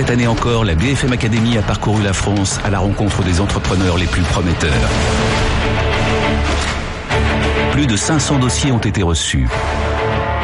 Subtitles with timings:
[0.00, 3.98] Cette année encore, la BFM Academy a parcouru la France à la rencontre des entrepreneurs
[3.98, 4.72] les plus prometteurs.
[7.72, 9.46] Plus de 500 dossiers ont été reçus.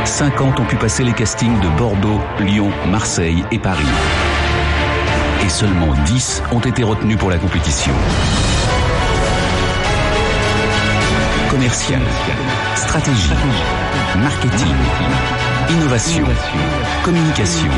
[0.04, 3.86] 50 ont pu passer les castings de Bordeaux, Lyon, Marseille et Paris.
[5.42, 7.95] Et seulement 10 ont été retenus pour la compétition.
[11.48, 12.02] Commercial,
[12.75, 13.32] stratégie,
[14.18, 14.75] marketing,
[15.70, 16.26] innovation,
[17.02, 17.70] communication.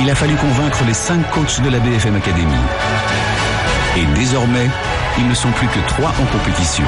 [0.00, 2.56] Il a fallu convaincre les 5 coachs de la BFM Academy.
[3.96, 4.68] Et désormais,
[5.18, 6.84] ils ne sont plus que 3 en compétition.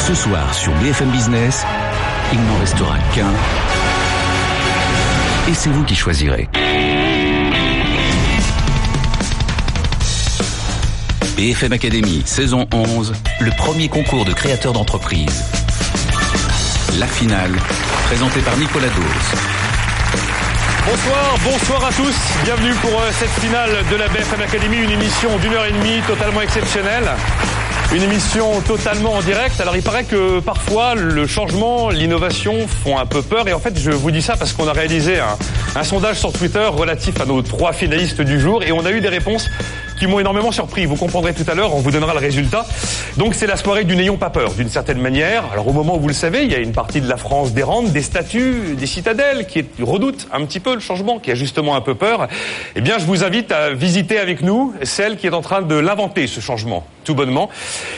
[0.00, 1.64] Ce soir sur BFM Business,
[2.32, 3.32] il n'en restera qu'un.
[5.48, 6.48] Et c'est vous qui choisirez.
[11.36, 15.44] BFM Academy, saison 11, le premier concours de créateurs d'entreprise.
[16.98, 17.52] La finale,
[18.06, 19.57] présentée par Nicolas Dose.
[20.90, 22.16] Bonsoir, bonsoir à tous.
[22.44, 26.00] Bienvenue pour euh, cette finale de la BFM Academy, une émission d'une heure et demie
[26.06, 27.04] totalement exceptionnelle.
[27.92, 29.60] Une émission totalement en direct.
[29.60, 33.48] Alors il paraît que parfois le changement, l'innovation font un peu peur.
[33.48, 35.36] Et en fait, je vous dis ça parce qu'on a réalisé un,
[35.78, 39.02] un sondage sur Twitter relatif à nos trois finalistes du jour et on a eu
[39.02, 39.50] des réponses
[39.98, 40.86] qui m'ont énormément surpris.
[40.86, 42.66] Vous comprendrez tout à l'heure, on vous donnera le résultat.
[43.16, 45.44] Donc c'est la soirée du n'ayons pas peur, d'une certaine manière.
[45.52, 47.52] Alors au moment où vous le savez, il y a une partie de la France
[47.52, 51.74] d'errante, des statues, des citadelles qui redoutent un petit peu le changement, qui a justement
[51.74, 52.28] un peu peur.
[52.76, 55.74] Eh bien, je vous invite à visiter avec nous celle qui est en train de
[55.74, 56.86] l'inventer, ce changement,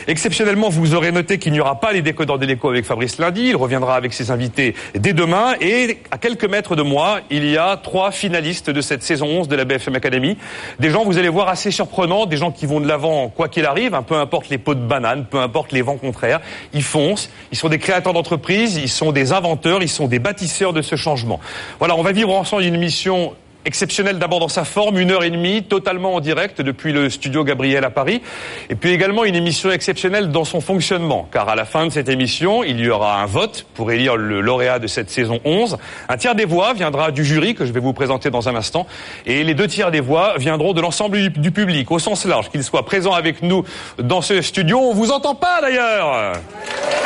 [0.07, 3.47] Exceptionnellement, vous aurez noté qu'il n'y aura pas les décodeurs de l'écho avec Fabrice lundi.
[3.49, 5.55] Il reviendra avec ses invités dès demain.
[5.61, 9.47] Et à quelques mètres de moi, il y a trois finalistes de cette saison 11
[9.47, 10.37] de la BFM Academy.
[10.79, 13.65] Des gens, vous allez voir, assez surprenants, des gens qui vont de l'avant quoi qu'il
[13.65, 16.41] arrive, un peu importe les pots de banane, peu importe les vents contraires.
[16.73, 20.73] Ils foncent, ils sont des créateurs d'entreprises, ils sont des inventeurs, ils sont des bâtisseurs
[20.73, 21.39] de ce changement.
[21.79, 23.33] Voilà, on va vivre ensemble une mission
[23.65, 27.43] exceptionnel d'abord dans sa forme, une heure et demie, totalement en direct depuis le studio
[27.43, 28.21] Gabriel à Paris,
[28.69, 32.09] et puis également une émission exceptionnelle dans son fonctionnement, car à la fin de cette
[32.09, 35.77] émission, il y aura un vote pour élire le lauréat de cette saison 11.
[36.09, 38.87] Un tiers des voix viendra du jury, que je vais vous présenter dans un instant,
[39.25, 42.63] et les deux tiers des voix viendront de l'ensemble du public, au sens large, qu'il
[42.63, 43.63] soit présent avec nous
[43.97, 44.79] dans ce studio.
[44.79, 46.33] On vous entend pas d'ailleurs.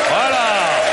[0.09, 0.84] Voilà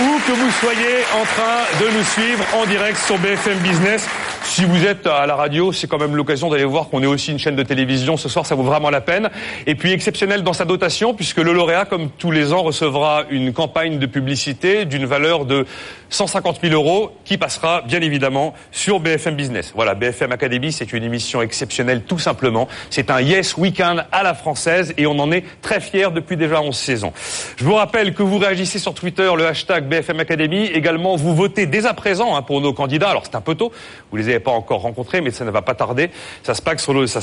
[0.00, 4.06] ou que vous soyez en train de nous suivre en direct sur BFM Business.
[4.44, 7.32] Si vous êtes à la radio, c'est quand même l'occasion d'aller voir qu'on est aussi
[7.32, 8.16] une chaîne de télévision.
[8.16, 9.30] Ce soir, ça vaut vraiment la peine.
[9.66, 13.52] Et puis exceptionnel dans sa dotation, puisque le lauréat, comme tous les ans, recevra une
[13.52, 15.66] campagne de publicité d'une valeur de
[16.10, 19.72] 150 000 euros, qui passera bien évidemment sur BFM Business.
[19.74, 22.68] Voilà, BFM Academy, c'est une émission exceptionnelle, tout simplement.
[22.90, 26.60] C'est un Yes Weekend à la française, et on en est très fiers depuis déjà
[26.60, 27.12] 11 saisons.
[27.56, 30.66] Je vous rappelle que vous réagissez sur Twitter, le hashtag BFM Academy.
[30.66, 33.08] Également, vous votez dès à présent hein, pour nos candidats.
[33.08, 33.72] Alors c'est un peu tôt,
[34.12, 36.10] vous les pas encore rencontrés, mais ça ne va pas tarder.
[36.42, 37.20] Ça se passe sur le, ça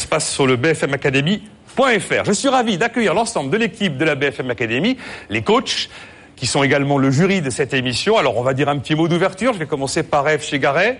[0.57, 2.25] BFM Academy.fr.
[2.25, 4.97] Je suis ravi d'accueillir l'ensemble de l'équipe de la BFM Academy,
[5.29, 5.89] les coachs,
[6.35, 8.17] qui sont également le jury de cette émission.
[8.17, 9.53] Alors on va dire un petit mot d'ouverture.
[9.53, 10.99] Je vais commencer par Eve Chegaray.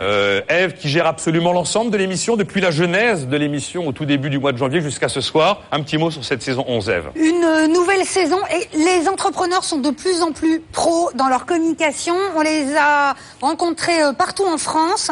[0.00, 4.06] Euh, Eve qui gère absolument l'ensemble de l'émission depuis la genèse de l'émission au tout
[4.06, 5.62] début du mois de janvier jusqu'à ce soir.
[5.72, 7.10] Un petit mot sur cette saison 11, Eve.
[7.16, 11.44] Une euh, nouvelle saison et les entrepreneurs sont de plus en plus pros dans leur
[11.44, 12.14] communication.
[12.34, 15.10] On les a rencontrés euh, partout en France.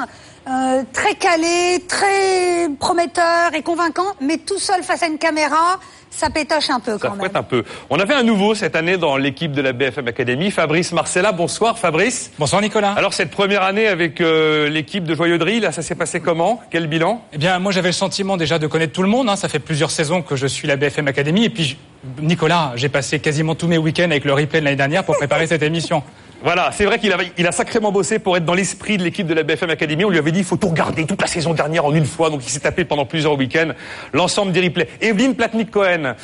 [0.49, 5.79] Euh, très calés, très prometteurs et convaincants, mais tout seul face à une caméra,
[6.19, 7.21] ça pétoche un peu Ça quand même.
[7.21, 7.63] fouette un peu.
[7.91, 11.33] On avait un nouveau cette année dans l'équipe de la BFM Academy, Fabrice Marcella.
[11.33, 12.33] Bonsoir Fabrice.
[12.39, 12.93] Bonsoir Nicolas.
[12.97, 16.61] Alors cette première année avec euh, l'équipe de Joyauderie, là ça s'est passé comment?
[16.71, 17.23] Quel bilan?
[17.33, 19.29] Eh bien, moi j'avais le sentiment déjà de connaître tout le monde.
[19.29, 19.37] hein.
[19.37, 21.45] Ça fait plusieurs saisons que je suis la BFM Academy.
[21.45, 21.77] Et puis,
[22.21, 25.47] Nicolas, j'ai passé quasiment tous mes week-ends avec le replay de l'année dernière pour préparer
[25.47, 26.03] cette émission.
[26.43, 29.27] Voilà, c'est vrai qu'il a, il a sacrément bossé pour être dans l'esprit de l'équipe
[29.27, 30.05] de la BFM Academy.
[30.05, 32.31] On lui avait dit il faut tout regarder toute la saison dernière en une fois,
[32.31, 33.73] donc il s'est tapé pendant plusieurs week-ends
[34.13, 34.89] l'ensemble des replays.
[35.01, 36.15] Evelyne Platnik-Cohen,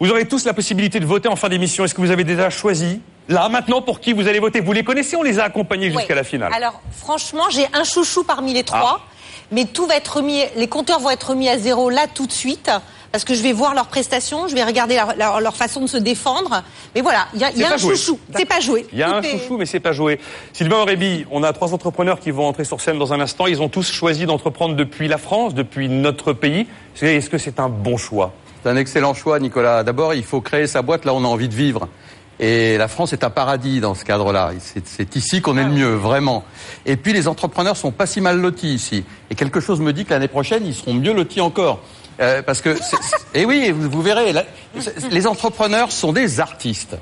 [0.00, 1.84] vous aurez tous la possibilité de voter en fin d'émission.
[1.84, 4.60] Est-ce que vous avez déjà choisi là maintenant pour qui vous allez voter?
[4.60, 6.52] Vous les connaissez On les a accompagnés jusqu'à la finale.
[6.54, 9.02] Alors, franchement, j'ai un chouchou parmi les trois.
[9.02, 9.06] Ah.
[9.52, 12.32] Mais tout va être remis, les compteurs vont être remis à zéro là tout de
[12.32, 12.70] suite.
[13.12, 15.86] Parce que je vais voir leurs prestations, je vais regarder leur, leur- leur façon de
[15.88, 16.62] se défendre.
[16.94, 17.96] Mais voilà, il y a, y un joué.
[17.96, 18.18] chouchou.
[18.36, 18.86] C'est pas joué.
[18.92, 20.20] Il y a Tout un est- chouchou, mais c'est pas joué.
[20.52, 23.46] Sylvain Aurébi, on a trois entrepreneurs qui vont entrer sur scène dans un instant.
[23.48, 26.66] Ils ont tous choisi d'entreprendre depuis la France, depuis notre pays.
[27.02, 28.32] Est-ce que c'est un bon choix?
[28.62, 29.82] C'est un excellent choix, Nicolas.
[29.82, 31.88] D'abord, il faut créer sa boîte là où on a envie de vivre.
[32.42, 34.52] Et la France est un paradis dans ce cadre-là.
[34.60, 36.42] C'est- C'est ici qu'on est le mieux, vraiment.
[36.86, 39.04] Et puis, les entrepreneurs sont pas si mal lotis ici.
[39.30, 41.80] Et quelque chose me dit que l'année prochaine, ils seront mieux lotis encore.
[42.20, 42.76] Euh, parce que,
[43.34, 44.34] et oui, vous, verrez,
[45.10, 46.96] les entrepreneurs sont des artistes.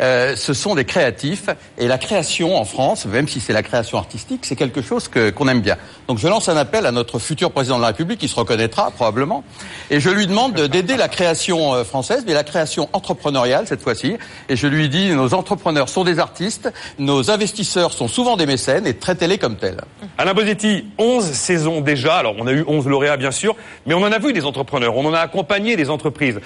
[0.00, 1.46] Euh, ce sont des créatifs
[1.78, 5.30] et la création en France, même si c'est la création artistique, c'est quelque chose que
[5.30, 5.76] qu'on aime bien.
[6.08, 8.90] Donc je lance un appel à notre futur président de la République, qui se reconnaîtra
[8.90, 9.44] probablement,
[9.90, 13.82] et je lui demande de- d'aider la création euh, française, mais la création entrepreneuriale cette
[13.82, 14.16] fois-ci.
[14.48, 18.86] Et je lui dis, nos entrepreneurs sont des artistes, nos investisseurs sont souvent des mécènes,
[18.86, 19.80] et traitez-les comme tels.
[20.18, 22.16] Alain Bosetti, 11 saisons déjà.
[22.16, 23.54] Alors, on a eu 11 lauréats, bien sûr,
[23.86, 26.40] mais on en a vu des entrepreneurs, on en a accompagné des entreprises.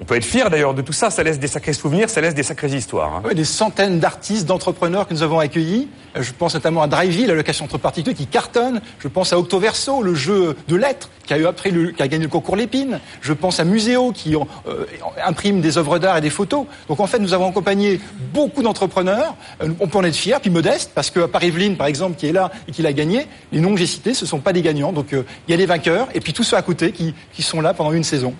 [0.00, 2.34] On peut être fier d'ailleurs de tout ça, ça laisse des sacrés souvenirs, ça laisse
[2.34, 3.14] des sacrées histoires.
[3.14, 3.22] hein.
[3.24, 5.88] Oui, des centaines d'artistes, d'entrepreneurs que nous avons accueillis.
[6.16, 8.80] Euh, Je pense notamment à Drivey, la location entre particuliers qui cartonne.
[8.98, 12.08] Je pense à Octoverso, le jeu de lettres qui a eu après le, qui a
[12.08, 12.98] gagné le concours Lépine.
[13.20, 14.84] Je pense à Muséo qui ont, euh,
[15.24, 16.66] imprime des œuvres d'art et des photos.
[16.88, 18.00] Donc en fait, nous avons accompagné
[18.32, 19.36] beaucoup d'entrepreneurs.
[19.62, 22.32] Euh, On peut en être fiers, puis modeste, parce que Paris-Evelyne, par exemple, qui est
[22.32, 24.92] là et qui l'a gagné, les noms que j'ai cités, ce sont pas des gagnants.
[24.92, 27.60] Donc euh, il y a les vainqueurs et puis tous ceux à côté qui sont
[27.60, 28.34] là pendant une saison.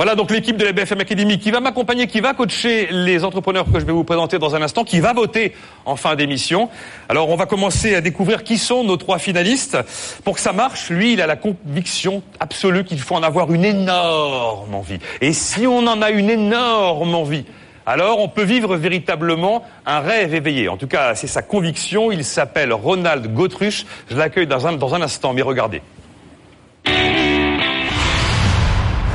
[0.00, 3.66] Voilà donc l'équipe de la BFM Academy qui va m'accompagner, qui va coacher les entrepreneurs
[3.70, 5.52] que je vais vous présenter dans un instant, qui va voter
[5.84, 6.70] en fin d'émission.
[7.10, 9.76] Alors on va commencer à découvrir qui sont nos trois finalistes.
[10.24, 13.66] Pour que ça marche, lui, il a la conviction absolue qu'il faut en avoir une
[13.66, 15.00] énorme envie.
[15.20, 17.44] Et si on en a une énorme envie,
[17.84, 20.70] alors on peut vivre véritablement un rêve éveillé.
[20.70, 22.10] En tout cas, c'est sa conviction.
[22.10, 23.84] Il s'appelle Ronald Gautruche.
[24.10, 25.82] Je l'accueille dans un, dans un instant, mais regardez.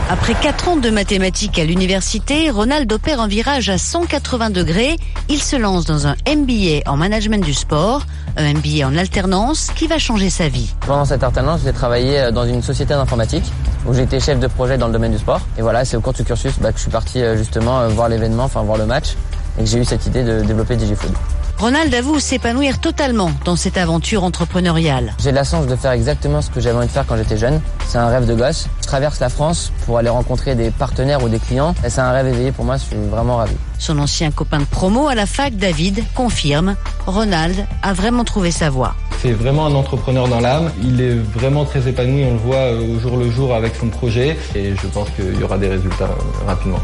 [0.08, 4.98] Après 4 ans de mathématiques à l'université, Ronald opère un virage à 180 degrés.
[5.30, 8.06] Il se lance dans un MBA en management du sport,
[8.38, 10.72] un MBA en alternance qui va changer sa vie.
[10.82, 13.52] Pendant cette alternance, j'ai travaillé euh, dans une société d'informatique
[13.88, 15.42] où j'étais chef de projet dans le domaine du sport.
[15.58, 17.88] Et voilà, c'est au cours du cursus bah, que je suis parti euh, justement euh,
[17.88, 19.16] voir l'événement, enfin voir le match,
[19.58, 21.14] et que j'ai eu cette idée de développer DigiFood.
[21.58, 25.14] Ronald avoue s'épanouir totalement dans cette aventure entrepreneuriale.
[25.24, 27.62] J'ai la chance de faire exactement ce que j'avais envie de faire quand j'étais jeune.
[27.88, 28.68] C'est un rêve de gosse.
[28.82, 31.74] Je traverse la France pour aller rencontrer des partenaires ou des clients.
[31.86, 33.56] Et c'est un rêve éveillé pour moi, je suis vraiment ravi.
[33.80, 36.76] Son ancien copain de promo à la fac, David, confirme,
[37.08, 38.94] Ronald a vraiment trouvé sa voie.
[39.22, 40.72] C'est vraiment un entrepreneur dans l'âme.
[40.84, 43.88] Il est vraiment très épanoui, on le voit euh, au jour le jour avec son
[43.88, 46.80] projet et je pense qu'il y aura des résultats euh, rapidement.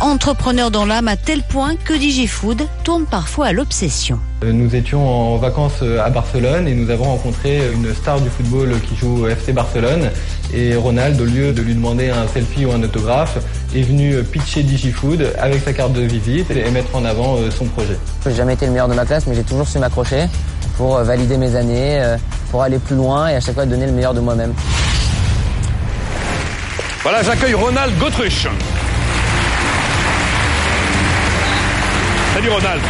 [0.00, 4.20] Entrepreneur dans l'âme à tel point que DigiFood tourne parfois à l'obsession.
[4.44, 8.30] Euh, Nous étions en vacances euh, à Barcelone et nous avons rencontré une star du
[8.30, 10.10] football qui joue au FC Barcelone.
[10.54, 13.38] Et Ronald, au lieu de lui demander un selfie ou un autographe,
[13.74, 17.64] est venu euh, pitcher DigiFood avec sa carte de visite et mettre en avant son
[17.64, 17.98] projet.
[18.24, 20.26] J'ai jamais été le meilleur de ma classe, mais j'ai toujours su m'accrocher
[20.76, 22.00] pour valider mes années,
[22.52, 24.54] pour aller plus loin et à chaque fois donner le meilleur de moi-même.
[27.02, 28.46] Voilà, j'accueille Ronald Gautruche.
[32.38, 32.82] Salut Ronald.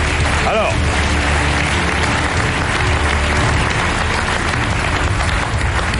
[0.47, 0.73] Alors.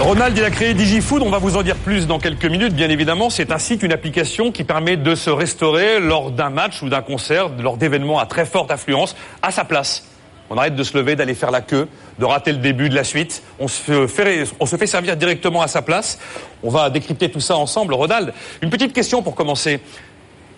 [0.01, 2.91] Ronald, il a créé DigiFood, on va vous en dire plus dans quelques minutes, bien
[2.91, 3.31] évidemment.
[3.31, 7.01] C'est un site, une application qui permet de se restaurer lors d'un match ou d'un
[7.01, 10.05] concert, lors d'événements à très forte affluence, à sa place.
[10.51, 13.05] On arrête de se lever, d'aller faire la queue, de rater le début de la
[13.05, 13.43] suite.
[13.59, 16.19] On se fait, on se fait servir directement à sa place.
[16.63, 17.95] On va décrypter tout ça ensemble.
[17.95, 19.81] Ronald, une petite question pour commencer.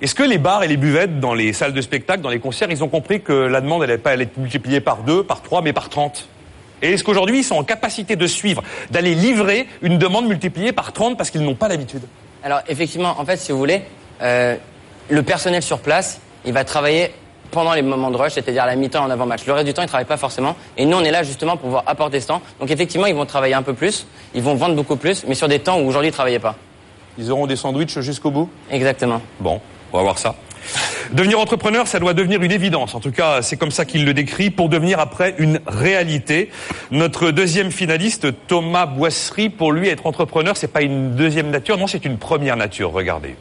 [0.03, 2.71] Est-ce que les bars et les buvettes dans les salles de spectacle, dans les concerts,
[2.71, 5.75] ils ont compris que la demande n'allait pas être multipliée par deux, par trois, mais
[5.75, 6.27] par 30
[6.81, 10.95] Et est-ce qu'aujourd'hui, ils sont en capacité de suivre, d'aller livrer une demande multipliée par
[10.95, 12.01] 30 parce qu'ils n'ont pas l'habitude?
[12.43, 13.83] Alors effectivement, en fait, si vous voulez,
[14.23, 14.57] euh,
[15.11, 17.13] le personnel sur place, il va travailler
[17.51, 19.45] pendant les moments de rush, c'est-à-dire à la mi-temps en avant-match.
[19.45, 20.57] Le reste du temps, ils travaillent pas forcément.
[20.79, 22.41] Et nous, on est là justement pour pouvoir apporter ce temps.
[22.59, 25.49] Donc effectivement, ils vont travailler un peu plus, ils vont vendre beaucoup plus, mais sur
[25.49, 26.55] des temps où aujourd'hui, ils travaillaient pas.
[27.19, 28.49] Ils auront des sandwichs jusqu'au bout?
[28.71, 29.21] Exactement.
[29.41, 29.61] Bon,
[29.93, 30.35] on va voir ça.
[31.13, 32.95] Devenir entrepreneur, ça doit devenir une évidence.
[32.95, 36.51] En tout cas, c'est comme ça qu'il le décrit, pour devenir après une réalité.
[36.91, 41.87] Notre deuxième finaliste, Thomas Boisserie, pour lui, être entrepreneur, c'est pas une deuxième nature, non,
[41.87, 42.93] c'est une première nature.
[42.93, 43.35] Regardez.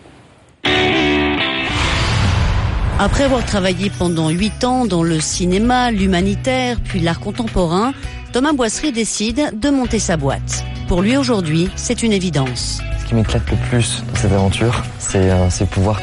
[3.01, 7.93] Après avoir travaillé pendant 8 ans dans le cinéma, l'humanitaire, puis l'art contemporain,
[8.33, 10.65] Thomas Boisserie décide de monter sa boîte.
[10.87, 12.81] Pour lui aujourd'hui, c'est une évidence.
[12.99, 16.01] Ce qui m'éclate le plus dans cette aventure, c'est euh, c'est pouvoir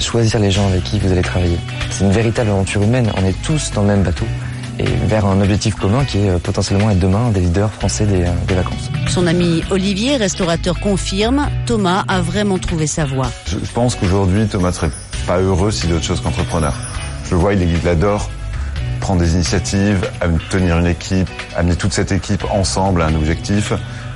[0.00, 1.58] choisir les gens avec qui vous allez travailler.
[1.90, 4.26] C'est une véritable aventure humaine, on est tous dans le même bateau
[4.78, 8.22] et vers un objectif commun qui est euh, potentiellement être demain des leaders français des,
[8.24, 8.90] euh, des vacances.
[9.08, 13.30] Son ami Olivier, restaurateur, confirme, Thomas a vraiment trouvé sa voie.
[13.46, 14.90] Je, je pense qu'aujourd'hui, Thomas serait
[15.26, 16.74] pas heureux s'il est autre chose qu'entrepreneur.
[17.26, 18.28] Je le vois, il, il adore
[19.00, 20.10] prendre des initiatives,
[20.48, 23.72] tenir une équipe, amener toute cette équipe ensemble à un objectif.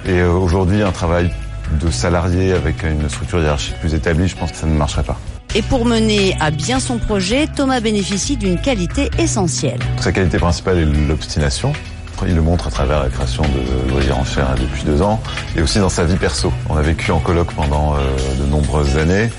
[0.07, 1.31] Et euh, aujourd'hui, un travail
[1.79, 5.19] de salarié avec une structure hiérarchique plus établie, je pense que ça ne marcherait pas.
[5.55, 9.81] Et pour mener à bien son projet, Thomas bénéficie d'une qualité essentielle.
[9.99, 11.73] Sa qualité principale est l'obstination.
[12.27, 15.21] Il le montre à travers la création de loisirs en chair depuis deux ans
[15.57, 16.53] et aussi dans sa vie perso.
[16.69, 17.99] On a vécu en colloque pendant euh,
[18.41, 19.31] de nombreuses années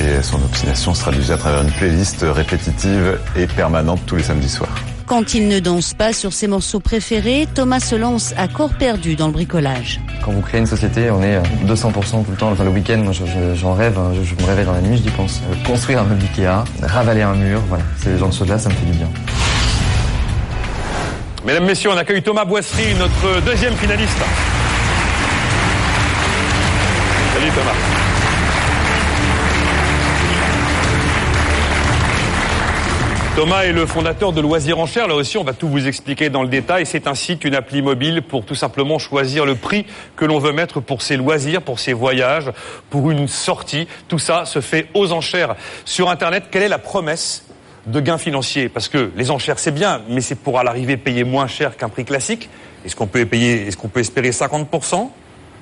[0.00, 4.48] et son obstination se traduisait à travers une playlist répétitive et permanente tous les samedis
[4.48, 4.74] soirs.
[5.06, 9.14] Quand il ne danse pas sur ses morceaux préférés, Thomas se lance à corps perdu
[9.14, 10.00] dans le bricolage.
[10.24, 11.92] Quand vous créez une société, on est 200%
[12.24, 12.50] tout le temps.
[12.50, 13.12] Enfin, le week-end, moi,
[13.54, 13.96] j'en rêve.
[13.98, 14.10] hein.
[14.16, 15.40] Je, je me réveille dans la nuit, j'y pense.
[15.50, 17.84] Euh, Construire un meuble Ikea, ravaler un mur, voilà.
[18.02, 19.08] C'est le genre de choses-là, ça me fait du bien.
[21.44, 24.18] Mesdames, Messieurs, on accueille Thomas Boisserie, notre deuxième finaliste.
[27.32, 28.15] Salut Thomas.
[33.36, 35.08] Thomas est le fondateur de Loisirs en Chair.
[35.08, 36.86] Là aussi, on va tout vous expliquer dans le détail.
[36.86, 39.84] C'est un site, une appli mobile pour tout simplement choisir le prix
[40.16, 42.50] que l'on veut mettre pour ses loisirs, pour ses voyages,
[42.88, 43.88] pour une sortie.
[44.08, 46.44] Tout ça se fait aux enchères sur Internet.
[46.50, 47.44] Quelle est la promesse
[47.84, 48.70] de gains financiers?
[48.70, 51.90] Parce que les enchères, c'est bien, mais c'est pour à l'arrivée payer moins cher qu'un
[51.90, 52.48] prix classique.
[52.86, 55.10] Est-ce qu'on peut payer, est-ce qu'on peut espérer 50%,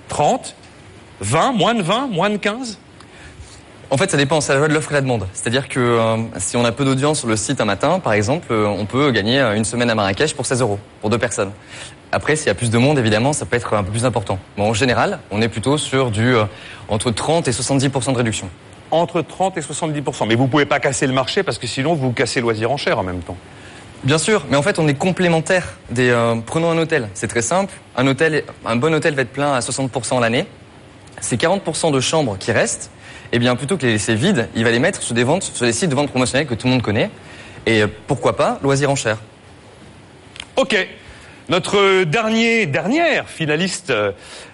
[0.07, 0.55] 30,
[1.23, 2.79] 20, moins de 20, moins de 15
[3.91, 5.27] En fait, ça dépend, c'est la loi de l'offre et la demande.
[5.35, 8.49] C'est-à-dire que euh, si on a peu d'audience sur le site un matin, par exemple,
[8.51, 11.53] euh, on peut gagner euh, une semaine à Marrakech pour 16 euros, pour deux personnes.
[12.11, 14.39] Après, s'il y a plus de monde, évidemment, ça peut être un peu plus important.
[14.57, 16.45] Mais en général, on est plutôt sur du euh,
[16.89, 18.49] entre 30 et 70% de réduction.
[18.91, 20.27] Entre 30 et 70%.
[20.29, 22.99] Mais vous pouvez pas casser le marché parce que sinon vous cassez Loisirs en Chair
[22.99, 23.37] en même temps.
[24.03, 26.15] Bien sûr, mais en fait, on est complémentaire des.
[26.45, 27.73] prenons un hôtel, c'est très simple.
[27.97, 30.47] Un hôtel, un bon hôtel va être plein à 60% l'année.
[31.21, 32.91] C'est 40% de chambres qui restent.
[33.37, 35.67] Eh bien, plutôt que les laisser vides, il va les mettre sur des ventes, sur
[35.67, 37.11] des sites de vente promotionnelles que tout le monde connaît.
[37.67, 39.19] Et euh, pourquoi pas, loisirs en chair.
[40.55, 40.77] Ok.
[41.49, 44.13] Notre dernière finaliste, euh,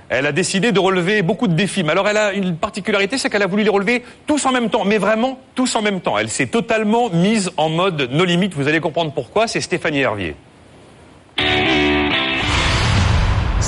[0.09, 1.85] elle a décidé de relever beaucoup de défis.
[1.85, 4.71] Mais alors, elle a une particularité, c'est qu'elle a voulu les relever tous en même
[4.71, 4.87] temps.
[4.87, 6.17] Mais vraiment, tous en même temps.
[6.17, 8.55] Elle s'est totalement mise en mode no limite.
[8.55, 9.47] Vous allez comprendre pourquoi.
[9.47, 10.37] C'est Stéphanie Hervier.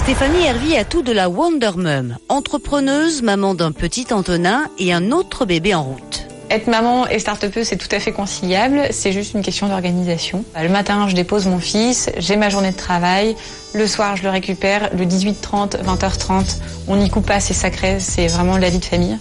[0.02, 5.12] Stéphanie Hervy a tout de la Wonder Mum, entrepreneuse, maman d'un petit Antonin et un
[5.12, 6.26] autre bébé en route.
[6.50, 8.88] Être maman et start c'est tout à fait conciliable.
[8.90, 10.44] C'est juste une question d'organisation.
[10.61, 13.37] Le matin, je dépose mon fils, j'ai ma journée de travail.
[13.75, 14.91] Le soir, je le récupère.
[14.95, 19.17] Le 18h30, 20h30, on n'y coupe pas, c'est sacré, c'est vraiment la vie de famille.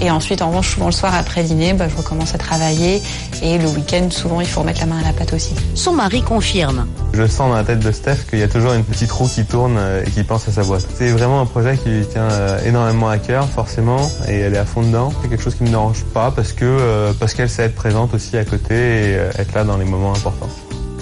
[0.00, 3.02] Et ensuite, en revanche, souvent le soir après dîner, bah, je recommence à travailler.
[3.42, 5.54] Et le week-end, souvent, il faut remettre la main à la pâte aussi.
[5.74, 6.86] Son mari confirme.
[7.12, 9.44] Je sens dans la tête de Steph qu'il y a toujours une petite roue qui
[9.44, 10.86] tourne euh, et qui pense à sa boîte.
[10.96, 14.58] C'est vraiment un projet qui lui tient euh, énormément à cœur, forcément, et elle est
[14.58, 15.12] à fond dedans.
[15.22, 17.74] C'est quelque chose qui ne me dérange pas parce que euh, parce qu'elle sait être
[17.74, 20.48] présente aussi à côté et être là dans les moments importants.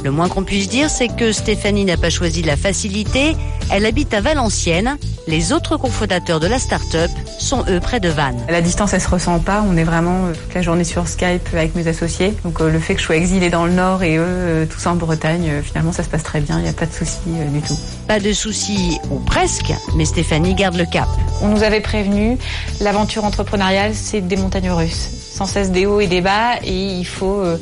[0.02, 3.36] Le moins qu'on puisse dire, c'est que Stéphanie n'a pas choisi la facilité.
[3.70, 4.96] Elle habite à Valenciennes.
[5.26, 8.40] Les autres cofondateurs de la start-up sont eux près de Vannes.
[8.48, 9.64] La distance, elle se ressent pas.
[9.68, 12.34] On est vraiment euh, toute la journée sur Skype avec mes associés.
[12.44, 14.86] Donc euh, le fait que je sois exilée dans le Nord et eux, euh, tous
[14.86, 16.58] en Bretagne, finalement, ça se passe très bien.
[16.58, 17.18] Il n'y a pas de souci
[17.52, 17.78] du tout.
[18.08, 21.08] Pas de soucis, ou presque, mais Stéphanie garde le cap.
[21.42, 22.38] On nous avait prévenu,
[22.80, 25.08] l'aventure entrepreneuriale, c'est des montagnes russes.
[25.32, 26.56] Sans cesse des hauts et des bas.
[26.64, 27.56] Et il faut, euh,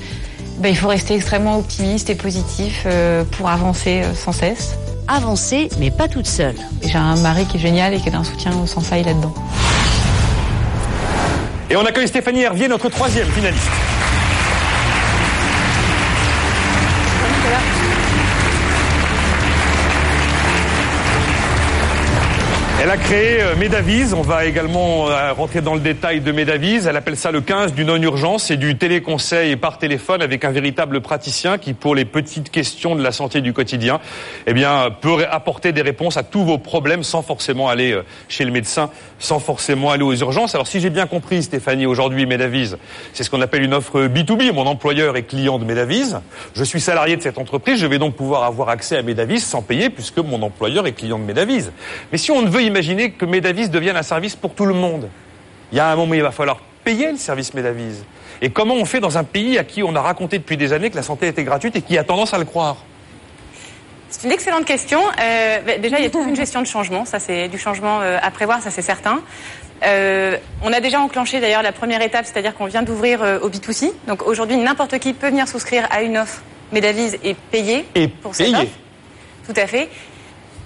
[0.59, 4.75] ben, il faut rester extrêmement optimiste et positif euh, pour avancer euh, sans cesse.
[5.07, 6.57] Avancer, mais pas toute seule.
[6.83, 9.35] Et J'ai un mari qui est génial et qui est d'un soutien sans faille là-dedans.
[11.71, 13.71] Et on accueille Stéphanie Hervier, notre troisième finaliste.
[22.89, 24.15] Elle a créé euh, Medavise.
[24.15, 26.87] On va également euh, rentrer dans le détail de Medavise.
[26.87, 28.45] Elle appelle ça le 15 du non-urgence.
[28.45, 33.03] C'est du téléconseil par téléphone avec un véritable praticien qui, pour les petites questions de
[33.03, 34.01] la santé du quotidien,
[34.47, 38.47] eh bien, peut apporter des réponses à tous vos problèmes sans forcément aller euh, chez
[38.47, 40.55] le médecin, sans forcément aller aux urgences.
[40.55, 42.79] Alors, si j'ai bien compris, Stéphanie, aujourd'hui, Medavise,
[43.13, 44.55] c'est ce qu'on appelle une offre B2B.
[44.55, 46.21] Mon employeur est client de Medavise.
[46.55, 47.79] Je suis salarié de cette entreprise.
[47.79, 51.19] Je vais donc pouvoir avoir accès à Medavise sans payer puisque mon employeur est client
[51.19, 51.71] de Medavise.
[52.13, 55.09] Mais si on ne veut imaginer que Medavise devienne un service pour tout le monde,
[55.73, 58.05] il y a un moment, il va falloir payer le service Medavise.
[58.41, 60.91] Et comment on fait dans un pays à qui on a raconté depuis des années
[60.91, 62.77] que la santé était gratuite et qui a tendance à le croire?
[64.11, 65.01] C'est une excellente question.
[65.21, 67.05] Euh, déjà, il y a toute une gestion de changement.
[67.05, 69.21] Ça, c'est du changement euh, à prévoir, ça c'est certain.
[69.85, 73.91] Euh, on a déjà enclenché d'ailleurs la première étape, c'est-à-dire qu'on vient d'ouvrir au B2C.
[74.07, 76.43] Donc aujourd'hui, n'importe qui peut venir souscrire à une offre
[76.73, 78.63] Medavise et payer Et pour cette payer.
[78.63, 78.73] offre.
[79.53, 79.89] Tout à fait.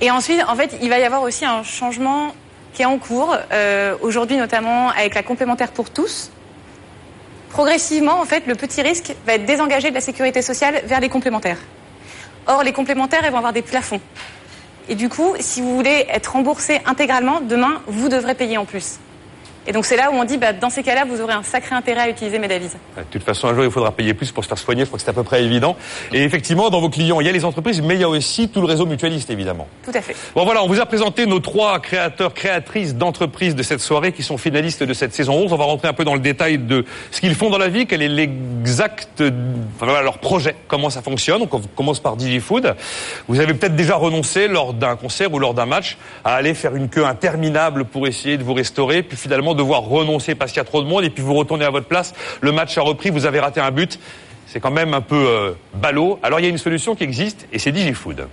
[0.02, 2.35] Et ensuite, en fait, il va y avoir aussi un changement
[2.75, 6.32] qui est en cours, euh, aujourd'hui notamment avec la complémentaire pour tous.
[7.50, 11.09] Progressivement, en fait, le petit risque va être désengagé de la sécurité sociale vers les
[11.09, 11.59] complémentaires.
[12.49, 14.00] Or, les complémentaires, vont avoir des plafonds.
[14.88, 18.99] Et du coup, si vous voulez être remboursé intégralement, demain, vous devrez payer en plus.
[19.66, 21.75] Et donc c'est là où on dit, bah, dans ces cas-là, vous aurez un sacré
[21.75, 22.76] intérêt à utiliser Medavise.
[22.97, 24.83] De toute façon, un jour, il faudra payer plus pour se faire soigner.
[24.83, 25.76] Je crois que c'est à peu près évident.
[26.12, 28.49] Et effectivement, dans vos clients, il y a les entreprises, mais il y a aussi
[28.49, 29.69] tout le réseau mutualiste, évidemment.
[29.85, 30.16] Tout à fait.
[30.35, 34.25] Bon voilà, on vous a présenté nos trois créateurs, créatrices d'entreprises de cette soirée qui
[34.25, 35.52] sont finalistes de cette saison 11.
[35.52, 37.87] On va rentrer un peu dans le détail de ce qu'ils font dans la vie,
[37.87, 41.38] quel est l'exact, enfin, voilà, leur projet, comment ça fonctionne.
[41.38, 42.75] Donc on commence par DigiFood.
[43.28, 46.75] Vous avez peut-être déjà renoncé lors d'un concert ou lors d'un match à aller faire
[46.75, 50.62] une queue interminable pour essayer de vous restaurer, puis finalement devoir renoncer parce qu'il y
[50.62, 52.14] a trop de monde et puis vous retournez à votre place.
[52.40, 53.99] Le match a repris, vous avez raté un but.
[54.47, 56.18] C'est quand même un peu euh, ballot.
[56.23, 58.26] Alors il y a une solution qui existe et c'est DigiFood.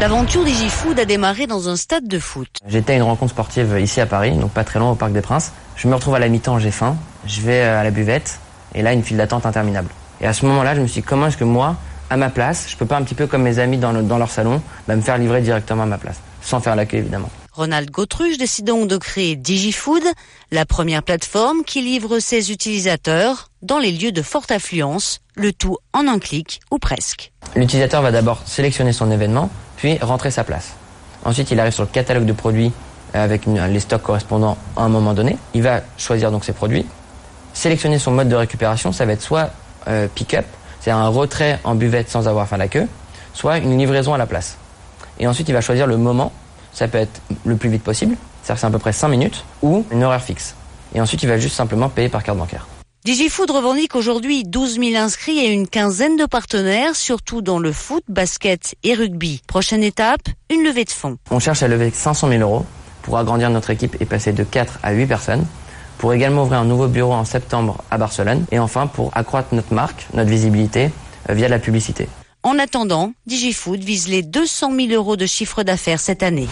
[0.00, 2.48] L'aventure DigiFood a démarré dans un stade de foot.
[2.68, 5.22] J'étais à une rencontre sportive ici à Paris, donc pas très loin au Parc des
[5.22, 5.52] Princes.
[5.74, 6.96] Je me retrouve à la mi-temps, j'ai faim.
[7.26, 8.38] Je vais à la buvette
[8.74, 9.88] et là une file d'attente interminable.
[10.20, 11.76] Et à ce moment-là, je me suis dit comment est-ce que moi,
[12.10, 14.18] à ma place, je peux pas un petit peu comme mes amis dans, le- dans
[14.18, 17.30] leur salon, bah, me faire livrer directement à ma place, sans faire la queue évidemment.
[17.56, 20.02] Ronald Gautruche décide donc de créer DigiFood,
[20.52, 25.78] la première plateforme qui livre ses utilisateurs dans les lieux de forte affluence, le tout
[25.94, 27.32] en un clic ou presque.
[27.54, 29.48] L'utilisateur va d'abord sélectionner son événement,
[29.78, 30.74] puis rentrer sa place.
[31.24, 32.72] Ensuite, il arrive sur le catalogue de produits
[33.14, 35.38] euh, avec les stocks correspondants à un moment donné.
[35.54, 36.84] Il va choisir donc ses produits,
[37.54, 38.92] sélectionner son mode de récupération.
[38.92, 39.50] Ça va être soit
[39.88, 40.44] euh, pick-up,
[40.82, 42.86] c'est un retrait en buvette sans avoir fait la queue,
[43.32, 44.58] soit une livraison à la place.
[45.18, 46.32] Et ensuite, il va choisir le moment.
[46.76, 49.46] Ça peut être le plus vite possible, c'est-à-dire que c'est à peu près 5 minutes,
[49.62, 50.54] ou une horaire fixe.
[50.94, 52.66] Et ensuite, il va juste simplement payer par carte bancaire.
[53.06, 58.04] DigiFood revendique aujourd'hui 12 000 inscrits et une quinzaine de partenaires, surtout dans le foot,
[58.08, 59.40] basket et rugby.
[59.46, 61.16] Prochaine étape, une levée de fonds.
[61.30, 62.66] On cherche à lever 500 000 euros
[63.00, 65.46] pour agrandir notre équipe et passer de 4 à 8 personnes.
[65.96, 68.44] Pour également ouvrir un nouveau bureau en septembre à Barcelone.
[68.50, 70.90] Et enfin, pour accroître notre marque, notre visibilité
[71.30, 72.06] euh, via la publicité.
[72.46, 76.46] En attendant, DigiFood vise les 200 000 euros de chiffre d'affaires cette année.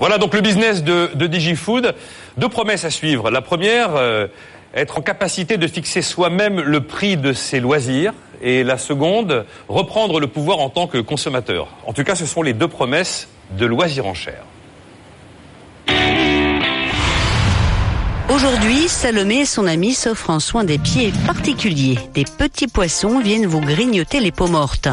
[0.00, 1.94] Voilà donc le business de, DigiFood.
[2.36, 3.30] Deux promesses à suivre.
[3.30, 4.26] La première, euh,
[4.74, 8.12] être en capacité de fixer soi-même le prix de ses loisirs.
[8.42, 11.68] Et la seconde, reprendre le pouvoir en tant que consommateur.
[11.86, 14.42] En tout cas, ce sont les deux promesses de loisirs en chair.
[18.34, 21.98] Aujourd'hui, Salomé et son ami s'offrent un soin des pieds particulier.
[22.14, 24.88] Des petits poissons viennent vous grignoter les peaux mortes.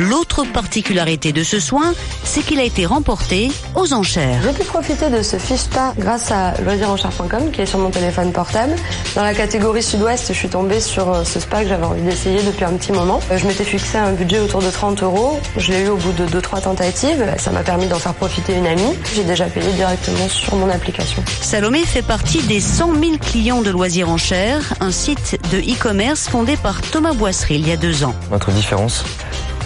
[0.00, 4.40] L'autre particularité de ce soin, c'est qu'il a été remporté aux enchères.
[4.42, 8.32] J'ai pu profiter de ce fiche spa grâce à loisirenchère.com qui est sur mon téléphone
[8.32, 8.74] portable.
[9.14, 12.42] Dans la catégorie sud-ouest, je suis tombée sur euh, ce spa que j'avais envie d'essayer
[12.42, 13.20] depuis un petit moment.
[13.30, 15.38] Euh, Je m'étais fixé un budget autour de 30 euros.
[15.56, 17.24] Je l'ai eu au bout de 2-3 tentatives.
[17.38, 18.96] Ça m'a permis d'en faire profiter une amie.
[19.14, 21.22] J'ai déjà payé directement sur mon application.
[21.40, 26.28] Salomé fait partie des 100 000 clients de Loisirs en Chair, un site de e-commerce
[26.28, 28.14] fondé par Thomas Boisserie il y a deux ans.
[28.30, 29.04] Notre différence,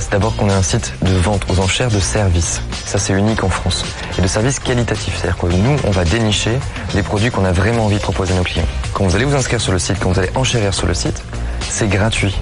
[0.01, 2.61] c'est d'abord qu'on est un site de vente aux enchères de services.
[2.85, 3.85] Ça, c'est unique en France.
[4.19, 5.17] Et de services qualitatifs.
[5.17, 6.59] C'est-à-dire que nous, on va dénicher
[6.93, 8.67] des produits qu'on a vraiment envie de proposer à nos clients.
[8.93, 11.23] Quand vous allez vous inscrire sur le site, quand vous allez enchérir sur le site,
[11.71, 12.35] c'est gratuit.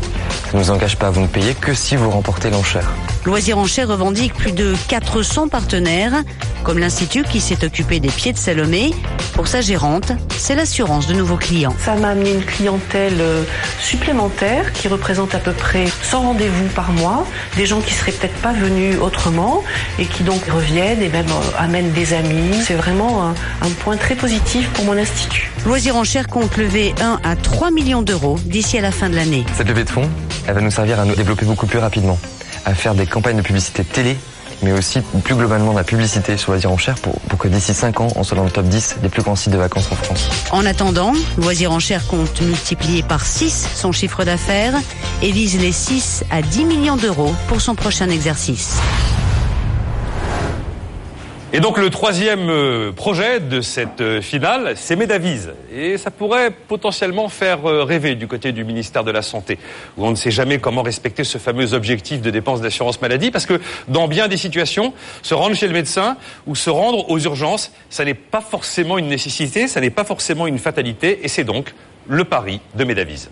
[0.51, 1.11] Ça ne nous engage pas.
[1.11, 2.91] Vous ne payez que si vous remportez l'enchère.
[3.25, 6.25] Loisirs en Chair revendique plus de 400 partenaires,
[6.65, 8.93] comme l'Institut qui s'est occupé des pieds de Salomé.
[9.35, 11.75] Pour sa gérante, c'est l'assurance de nouveaux clients.
[11.79, 13.45] Ça m'a amené une clientèle euh,
[13.81, 17.25] supplémentaire qui représente à peu près 100 rendez-vous par mois,
[17.57, 19.63] des gens qui seraient peut-être pas venus autrement
[20.01, 22.61] et qui donc reviennent et même euh, amènent des amis.
[22.61, 25.53] C'est vraiment un, un point très positif pour mon institut.
[25.65, 29.15] Loisirs en Chair compte lever 1 à 3 millions d'euros d'ici à la fin de
[29.15, 29.45] l'année.
[29.57, 30.11] Cette levée de fonds,
[30.49, 32.19] elle va nous servir à nous développer beaucoup plus rapidement,
[32.64, 34.16] à faire des campagnes de publicité télé,
[34.62, 38.01] mais aussi plus globalement de la publicité sur Loisirs en Chair pour, que d'ici 5
[38.01, 40.29] ans, on soit dans le top 10 des plus grands sites de vacances en France.
[40.51, 44.75] En attendant, Loisirs en Chair compte multiplier par 6 son chiffre d'affaires
[45.22, 48.79] et vise les 6 à 10 millions d'euros pour son prochain exercice.
[51.55, 55.53] Et donc le troisième euh, projet de cette euh, finale, c'est Medavise.
[55.71, 59.59] Et ça pourrait potentiellement faire euh, rêver du côté du ministère de la Santé,
[59.99, 63.45] où on ne sait jamais comment respecter ce fameux objectif de dépenses d'assurance maladie, parce
[63.45, 67.71] que dans bien des situations, se rendre chez le médecin ou se rendre aux urgences,
[67.91, 71.75] ça n'est pas forcément une nécessité, ça n'est pas forcément une fatalité, et c'est donc
[72.09, 73.29] le pari de Medavise.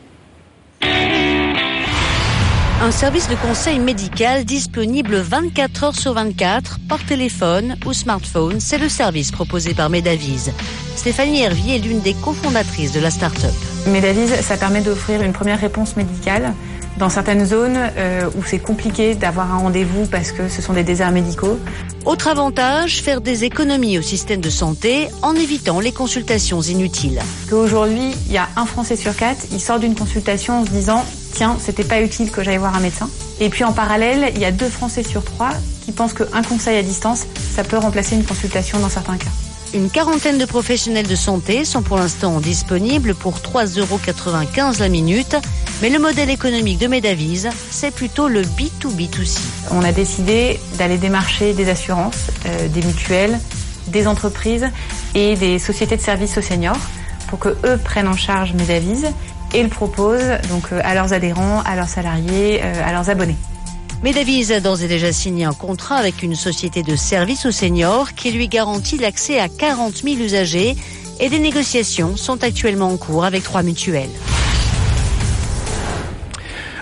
[2.83, 8.79] Un service de conseil médical disponible 24 heures sur 24 par téléphone ou smartphone, c'est
[8.79, 10.51] le service proposé par Medavise.
[10.97, 13.53] Stéphanie Hervier est l'une des cofondatrices de la start-up.
[13.87, 16.55] Medavise, ça permet d'offrir une première réponse médicale
[16.97, 20.83] dans certaines zones euh, où c'est compliqué d'avoir un rendez-vous parce que ce sont des
[20.83, 21.61] déserts médicaux.
[22.07, 27.21] Autre avantage, faire des économies au système de santé en évitant les consultations inutiles.
[27.51, 31.05] Qu'aujourd'hui, il y a un Français sur quatre, il sort d'une consultation en se disant
[31.33, 33.09] tiens, c'était pas utile que j'aille voir un médecin.
[33.41, 35.51] Et puis en parallèle, il y a deux Français sur trois
[35.85, 39.31] qui pensent qu'un conseil à distance, ça peut remplacer une consultation dans certains cas.
[39.73, 44.01] Une quarantaine de professionnels de santé sont pour l'instant disponibles pour 3,95 euros
[44.81, 45.37] la minute,
[45.81, 49.39] mais le modèle économique de Medavise, c'est plutôt le B2B2C.
[49.71, 53.39] On a décidé d'aller démarcher des assurances, euh, des mutuelles,
[53.87, 54.67] des entreprises
[55.15, 56.79] et des sociétés de services aux seniors
[57.29, 59.07] pour que eux prennent en charge Medavise
[59.55, 63.37] et le proposent donc euh, à leurs adhérents, à leurs salariés, euh, à leurs abonnés.
[64.03, 68.15] Medavise a d'ores et déjà signé un contrat avec une société de services aux seniors
[68.15, 70.75] qui lui garantit l'accès à 40 000 usagers
[71.21, 74.09] et des négociations sont actuellement en cours avec trois mutuelles.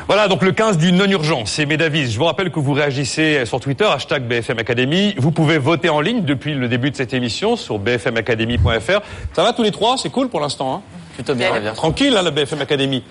[0.07, 2.13] Voilà, donc le 15 du non-urgence, c'est Médavis.
[2.13, 5.15] Je vous rappelle que vous réagissez sur Twitter, hashtag BFM Academy.
[5.19, 9.01] Vous pouvez voter en ligne depuis le début de cette émission sur bfmacademy.fr.
[9.35, 9.99] Ça va tous les trois?
[9.99, 10.83] C'est cool pour l'instant hein?
[11.19, 11.75] Plutôt bien, bien.
[11.75, 13.03] Tranquille, hein, la BFM Academy.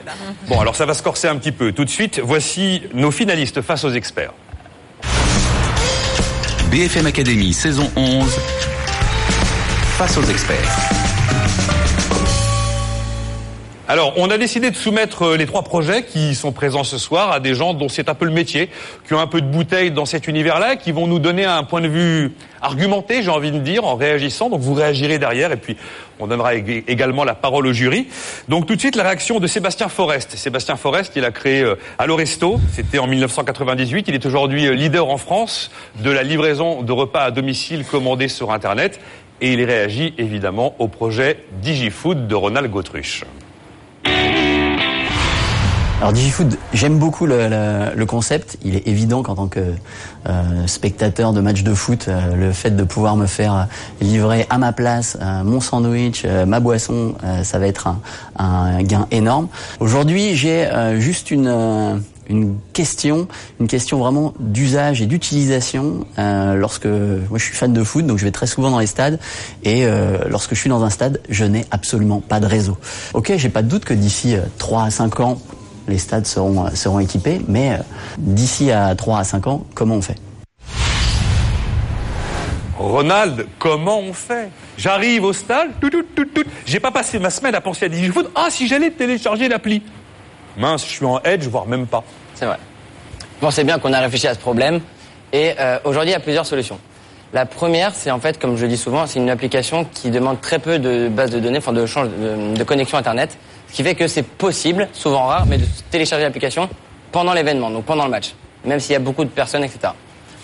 [0.47, 1.73] Bon, alors ça va se corser un petit peu.
[1.73, 4.31] Tout de suite, voici nos finalistes face aux experts.
[6.71, 8.33] BFM Academy, saison 11,
[9.97, 10.96] face aux experts.
[13.89, 17.31] Alors, on a décidé de soumettre euh, les trois projets qui sont présents ce soir
[17.31, 18.69] à des gens dont c'est un peu le métier,
[19.07, 21.79] qui ont un peu de bouteille dans cet univers-là, qui vont nous donner un point
[21.79, 24.49] de vue argumenté, j'ai envie de dire, en réagissant.
[24.49, 25.77] Donc vous réagirez derrière et puis
[26.19, 28.07] on donnera également la parole au jury.
[28.49, 30.35] Donc tout de suite la réaction de Sébastien Forest.
[30.35, 34.09] Sébastien Forest, il a créé euh, Allo Resto, c'était en 1998.
[34.09, 35.71] Il est aujourd'hui euh, leader en France
[36.03, 38.99] de la livraison de repas à domicile commandés sur Internet.
[39.39, 43.23] Et il réagit évidemment au projet DigiFood de Ronald Gautruche.
[45.99, 48.57] Alors DigiFood, j'aime beaucoup le, le, le, concept.
[48.63, 49.59] Il est évident qu'en tant que
[50.29, 53.67] euh, spectateur de match de foot, euh, le fait de pouvoir me faire
[53.99, 57.99] livrer à ma place euh, mon sandwich, euh, ma boisson, euh, ça va être un,
[58.37, 59.47] un gain énorme.
[59.79, 63.27] Aujourd'hui, j'ai juste une une question,
[63.61, 66.05] une question vraiment d'usage et d'utilisation.
[66.19, 68.87] Euh, lorsque moi je suis fan de foot, donc je vais très souvent dans les
[68.87, 69.17] stades,
[69.63, 72.77] et euh, lorsque je suis dans un stade, je n'ai absolument pas de réseau.
[73.13, 75.37] Ok, j'ai pas de doute que d'ici 3 à 5 ans,
[75.87, 77.79] les stades seront seront équipés, mais
[78.17, 80.15] d'ici à 3 à 5 ans, comment on fait?
[82.77, 84.49] Ronald, comment on fait?
[84.77, 86.43] J'arrive au stade, tout, tout, tout, tout.
[86.65, 88.29] J'ai pas passé ma semaine à penser à DigiFoot.
[88.35, 89.81] Ah, si j'allais télécharger l'appli
[90.57, 92.03] mince, je suis en edge, voire même pas.
[92.33, 92.57] C'est vrai.
[93.19, 94.81] Vous pensez bien qu'on a réfléchi à ce problème
[95.31, 96.79] et euh, aujourd'hui il y a plusieurs solutions.
[97.33, 100.39] La première, c'est en fait, comme je le dis souvent, c'est une application qui demande
[100.41, 103.37] très peu de bases de données, enfin de, change, de, de connexion Internet,
[103.77, 106.67] qui fait que c'est possible, souvent rare, mais de télécharger l'application
[107.11, 108.33] pendant l'événement, donc pendant le match,
[108.65, 109.93] même s'il y a beaucoup de personnes, etc.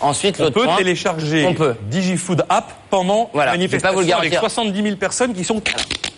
[0.01, 1.73] Ensuite, on l'autre peut point, télécharger on peut.
[1.89, 4.39] DigiFood App pendant Voilà, la vais pas manifestation vous le avec garantir.
[4.39, 5.59] 70 000 personnes qui sont...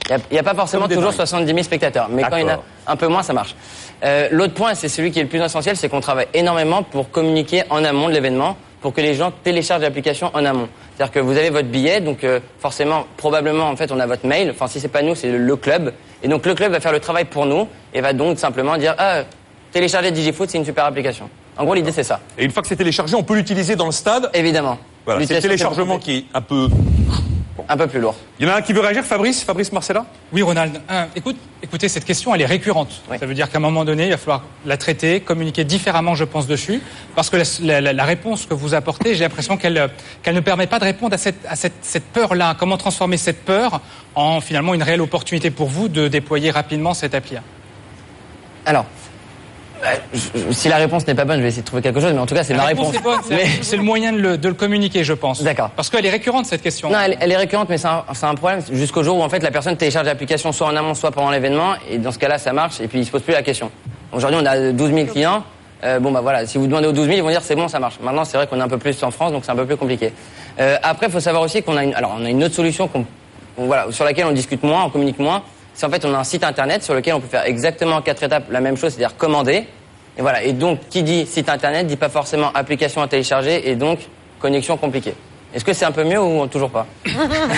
[0.10, 1.14] Il n'y a, pas forcément toujours dingues.
[1.14, 3.56] 70 000 spectateurs, mais quand il y en a un peu moins, ça marche.
[4.04, 7.12] Euh, L'autre point, c'est celui qui est le plus essentiel, c'est qu'on travaille énormément pour
[7.12, 10.68] communiquer en amont de l'événement, pour que les gens téléchargent l'application en amont.
[10.96, 14.28] C'est-à-dire que vous avez votre billet, donc euh, forcément, probablement, en fait, on a votre
[14.28, 14.52] mail.
[14.52, 15.92] Enfin, si c'est pas nous, c'est le, le club.
[16.22, 18.94] Et donc le club va faire le travail pour nous et va donc simplement dire,
[19.00, 19.24] ah,
[19.72, 21.28] télécharger DigiFoot, c'est une super application.
[21.58, 22.20] En gros, l'idée c'est ça.
[22.38, 24.30] Et une fois que c'est téléchargé, on peut l'utiliser dans le stade?
[24.36, 24.78] Évidemment.
[25.04, 26.68] Voilà, c'est le téléchargement qui est un peu...
[27.70, 28.16] Un peu plus lourd.
[28.38, 30.82] Il y en a un qui veut réagir, Fabrice Fabrice Marcella Oui, Ronald.
[30.90, 33.02] Un, écoute, écoutez, cette question, elle est récurrente.
[33.18, 36.26] Ça veut dire qu'à un moment donné, il va falloir la traiter, communiquer différemment, je
[36.26, 36.82] pense, dessus.
[37.16, 39.88] Parce que la, la- la réponse que vous apportez, j'ai l'impression qu'elle euh,
[40.22, 42.58] qu'elle ne permet pas de répondre à cette, à cette, cette peur-là.
[42.60, 43.80] Comment transformer cette peur
[44.16, 47.38] en finalement une réelle opportunité pour vous de déployer rapidement cette appli
[48.66, 49.05] Alors, je- je-
[50.52, 52.26] si la réponse n'est pas bonne, je vais essayer de trouver quelque chose, mais en
[52.26, 55.14] tout cas, c'est ma réponse c'est- Mais- le moyen de le, de le communiquer, je
[55.14, 55.42] pense.
[55.44, 55.70] D'accord.
[55.76, 56.90] Parce qu'elle est récurrente, cette question.
[56.90, 59.52] Non, elle, elle est récurrente, mais c'est un, problème jusqu'au jour où en fait la
[59.52, 62.80] personne télécharge l'application soit en amont, soit pendant l'événement, et dans ce cas-là, ça marche,
[62.82, 63.70] et puis il se pose plus la question.
[64.14, 65.44] Aujourd'hui, on a 12 000 clients.
[65.84, 67.68] Euh, bon bah voilà, si vous demandez aux 12 000, ils vont dire c'est bon,
[67.68, 67.96] ça marche.
[68.02, 69.78] Maintenant, c'est vrai qu'on est un peu plus en France, donc c'est un peu plus
[69.78, 70.14] compliqué.
[70.60, 72.88] Euh, après, il faut savoir aussi qu'on a une, alors on a une autre solution
[72.88, 73.06] qu'on,
[73.58, 75.44] on- voilà, sur laquelle on discute moins, on communique moins.
[75.76, 78.02] C'est en fait on a un site internet sur lequel on peut faire exactement en
[78.02, 79.68] quatre étapes la même chose, c'est-à-dire commander.
[80.18, 80.44] Et voilà.
[80.44, 84.00] Et donc, qui dit site internet dit pas forcément application à télécharger et donc
[84.40, 85.14] connexion compliquée.
[85.54, 86.86] Est-ce que c'est un peu mieux ou toujours pas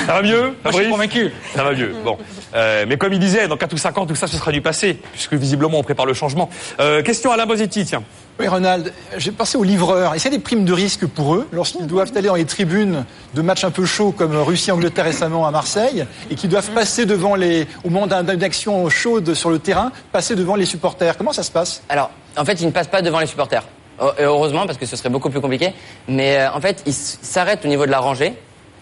[0.05, 1.31] Ça va mieux Moi, je suis convaincu.
[1.55, 1.95] Ça va mieux.
[2.05, 2.17] Bon.
[2.53, 4.61] Euh, mais comme il disait, dans 4 ou 5 ans, tout ça, ce sera du
[4.61, 6.47] passé, puisque visiblement, on prépare le changement.
[6.79, 8.03] Euh, question à la Bosetti, tiens.
[8.39, 10.13] Oui, Ronald, j'ai pensé aux livreurs.
[10.13, 12.45] Est-ce qu'il y a des primes de risque pour eux lorsqu'ils doivent aller dans les
[12.45, 17.07] tribunes de matchs un peu chauds comme Russie-Angleterre récemment à Marseille et qu'ils doivent passer
[17.07, 21.17] devant les, au moment d'un- d'une action chaude sur le terrain, passer devant les supporters?
[21.17, 21.81] Comment ça se passe?
[21.89, 23.63] Alors, en fait, ils ne passent pas devant les supporters.
[23.99, 25.73] Oh, Et heureusement, parce que ce serait beaucoup plus compliqué.
[26.07, 28.33] Mais euh, en fait, ils s'arrêtent au niveau de la rangée.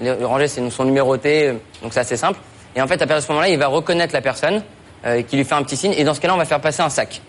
[0.01, 2.39] Les rangées sont numérotées, euh, donc c'est assez simple.
[2.75, 4.61] Et en fait, à partir de ce moment-là, il va reconnaître la personne
[5.05, 5.93] euh, qui lui fait un petit signe.
[5.95, 7.21] Et dans ce cas-là, on va faire passer un sac.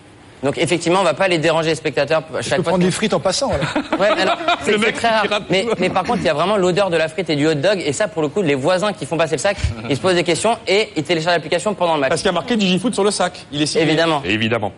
[0.43, 2.71] Donc effectivement, on va pas les déranger les spectateurs Je chaque peux fois.
[2.73, 3.49] prendre des frites en passant.
[3.51, 3.99] alors.
[3.99, 5.25] Ouais, mais alors, c'est c'est très rare.
[5.49, 7.55] Mais, mais par contre, il y a vraiment l'odeur de la frite et du hot
[7.55, 7.81] dog.
[7.83, 9.57] Et ça, pour le coup, les voisins qui font passer le sac,
[9.89, 12.09] ils se posent des questions et ils téléchargent l'application pendant le match.
[12.09, 13.45] Parce qu'il y a marqué Digifoot sur le sac.
[13.51, 13.83] Il est signé.
[13.85, 14.21] Évidemment.
[14.25, 14.71] Évidemment.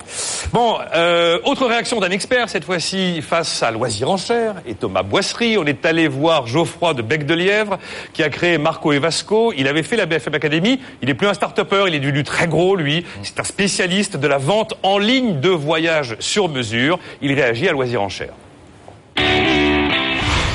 [0.53, 5.03] Bon, euh, autre réaction d'un expert, cette fois-ci face à Loisir en Cher et Thomas
[5.03, 5.57] Boisserie.
[5.57, 7.77] On est allé voir Geoffroy de Bec de Lièvre,
[8.13, 9.53] qui a créé Marco et Vasco.
[9.57, 10.79] Il avait fait la BFM Academy.
[11.01, 13.05] Il est plus un start-upper, il est devenu très gros, lui.
[13.23, 16.99] C'est un spécialiste de la vente en ligne de voyages sur mesure.
[17.21, 18.29] Il réagit à Loisir en Cher.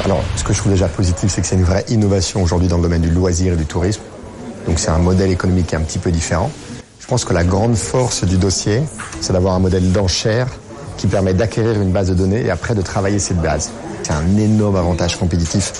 [0.04, 2.76] Alors, ce que je trouve déjà positif, c'est que c'est une vraie innovation aujourd'hui dans
[2.76, 4.02] le domaine du loisir et du tourisme.
[4.66, 6.50] Donc, c'est un modèle économique qui est un petit peu différent.
[7.00, 8.82] Je pense que la grande force du dossier,
[9.20, 10.48] c'est d'avoir un modèle d'enchère
[10.96, 13.70] qui permet d'acquérir une base de données et après de travailler cette base.
[14.02, 15.72] C'est un énorme avantage compétitif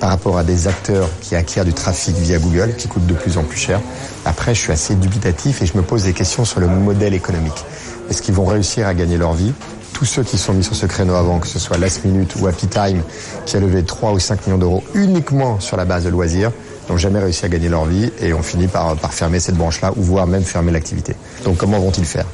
[0.00, 3.38] par rapport à des acteurs qui acquièrent du trafic via Google, qui coûte de plus
[3.38, 3.80] en plus cher.
[4.24, 7.64] Après, je suis assez dubitatif et je me pose des questions sur le modèle économique.
[8.10, 9.52] Est-ce qu'ils vont réussir à gagner leur vie
[9.92, 12.46] tous ceux qui sont mis sur ce créneau avant, que ce soit Last Minute ou
[12.46, 13.02] Happy Time,
[13.46, 16.50] qui a levé 3 ou 5 millions d'euros uniquement sur la base de loisirs,
[16.90, 19.92] n'ont jamais réussi à gagner leur vie et ont fini par, par fermer cette branche-là
[19.96, 21.14] ou voire même fermer l'activité.
[21.44, 22.26] Donc comment vont-ils faire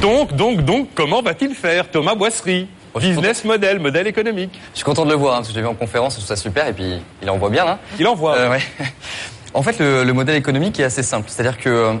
[0.00, 4.58] Donc, donc, donc, comment va-t-il faire Thomas Boisserie Business model, modèle économique.
[4.72, 6.18] Je suis content de le voir, hein, parce que je l'ai vu en conférence, je
[6.18, 7.64] trouve ça super, et puis il envoie bien.
[7.64, 7.78] Hein.
[8.00, 8.36] Il envoie.
[8.36, 8.62] Euh, ouais.
[9.54, 11.24] En fait, le, le modèle économique est assez simple.
[11.28, 11.94] C'est-à-dire que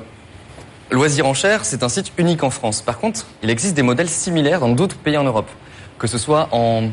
[0.90, 2.82] euh, Loisir en Cher, c'est un site unique en France.
[2.82, 5.48] Par contre, il existe des modèles similaires dans d'autres pays en Europe,
[5.98, 6.90] que ce soit en,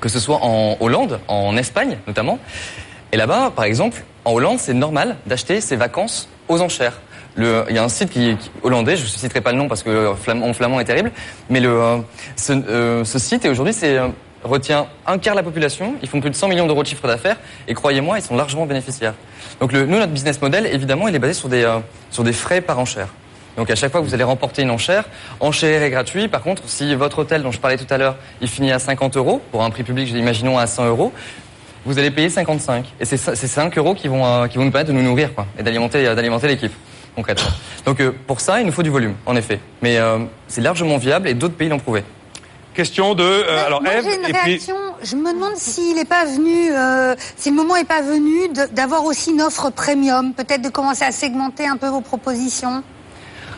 [0.00, 2.38] que ce soit en Hollande, en Espagne notamment.
[3.12, 7.00] Et là-bas, par exemple, en Hollande, c'est normal d'acheter ses vacances aux enchères.
[7.38, 9.82] Il y a un site qui, qui- hollandais, je ne citerai pas le nom parce
[9.82, 11.12] que mon flamand est terrible,
[11.50, 11.98] mais le, euh,
[12.34, 14.08] ce, euh, ce site, et aujourd'hui, c'est euh,
[14.46, 17.06] retient un quart de la population, ils font plus de 100 millions d'euros de chiffre
[17.06, 17.36] d'affaires,
[17.68, 19.14] et croyez-moi, ils sont largement bénéficiaires.
[19.60, 21.78] Donc nous, notre business model, évidemment, il est basé sur des, euh,
[22.10, 23.08] sur des frais par enchère.
[23.56, 25.04] Donc à chaque fois que vous allez remporter une enchère,
[25.40, 26.28] enchère est gratuit.
[26.28, 29.16] Par contre, si votre hôtel dont je parlais tout à l'heure, il finit à 50
[29.16, 31.12] euros, pour un prix public, imaginons à 100 euros,
[31.86, 32.84] vous allez payer 55.
[33.00, 35.02] Et c'est ça- c'est 5 euros qui vont, euh, qui vont nous permettre de nous
[35.02, 36.72] nourrir quoi, et d'alimenter, euh, d'alimenter l'équipe,
[37.14, 37.48] concrètement.
[37.86, 39.58] Donc pour ça, il nous faut du volume, en effet.
[39.80, 39.96] Mais
[40.48, 42.02] c'est largement viable et d'autres pays l'ont prouvé.
[42.76, 43.22] Question de...
[43.24, 44.62] euh, alors Moi, Eve, j'ai une et puis...
[45.02, 49.04] Je me demande s'il n'est pas venu, euh, si le moment n'est pas venu d'avoir
[49.04, 52.82] aussi une offre premium, peut-être de commencer à segmenter un peu vos propositions.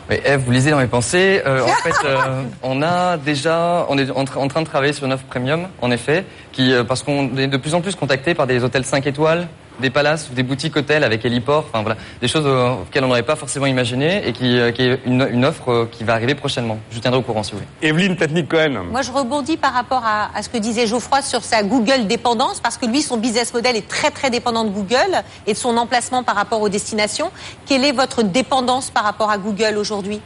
[0.09, 1.41] Mais Eve, vous lisez dans mes pensées.
[1.45, 4.93] Euh, en fait, euh, on a déjà, on est en, tra- en train de travailler
[4.93, 7.95] sur une offre premium, en effet, qui, euh, parce qu'on est de plus en plus
[7.95, 9.47] contacté par des hôtels 5 étoiles,
[9.79, 13.07] des palaces ou des boutiques hôtels avec héliport, enfin voilà, des choses euh, auxquelles on
[13.07, 16.13] n'aurait pas forcément imaginé et qui, euh, qui est une, une offre euh, qui va
[16.13, 16.77] arriver prochainement.
[16.89, 17.69] Je vous tiendrai au courant si vous voulez.
[17.81, 18.83] Evelyne Technique-Cohen.
[18.91, 22.59] Moi, je rebondis par rapport à, à ce que disait Geoffroy sur sa Google dépendance,
[22.59, 25.77] parce que lui, son business model est très très dépendant de Google et de son
[25.77, 27.31] emplacement par rapport aux destinations.
[27.65, 30.21] Quelle est votre dépendance par rapport à Google aujourd'hui?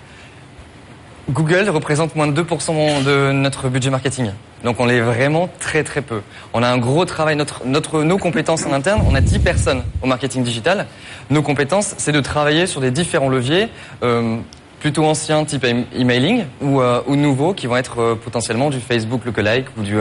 [1.29, 4.31] Google représente moins de 2% de notre budget marketing.
[4.65, 6.21] Donc on l'est vraiment très très peu.
[6.53, 9.83] On a un gros travail, notre, notre, nos compétences en interne, on a 10 personnes
[10.01, 10.86] au marketing digital.
[11.29, 13.69] Nos compétences, c'est de travailler sur des différents leviers,
[14.03, 14.38] euh,
[14.81, 18.81] plutôt anciens type em- emailing ou, euh, ou nouveaux qui vont être euh, potentiellement du
[18.81, 19.95] Facebook lookalike ou du...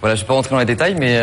[0.00, 1.20] voilà, je vais pas rentrer dans les détails, mais,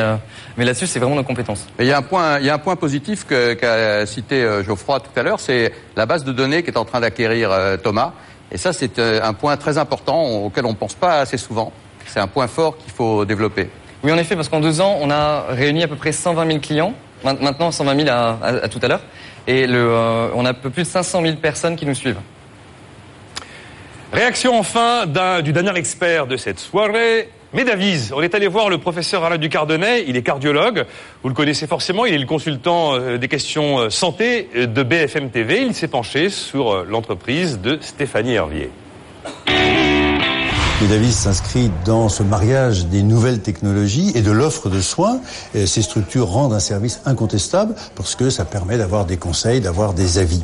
[0.56, 1.67] mais là-dessus, c'est vraiment nos compétences.
[1.77, 5.01] Mais il y a un point, il y a un point positif qu'a cité Geoffroy
[5.01, 7.51] tout à l'heure, c'est la base de données qu'est en train d'acquérir
[7.84, 8.13] Thomas.
[8.53, 11.71] Et ça, c'est euh, un point très important auquel on ne pense pas assez souvent.
[12.05, 13.69] C'est un point fort qu'il faut développer.
[14.03, 16.59] Oui, en effet, parce qu'en deux ans, on a réuni à peu près 120 000
[16.59, 16.93] clients.
[17.23, 19.01] Main- Maintenant, 120 000 à, à- à tout à l'heure.
[19.47, 22.19] Et le, euh, on a un peu plus de 500 000 personnes qui nous suivent.
[24.11, 28.11] Réaction enfin d'un- du dernier expert de cette soirée, Médavise.
[28.15, 30.85] On est allé voir le professeur Alain Ducardonnet, il est cardiologue,
[31.21, 34.81] vous le connaissez forcément, il est le consultant euh, des questions euh, santé euh, de
[34.81, 35.61] BFM TV.
[35.61, 38.71] Il s'est penché sur l'entreprise de Stéphanie Hervier.
[40.84, 45.22] Medavis s'inscrit dans ce mariage des nouvelles technologies et de l'offre de soins.
[45.54, 50.17] Ces structures rendent un service incontestable parce que ça permet d'avoir des conseils, d'avoir des
[50.17, 50.41] avis.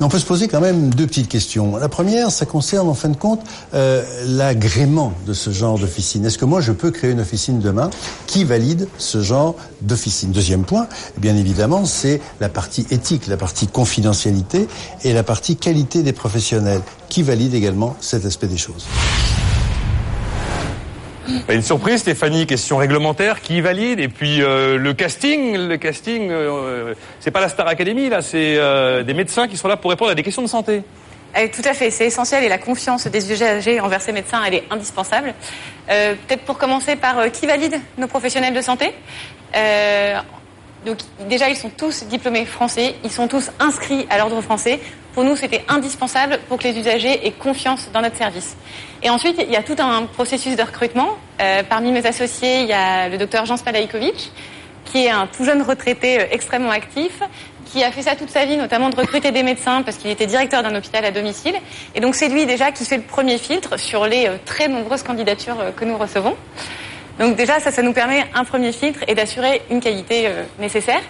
[0.00, 1.76] Mais on peut se poser quand même deux petites questions.
[1.76, 3.42] La première, ça concerne en fin de compte
[3.74, 6.24] euh, l'agrément de ce genre d'officine.
[6.24, 7.90] Est-ce que moi je peux créer une officine demain
[8.26, 10.32] Qui valide ce genre d'officine?
[10.32, 10.86] Deuxième point,
[11.18, 14.68] bien évidemment, c'est la partie éthique, la partie confidentialité
[15.04, 16.80] et la partie qualité des professionnels.
[17.10, 18.86] Qui valide également cet aspect des choses?
[21.46, 26.30] Pas Une surprise, Stéphanie, question réglementaire, qui valide Et puis euh, le casting, le casting,
[26.30, 29.90] euh, c'est pas la Star Academy là, c'est euh, des médecins qui sont là pour
[29.90, 30.82] répondre à des questions de santé.
[31.34, 34.54] Eh, tout à fait, c'est essentiel et la confiance des usagers envers ces médecins, elle
[34.54, 35.34] est indispensable.
[35.90, 38.92] Euh, Peut-être pour commencer par euh, qui valide nos professionnels de santé?
[39.56, 40.18] Euh,
[40.84, 44.80] donc déjà, ils sont tous diplômés français, ils sont tous inscrits à l'ordre français.
[45.14, 48.56] Pour nous, c'était indispensable pour que les usagers aient confiance dans notre service.
[49.02, 51.18] Et ensuite, il y a tout un processus de recrutement.
[51.40, 54.32] Euh, parmi mes associés, il y a le docteur Jean Spalaïkovic,
[54.86, 57.20] qui est un tout jeune retraité euh, extrêmement actif,
[57.66, 60.26] qui a fait ça toute sa vie, notamment de recruter des médecins parce qu'il était
[60.26, 61.56] directeur d'un hôpital à domicile.
[61.94, 65.02] Et donc c'est lui déjà qui fait le premier filtre sur les euh, très nombreuses
[65.02, 66.36] candidatures que nous recevons.
[67.18, 71.02] Donc déjà, ça, ça nous permet un premier filtre et d'assurer une qualité nécessaire.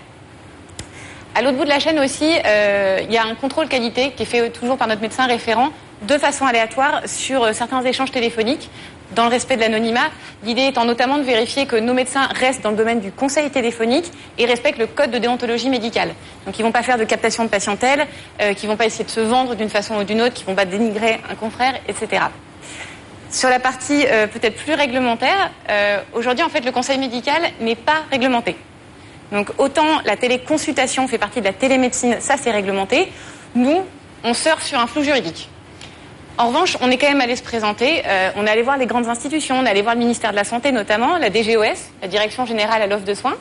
[1.35, 4.25] À l'autre bout de la chaîne aussi, euh, il y a un contrôle qualité qui
[4.25, 5.71] est fait toujours par notre médecin référent
[6.03, 8.68] de façon aléatoire sur euh, certains échanges téléphoniques
[9.14, 10.11] dans le respect de l'anonymat.
[10.45, 14.11] L'idée étant notamment de vérifier que nos médecins restent dans le domaine du conseil téléphonique
[14.37, 16.11] et respectent le code de déontologie médicale.
[16.45, 18.07] Donc ils vont pas faire de captation de patientèle,
[18.42, 20.55] euh, qui vont pas essayer de se vendre d'une façon ou d'une autre, qui vont
[20.55, 22.25] pas dénigrer un confrère, etc.
[23.31, 25.51] Sur la partie euh, peut-être plus réglementaire,
[26.12, 28.55] aujourd'hui en fait le conseil médical n'est pas réglementé.
[29.33, 33.11] Donc autant la téléconsultation fait partie de la télémédecine, ça c'est réglementé.
[33.55, 33.81] Nous,
[34.25, 35.49] on surfe sur un flou juridique.
[36.38, 38.03] En revanche, on est quand même allé se présenter.
[38.07, 40.37] euh, on est allé voir les grandes institutions, on est allé voir le ministère de
[40.37, 43.37] la Santé notamment, la DGOS, la Direction Générale à l'Offre de Soins.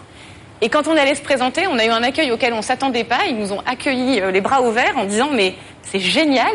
[0.62, 2.62] Et quand on est allé se présenter, on a eu un accueil auquel on ne
[2.62, 3.26] s'attendait pas.
[3.28, 6.52] Ils nous ont accueillis euh, les bras ouverts en disant mais c'est génial,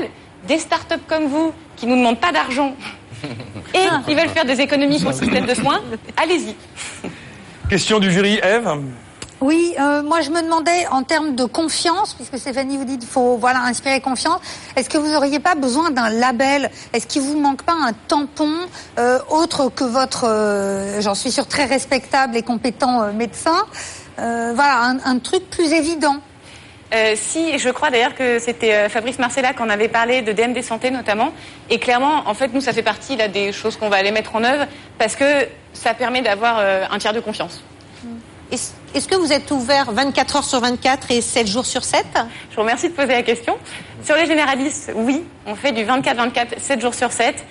[0.46, 2.74] des startups comme vous qui nous demandent pas d'argent
[3.74, 5.80] et qui veulent faire des économies sur le système de soins,
[6.16, 6.54] allez-y.
[7.68, 8.68] Question du jury, Eve
[9.40, 13.08] Oui, euh, moi je me demandais en termes de confiance, puisque Stéphanie vous dit qu'il
[13.08, 14.40] faut voilà inspirer confiance.
[14.76, 16.70] Est-ce que vous n'auriez pas besoin d'un label?
[16.92, 18.52] Est-ce qu'il vous manque pas un tampon
[18.98, 23.66] euh, autre que votre, euh, j'en suis sûr très respectable et compétent médecin?
[24.16, 26.16] Voilà, un, un truc plus évident.
[26.94, 30.32] Euh, si, je crois d'ailleurs que c'était euh, Fabrice Marcella qui en avait parlé de
[30.32, 31.32] DMD Santé notamment.
[31.68, 34.36] Et clairement, en fait, nous, ça fait partie là, des choses qu'on va aller mettre
[34.36, 34.66] en œuvre
[34.98, 35.24] parce que
[35.72, 37.62] ça permet d'avoir euh, un tiers de confiance.
[38.52, 42.06] Est-ce est-ce que vous êtes ouvert 24 heures sur 24 et 7 jours sur 7
[42.50, 43.54] Je vous remercie de poser la question.
[44.02, 47.44] Sur les généralistes, oui, on fait du 24-24, 7 jours sur 7.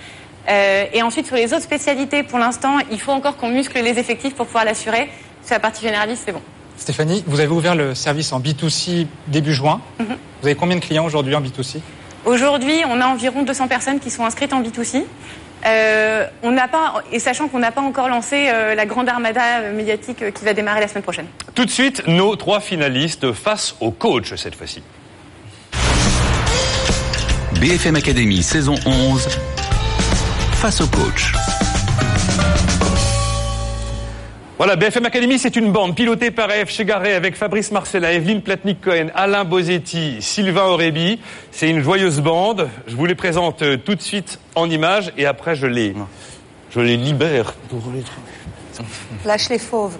[0.49, 3.99] Euh, et ensuite, sur les autres spécialités, pour l'instant, il faut encore qu'on muscle les
[3.99, 5.07] effectifs pour pouvoir l'assurer.
[5.43, 6.41] Sur la partie généraliste, c'est bon.
[6.77, 9.81] Stéphanie, vous avez ouvert le service en B2C début juin.
[9.99, 10.17] Mhm.
[10.41, 11.79] Vous avez combien de clients aujourd'hui en B2C
[12.25, 15.03] Aujourd'hui, on a environ 200 personnes qui sont inscrites en B2C.
[15.65, 19.71] Euh, on n'a pas, et sachant qu'on n'a pas encore lancé euh, la grande armada
[19.73, 21.25] médiatique euh, qui va démarrer la semaine prochaine.
[21.55, 24.83] Tout de suite, nos trois finalistes face au coach cette fois-ci.
[27.59, 29.27] BFM Academy saison 11.
[30.53, 31.33] Face au coach.
[34.57, 39.07] Voilà, BFM Academy, c'est une bande pilotée par Eve Chegaré avec Fabrice Marcella, Evelyne Platnik-Cohen,
[39.13, 41.19] Alain Bosetti, Sylvain Aurébi.
[41.51, 42.69] C'est une joyeuse bande.
[42.87, 45.93] Je vous les présente euh, tout de suite en images et après je les,
[46.71, 48.01] je les libère pour les
[49.25, 49.97] Lâche les fauves.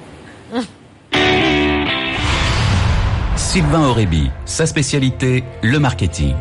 [3.35, 6.35] Sylvain Aurébi, sa spécialité, le marketing.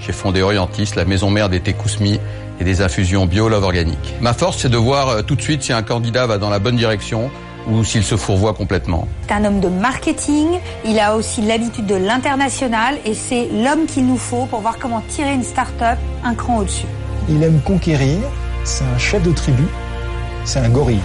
[0.00, 2.18] J'ai fondé Orientis, la maison mère des thés Kousmi
[2.60, 4.14] et des infusions bio love organique.
[4.22, 6.60] Ma force, c'est de voir euh, tout de suite si un candidat va dans la
[6.60, 7.30] bonne direction
[7.70, 9.06] ou s'il se fourvoie complètement.
[9.26, 14.06] C'est un homme de marketing, il a aussi l'habitude de l'international et c'est l'homme qu'il
[14.06, 16.86] nous faut pour voir comment tirer une start-up un cran au-dessus.
[17.28, 18.18] Il aime conquérir,
[18.64, 19.64] c'est un chef de tribu,
[20.44, 21.00] c'est un gorille.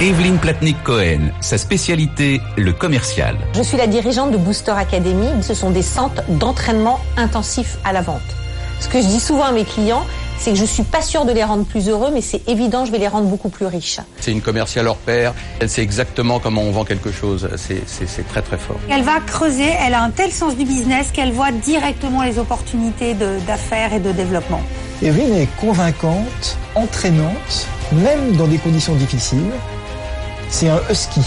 [0.00, 3.36] Evelyne Platnik-Cohen, sa spécialité, le commercial.
[3.54, 5.26] Je suis la dirigeante de Booster Academy.
[5.42, 8.20] Ce sont des centres d'entraînement intensif à la vente.
[8.78, 10.06] Ce que je dis souvent à mes clients,
[10.38, 12.92] c'est que je suis pas sûre de les rendre plus heureux, mais c'est évident, je
[12.92, 13.98] vais les rendre beaucoup plus riches.
[14.20, 15.34] C'est une commerciale hors pair.
[15.60, 17.48] Elle sait exactement comment on vend quelque chose.
[17.56, 17.78] C'est-
[18.28, 18.76] très très fort.
[18.90, 23.14] Elle va creuser, elle a un tel sens du business qu'elle voit directement les opportunités
[23.46, 24.60] d'affaires et de développement.
[25.02, 29.50] Evelyne est convaincante, entraînante, même dans des conditions difficiles.
[30.50, 31.20] C'est un husky.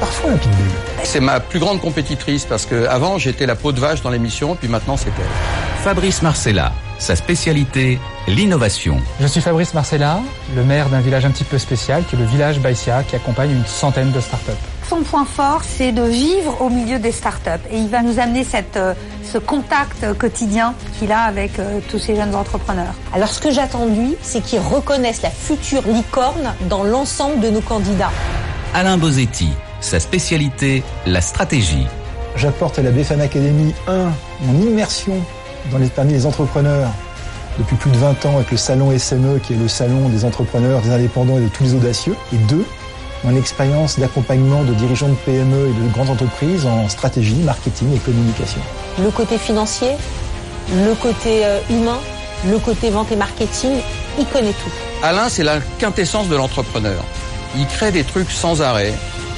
[0.00, 0.66] Parfois un pitbull.
[1.04, 4.54] C'est ma plus grande compétitrice parce que avant j'étais la peau de vache dans l'émission,
[4.56, 5.67] puis maintenant c'est elle.
[5.82, 8.98] Fabrice Marcella, sa spécialité, l'innovation.
[9.20, 10.20] Je suis Fabrice Marcella,
[10.56, 13.52] le maire d'un village un petit peu spécial, qui est le village Baïsia, qui accompagne
[13.52, 14.50] une centaine de startups.
[14.88, 17.64] Son point fort, c'est de vivre au milieu des startups.
[17.70, 22.00] Et il va nous amener cette, euh, ce contact quotidien qu'il a avec euh, tous
[22.00, 22.94] ces jeunes entrepreneurs.
[23.14, 27.50] Alors ce que j'attends de lui, c'est qu'il reconnaisse la future licorne dans l'ensemble de
[27.50, 28.12] nos candidats.
[28.74, 31.86] Alain Bosetti, sa spécialité, la stratégie.
[32.36, 34.10] J'apporte à la BFM Academy, un,
[34.42, 35.14] mon immersion
[35.70, 36.90] dans les, parmi les entrepreneurs
[37.58, 40.80] depuis plus de 20 ans avec le salon SME qui est le salon des entrepreneurs,
[40.80, 42.14] des indépendants et de tous les audacieux.
[42.32, 42.64] Et deux,
[43.24, 47.98] mon expérience d'accompagnement de dirigeants de PME et de grandes entreprises en stratégie, marketing et
[47.98, 48.60] communication.
[49.02, 49.90] Le côté financier,
[50.72, 51.98] le côté euh, humain,
[52.48, 53.72] le côté vente et marketing,
[54.18, 54.70] il connaît tout.
[55.02, 57.02] Alain, c'est la quintessence de l'entrepreneur.
[57.56, 58.92] Il crée des trucs sans arrêt,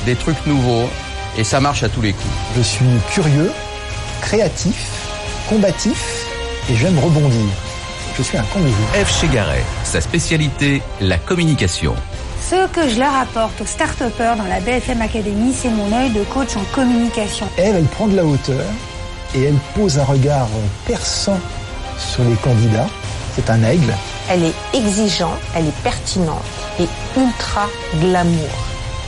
[0.05, 0.89] des trucs nouveaux,
[1.39, 2.35] et ça marche à tous les coups.
[2.57, 3.51] Je suis curieux,
[4.21, 5.10] créatif,
[5.51, 6.27] combatif
[6.71, 7.51] et j'aime rebondir.
[8.17, 8.61] Je suis un con
[8.95, 11.95] Eve Chegaray, sa spécialité, la communication.
[12.49, 16.23] Ce que je leur apporte aux start dans la BFM Academy, c'est mon œil de
[16.23, 17.49] coach en communication.
[17.57, 18.65] Elle, elle prend de la hauteur
[19.35, 20.47] et elle pose un regard
[20.87, 21.41] perçant
[21.99, 22.89] sur les candidats.
[23.35, 23.93] C'est un aigle.
[24.31, 26.45] Elle est exigeante, elle est pertinente
[26.79, 26.87] et
[27.19, 27.67] ultra
[28.01, 28.51] glamour.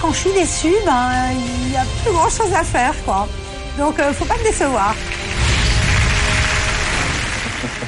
[0.01, 3.29] Quand je suis déçue, ben, il n'y a plus grand chose à faire, quoi.
[3.79, 4.95] Donc, euh, faut pas me décevoir.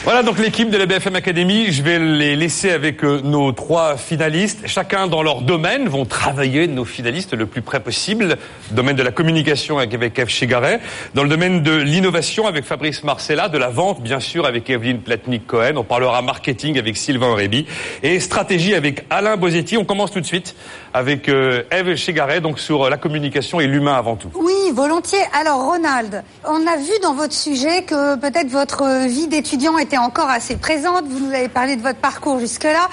[0.04, 1.72] Voilà donc l'équipe de la BFM Academy.
[1.72, 4.66] Je vais les laisser avec euh, nos trois finalistes.
[4.66, 8.36] Chacun dans leur domaine vont travailler nos finalistes le plus près possible.
[8.72, 10.78] Domaine de la communication avec, Eve Chegaray.
[11.14, 13.48] Dans le domaine de l'innovation avec Fabrice Marcella.
[13.48, 15.78] De la vente bien sûr avec Evelyne Platnik-Cohen.
[15.78, 17.64] On parlera marketing avec Sylvain Réby.
[18.02, 19.78] Et stratégie avec Alain Bosetti.
[19.78, 20.54] On commence tout de suite
[20.92, 24.28] avec euh, Eve Chegaray donc sur la communication et l'humain avant tout.
[24.34, 25.24] Oui, volontiers.
[25.32, 30.28] Alors Ronald, on a vu dans votre sujet que peut-être votre vie d'étudiant était encore
[30.28, 31.04] assez présente.
[31.06, 32.88] Vous nous avez parlé de votre parcours jusque-là.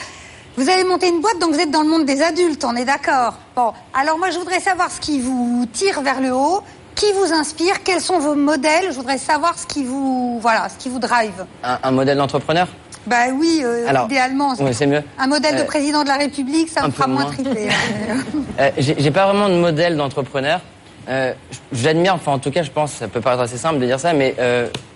[0.58, 2.84] Vous avez monté une boîte, donc vous êtes dans le monde des adultes, on est
[2.84, 3.36] d'accord.
[3.56, 6.62] Bon, alors moi je voudrais savoir ce qui vous tire vers le haut,
[6.94, 8.88] qui vous inspire, quels sont vos modèles.
[8.90, 11.46] Je voudrais savoir ce qui vous, voilà, ce qui vous drive.
[11.64, 12.68] Un, modèle d'entrepreneur?
[13.08, 14.54] Bah oui, euh, idéalement.
[14.74, 15.02] c'est mieux.
[15.18, 17.32] Un modèle de Euh, président de la République, ça me fera moins moins.
[17.32, 17.70] triper.
[18.60, 20.60] Euh, J'ai pas vraiment de modèle d'entrepreneur.
[21.08, 21.34] Euh,
[21.72, 24.12] J'admire, enfin en tout cas, je pense, ça peut paraître assez simple de dire ça,
[24.14, 24.36] mais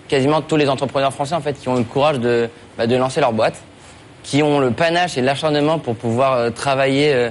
[0.08, 2.96] quasiment tous les entrepreneurs français en fait qui ont eu le courage de, bah, de
[2.96, 3.56] lancer leur boîte,
[4.24, 7.30] qui ont le panache et l'acharnement pour pouvoir euh, travailler euh,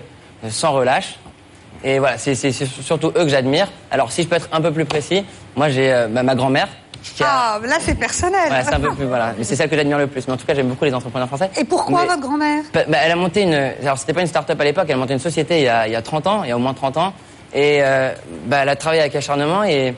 [0.49, 1.17] sans relâche.
[1.83, 3.69] Et voilà, c'est surtout eux que j'admire.
[3.91, 6.69] Alors si je peux être un peu plus précis, moi j'ai euh, bah, ma grand-mère.
[7.21, 8.47] Ah, là c'est personnel.
[8.47, 10.27] Voilà, c'est un peu plus voilà, mais c'est celle que j'admire le plus.
[10.27, 11.51] Mais en tout cas, j'aime beaucoup les entrepreneurs français.
[11.59, 12.63] Et pourquoi Mais- votre grand-mère?
[12.73, 13.53] Bah, bah, elle a monté une.
[13.83, 15.87] Alors, c'était pas une start-up à l'époque, elle a monté une société il y a,
[15.87, 17.13] il y a 30 ans, il y a au moins 30 ans.
[17.53, 18.13] Et euh,
[18.47, 19.95] bah, elle a travaillé avec acharnement et,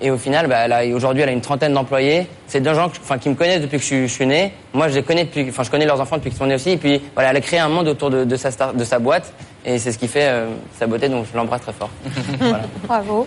[0.00, 2.26] et au final, bah, aujourd'hui, elle a une trentaine d'employés.
[2.46, 4.52] C'est deux gens enfin, qui me connaissent depuis que je, suis- je suis né.
[4.72, 5.46] Moi, je les connais depuis.
[5.48, 6.70] Enfin, je connais leurs enfants depuis qu'ils sont nés aussi.
[6.70, 8.98] Et puis, voilà, elle a créé un monde autour de, de sa, star- de sa
[8.98, 9.32] boîte.
[9.64, 11.90] Et c'est ce qui fait euh, sa beauté, donc je l'embrasse très fort.
[12.86, 13.26] Bravo.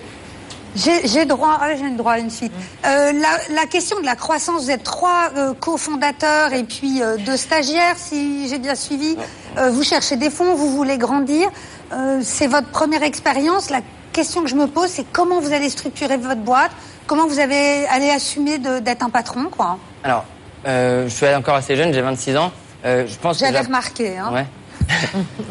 [0.76, 2.52] J'ai droit, ah, j'ai le droit à une suite.
[2.86, 7.18] Euh, la, la question de la croissance, vous êtes trois euh, cofondateurs et puis euh,
[7.18, 9.18] deux stagiaires, si j'ai bien suivi.
[9.58, 11.50] Euh, vous cherchez des fonds, vous voulez grandir.
[11.94, 13.72] Euh, c'est votre première expérience.
[13.72, 13.80] La
[14.18, 16.72] question que je me pose, c'est comment vous allez structurer votre boîte,
[17.06, 19.78] comment vous avez, allez assumer d'être un patron, quoi.
[20.04, 20.26] Alors,
[20.66, 22.52] euh, je suis encore assez jeune, j'ai 26 ans.
[22.84, 24.18] Euh, je pense J'avais remarqué.
[24.18, 24.32] Hein.
[24.34, 24.46] Ouais.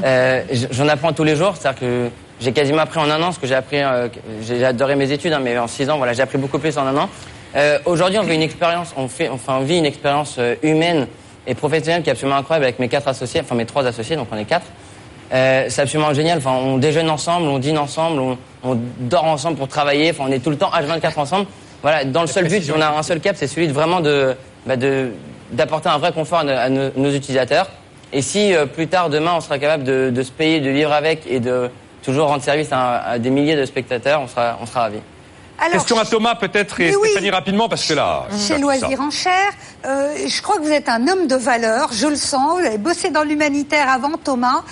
[0.05, 2.11] Euh, J'en apprends tous les jours, c'est-à-dire que
[2.41, 3.79] j'ai quasiment appris en un an ce que j'ai appris.
[4.43, 6.87] j'ai adoré mes études, hein, mais en six ans, voilà, j'ai appris beaucoup plus en
[6.87, 7.09] un an.
[7.85, 11.07] Aujourd'hui, on vit une expérience, on fait, enfin, on vit une expérience humaine
[11.47, 14.29] et professionnelle qui est absolument incroyable avec mes quatre associés, enfin mes trois associés, donc
[14.33, 14.67] on est quatre.
[15.33, 16.39] Euh, c'est absolument génial.
[16.39, 20.11] Enfin, on déjeune ensemble, on dîne ensemble, on, on dort ensemble pour travailler.
[20.11, 21.47] Enfin, on est tout le temps H24 ensemble.
[21.83, 24.35] Voilà, dans le seul but, on a un seul cap, c'est celui de vraiment de,
[24.66, 25.11] bah, de
[25.53, 27.68] d'apporter un vrai confort à, nos- à nos, nos utilisateurs.
[28.12, 30.93] Et si euh, plus tard, demain, on sera capable de, de se payer, de vivre
[30.93, 31.70] avec et de
[32.03, 34.99] toujours rendre service à, à des milliers de spectateurs, on sera, on sera ravis.
[35.59, 37.09] Alors, Question à Thomas peut-être et Mais oui.
[37.11, 38.24] Stéphanie rapidement parce que là.
[38.47, 39.53] Chez Loisirs en Chair,
[39.87, 42.79] euh, je crois que vous êtes un homme de valeur, je le sens, vous avez
[42.79, 44.62] bossé dans l'humanitaire avant Thomas.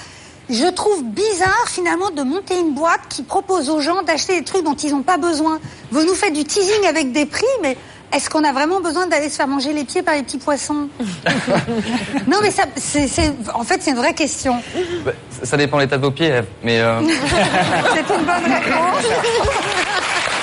[0.51, 4.63] Je trouve bizarre finalement de monter une boîte qui propose aux gens d'acheter des trucs
[4.65, 5.59] dont ils n'ont pas besoin.
[5.91, 7.77] Vous nous faites du teasing avec des prix, mais
[8.13, 10.89] est-ce qu'on a vraiment besoin d'aller se faire manger les pieds par les petits poissons
[12.29, 14.57] Non mais ça, c'est, c'est- en fait c'est une vraie question.
[15.05, 17.01] Bah, ça- dépend l'état de vos pieds, mais euh,
[17.95, 19.05] c'est une bonne réponse.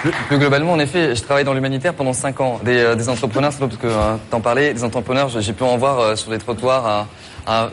[0.00, 2.60] plus, globalement, en effet, je travaille dans l'humanitaire pendant 5 ans.
[2.64, 5.98] Des, euh, entrepreneurs, c'est parce que euh, t'en parlais, des entrepreneurs, j'ai pu en voir
[6.00, 7.06] euh, sur les trottoirs
[7.46, 7.70] à,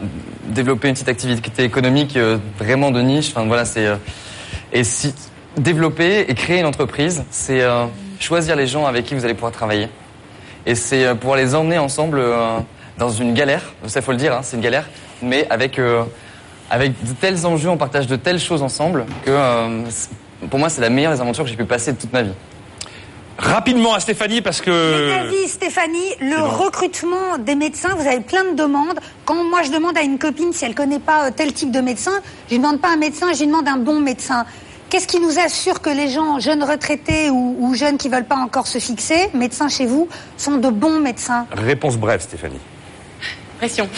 [0.48, 2.18] développer une petite activité économique
[2.58, 3.30] vraiment de niche.
[3.30, 3.86] Enfin voilà, c'est
[4.74, 5.14] et si
[5.56, 7.62] développer et créer une entreprise, c'est
[8.20, 9.90] choisir les gens avec qui vous allez pouvoir travailler.
[10.66, 12.24] Et c'est pouvoir les emmener ensemble
[12.98, 13.62] dans une galère.
[13.86, 14.86] Ça faut le dire, hein, c'est une galère,
[15.22, 15.80] mais avec
[16.72, 19.32] avec de tels enjeux, on partage de telles choses ensemble que
[20.50, 22.34] pour moi c'est la meilleure des aventures que j'ai pu passer de toute ma vie.
[23.38, 25.12] Rapidement à Stéphanie parce que.
[25.48, 29.00] Stéphanie, le recrutement des médecins, vous avez plein de demandes.
[29.26, 31.80] Quand moi je demande à une copine si elle connaît pas euh, tel type de
[31.80, 32.12] médecin,
[32.48, 34.46] je lui demande pas un médecin, je lui demande un bon médecin.
[34.90, 38.38] Qu'est-ce qui nous assure que les gens jeunes retraités ou, ou jeunes qui veulent pas
[38.38, 40.08] encore se fixer, médecins chez vous,
[40.38, 42.60] sont de bons médecins Réponse brève Stéphanie.
[43.58, 43.88] Pression.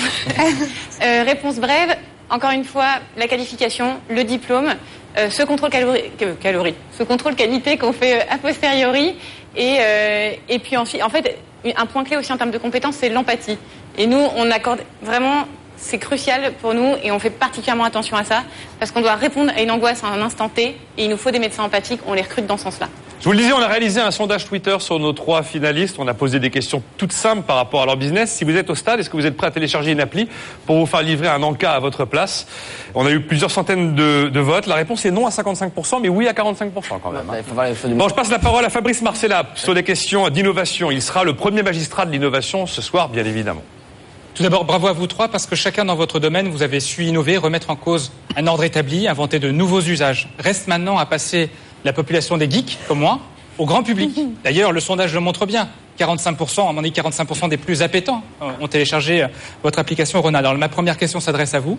[1.02, 1.96] Euh, réponse brève.
[2.30, 4.76] Encore une fois, la qualification, le diplôme,
[5.18, 9.16] euh, ce contrôle calorie, calorie, ce contrôle qualité qu'on fait euh, a posteriori,
[9.56, 11.38] et euh, et puis ensuite, en fait,
[11.76, 13.58] un point clé aussi en termes de compétences, c'est l'empathie.
[13.98, 15.46] Et nous, on accorde vraiment
[15.78, 18.44] c'est crucial pour nous et on fait particulièrement attention à ça
[18.80, 21.32] parce qu'on doit répondre à une angoisse à un instant T et il nous faut
[21.32, 22.90] des médecins empathiques, on les recrute dans ce sens-là.
[23.20, 25.98] Je vous le disais, on a réalisé un sondage Twitter sur nos trois finalistes.
[26.00, 28.32] On a posé des questions toutes simples par rapport à leur business.
[28.32, 30.30] Si vous êtes au stade, est-ce que vous êtes prêt à télécharger une appli
[30.66, 32.48] pour vous faire livrer un encas à votre place?
[32.96, 34.68] On a eu plusieurs centaines de, de votes.
[34.68, 36.72] La réponse est non à 55%, mais oui à 45%
[37.04, 37.30] quand même.
[37.30, 37.34] hein.
[37.98, 40.90] Bon, je passe la parole à Fabrice Marcella sur les questions d'innovation.
[40.90, 43.64] Il sera le premier magistrat de l'innovation ce soir, bien évidemment.
[44.34, 47.04] Tout d'abord, bravo à vous trois parce que chacun dans votre domaine, vous avez su
[47.04, 50.30] innover, remettre en cause un ordre établi, inventer de nouveaux usages.
[50.40, 51.50] Reste maintenant à passer
[51.86, 53.20] la population des geeks, comme moi,
[53.58, 54.20] au grand public.
[54.44, 55.70] D'ailleurs, le sondage le montre bien.
[56.00, 59.28] 45%, à mon avis, 45% des plus appétents euh, ont téléchargé euh,
[59.64, 60.46] votre application Ronald.
[60.46, 61.78] Alors, ma première question s'adresse à vous.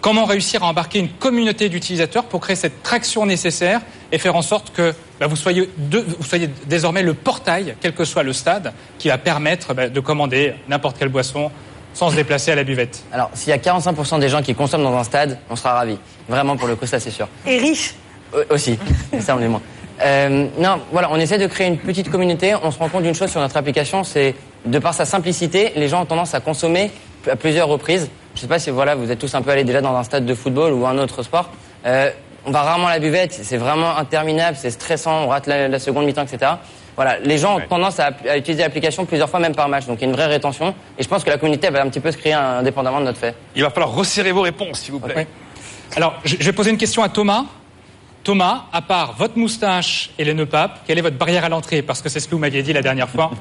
[0.00, 3.82] Comment réussir à embarquer une communauté d'utilisateurs pour créer cette traction nécessaire
[4.12, 7.92] et faire en sorte que bah, vous, soyez de- vous soyez désormais le portail, quel
[7.94, 11.50] que soit le stade, qui va permettre bah, de commander n'importe quelle boisson
[11.92, 13.02] sans se déplacer à la buvette?
[13.12, 15.98] Alors, s'il y a 45% des gens qui consomment dans un stade, on sera ravis.
[16.30, 17.28] Vraiment, pour le coup, ça, c'est sûr.
[17.46, 17.94] Et riche.
[18.34, 18.78] Euh, aussi,
[19.20, 19.62] ça, on est moins.
[20.02, 22.54] Euh, non, voilà, on essaie de créer une petite communauté.
[22.62, 25.88] On se rend compte d'une chose sur notre application, c'est de par sa simplicité, les
[25.88, 26.90] gens ont tendance à consommer
[27.30, 28.10] à plusieurs reprises.
[28.34, 30.24] Je sais pas si voilà, vous êtes tous un peu allés déjà dans un stade
[30.24, 31.50] de football ou un autre sport.
[31.86, 32.10] Euh,
[32.46, 35.78] on va rarement à la buvette, c'est vraiment interminable, c'est stressant, on rate la, la
[35.78, 36.52] seconde mi-temps, etc.
[36.96, 39.86] Voilà, les gens ont tendance à, à utiliser l'application plusieurs fois, même par match.
[39.86, 40.74] Donc il y a une vraie rétention.
[40.98, 43.06] Et je pense que la communauté elle va un petit peu se créer indépendamment de
[43.06, 43.34] notre fait.
[43.54, 45.26] Il va falloir resserrer vos réponses, s'il vous plaît.
[45.96, 47.44] Alors, je vais poser une question à Thomas.
[48.22, 51.82] Thomas, à part votre moustache et les nœuds papes, quelle est votre barrière à l'entrée?
[51.82, 53.30] Parce que c'est ce que vous m'aviez dit la dernière fois.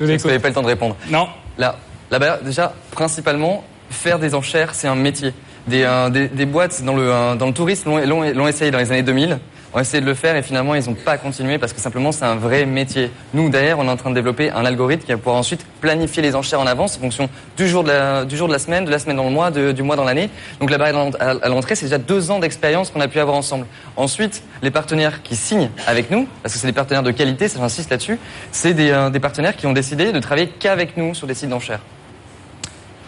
[0.00, 0.96] Vous n'avez pas le temps de répondre.
[1.08, 1.28] Non.
[1.56, 1.76] Là,
[2.10, 5.32] là déjà, principalement, faire des enchères, c'est un métier.
[5.68, 8.90] Des, euh, des, des boîtes dans le, euh, dans le tourisme l'ont essayé dans les
[8.90, 9.38] années 2000,
[9.74, 12.24] ont essayé de le faire et finalement ils n'ont pas continué parce que simplement c'est
[12.24, 13.10] un vrai métier.
[13.34, 16.22] Nous derrière, on est en train de développer un algorithme qui va pouvoir ensuite planifier
[16.22, 18.84] les enchères en avance en fonction du jour de la, du jour de la semaine,
[18.84, 20.30] de la semaine dans le mois, du mois dans l'année.
[20.60, 23.66] Donc la barrière à l'entrée, c'est déjà deux ans d'expérience qu'on a pu avoir ensemble.
[23.96, 27.58] Ensuite, les partenaires qui signent avec nous, parce que c'est des partenaires de qualité, ça
[27.58, 28.18] j'insiste là-dessus,
[28.52, 31.48] c'est des, euh, des partenaires qui ont décidé de travailler qu'avec nous sur des sites
[31.48, 31.80] d'enchères.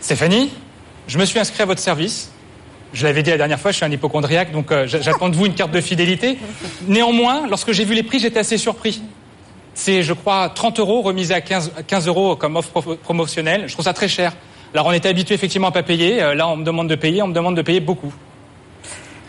[0.01, 0.53] Stéphanie,
[1.07, 2.31] je me suis inscrit à votre service.
[2.97, 5.37] Je l'avais dit la dernière fois, je suis un hypochondriaque, donc euh, j'a- j'attends de
[5.37, 6.39] vous une carte de fidélité.
[6.89, 9.03] Néanmoins, lorsque j'ai vu les prix, j'étais assez surpris.
[9.75, 13.65] C'est, je crois, 30 euros remisé à 15, 15 euros comme offre pro- promotionnelle.
[13.67, 14.33] Je trouve ça très cher.
[14.73, 16.23] Alors, on était habitué effectivement à pas payer.
[16.23, 18.15] Euh, Là, on me demande de payer, on me demande de payer beaucoup.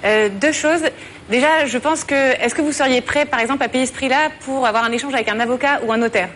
[0.05, 0.84] Euh, deux choses.
[1.30, 4.30] Déjà, je pense que est-ce que vous seriez prêt, par exemple, à payer ce prix-là
[4.45, 6.30] pour avoir un échange avec un avocat ou un notaire?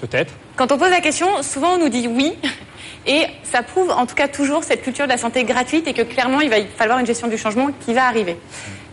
[0.00, 0.32] Peut-être.
[0.54, 2.34] Quand on pose la question, souvent on nous dit oui,
[3.08, 6.02] et ça prouve en tout cas toujours cette culture de la santé gratuite et que
[6.02, 8.36] clairement il va falloir une gestion du changement qui va arriver.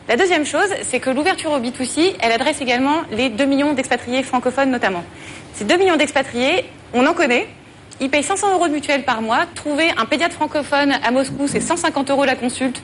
[0.07, 4.23] La deuxième chose, c'est que l'ouverture au B2C, elle adresse également les 2 millions d'expatriés
[4.23, 5.03] francophones notamment.
[5.53, 7.47] Ces 2 millions d'expatriés, on en connaît,
[7.99, 9.45] ils payent 500 euros de mutuelle par mois.
[9.53, 12.81] Trouver un pédiatre francophone à Moscou, c'est 150 euros la consulte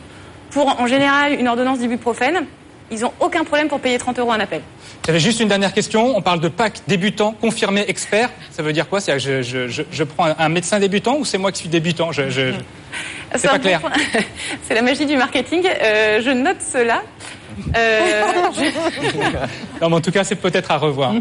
[0.49, 2.45] pour en général une ordonnance d'ibuprofène.
[2.91, 4.61] Ils n'ont aucun problème pour payer 30 euros un appel.
[5.05, 6.15] J'avais juste une dernière question.
[6.15, 8.29] On parle de PAC débutant, confirmé expert.
[8.51, 8.99] Ça veut dire quoi?
[8.99, 12.11] C'est je, je, je, je prends un, médecin débutant ou c'est moi qui suis débutant?
[13.35, 13.81] C'est pas clair.
[14.67, 15.65] C'est la magie du marketing.
[15.65, 17.01] Euh, je note cela.
[17.77, 18.23] Euh,
[19.81, 21.13] Non, mais en tout cas, c'est peut-être à revoir.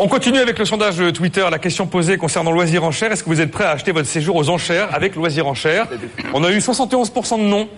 [0.00, 1.44] On continue avec le sondage de Twitter.
[1.50, 3.10] La question posée concernant Loisir en chair.
[3.10, 5.88] Est-ce que vous êtes prêt à acheter votre séjour aux enchères avec Loisir en chair?
[6.32, 7.68] On a eu 71% de non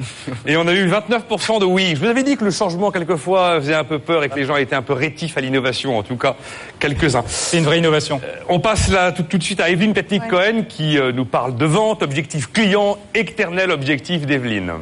[0.46, 1.92] et on a eu 29% de oui.
[1.94, 4.44] Je vous avais dit que le changement, quelquefois, faisait un peu peur et que les
[4.44, 5.96] gens étaient un peu rétifs à l'innovation.
[5.96, 6.36] En tout cas,
[6.78, 7.24] quelques-uns.
[7.26, 8.20] C'est une vraie innovation.
[8.50, 11.64] On passe là tout, tout de suite à Evelyne Petnik-Cohen qui euh, nous parle de
[11.64, 14.72] vente, objectif client, éternel objectif d'Evelyne.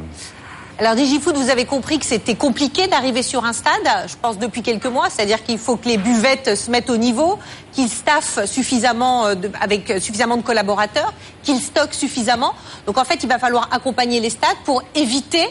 [0.79, 3.73] Alors DigiFood, vous avez compris que c'était compliqué d'arriver sur un stade,
[4.07, 7.37] je pense depuis quelques mois, c'est-à-dire qu'il faut que les buvettes se mettent au niveau,
[7.73, 11.13] qu'ils staffent suffisamment euh, avec suffisamment de collaborateurs,
[11.43, 12.53] qu'ils stockent suffisamment.
[12.87, 15.45] Donc en fait, il va falloir accompagner les stades pour éviter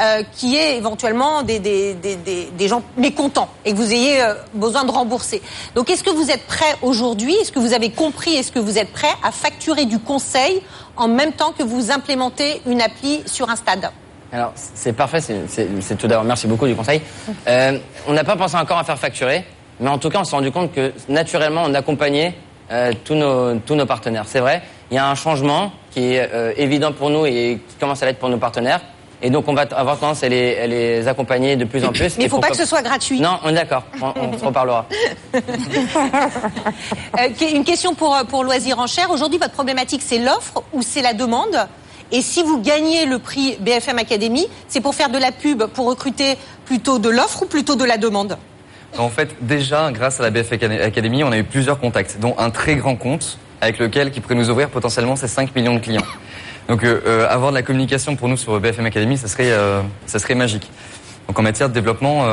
[0.00, 3.92] euh, qu'il y ait éventuellement des, des, des, des, des gens mécontents et que vous
[3.92, 5.42] ayez euh, besoin de rembourser.
[5.76, 7.36] Donc est-ce que vous êtes prêt aujourd'hui?
[7.36, 8.34] Est-ce que vous avez compris?
[8.34, 10.60] Est-ce que vous êtes prêt à facturer du conseil
[10.96, 13.92] en même temps que vous implémentez une appli sur un stade?
[14.32, 17.02] Alors, c'est parfait, c'est- tout d'abord, merci beaucoup du conseil.
[17.46, 19.44] Euh, on n'a pas pensé encore à faire facturer,
[19.78, 22.34] mais en tout cas, on s'est rendu compte que naturellement, on accompagnait
[22.70, 24.24] euh, tous, nos, tous nos partenaires.
[24.26, 27.76] C'est vrai, il y a un changement qui est euh, évident pour nous et qui
[27.78, 28.80] commence à l'être pour nos partenaires.
[29.24, 32.16] Et donc, on va avoir tendance à les, à les accompagner de plus en plus.
[32.16, 33.20] Mais il Et faut pas que ce soit gratuit.
[33.20, 34.86] Non, on est d'accord, on, on se reparlera.
[37.54, 39.10] Une question pour, pour Loisir en chair.
[39.10, 41.68] Aujourd'hui, votre problématique, c'est l'offre ou c'est la demande?
[42.12, 45.86] Et si vous gagnez le prix BFM Academy, c'est pour faire de la pub, pour
[45.88, 46.36] recruter
[46.66, 48.36] plutôt de l'offre ou plutôt de la demande?
[48.98, 52.34] En fait, déjà, grâce à la BF Acad- Academy, on a eu plusieurs contacts, dont
[52.36, 55.78] un très grand compte avec lequel qui pourrait nous ouvrir potentiellement ces 5 millions de
[55.80, 56.02] clients.
[56.68, 59.80] Donc euh, euh, avoir de la communication pour nous sur BFM Academy, ça serait, euh,
[60.04, 60.70] ça serait magique.
[61.28, 62.24] Donc en matière de développement,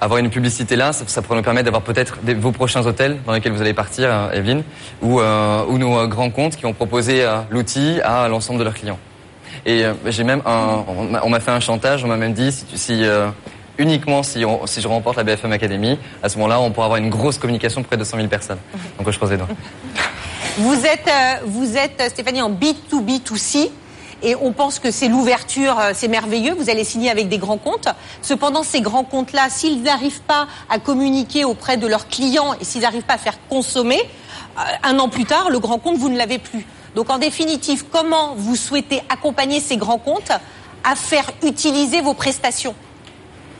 [0.00, 3.32] avoir une publicité là, ça, ça pourrait nous permettre d'avoir peut-être vos prochains hôtels dans
[3.32, 4.62] lesquels vous allez partir, euh, Evelyne,
[5.02, 8.64] ou, euh, ou nos euh, grands comptes qui vont proposer euh, l'outil à l'ensemble de
[8.64, 8.98] leurs clients.
[9.66, 10.84] Et j'ai même un,
[11.22, 13.02] on m'a- fait un chantage, on m'a même dit si,
[13.76, 16.98] uniquement si, on- si je remporte la BFM Academy, à ce moment-là, on pourra avoir
[17.00, 18.58] une grosse communication pour près de 100 000 personnes.
[18.98, 19.48] Donc je croise les doigts.
[20.58, 21.08] Vous êtes,
[21.44, 23.70] vous êtes Stéphanie en B2B2C
[24.22, 26.54] et on pense que c'est l'ouverture, euh, c'est merveilleux.
[26.54, 27.88] Vous allez signer avec des grands comptes.
[28.22, 32.82] Cependant, ces grands comptes-là, s'ils n'arrivent pas à communiquer auprès de leurs clients et s'ils
[32.82, 34.00] n'arrivent pas à faire consommer,
[34.58, 36.66] euh, un an plus tard, le grand compte, vous ne l'avez plus.
[36.94, 40.32] Donc, en définitive, comment vous souhaitez accompagner ces grands comptes
[40.84, 42.74] à faire utiliser vos prestations?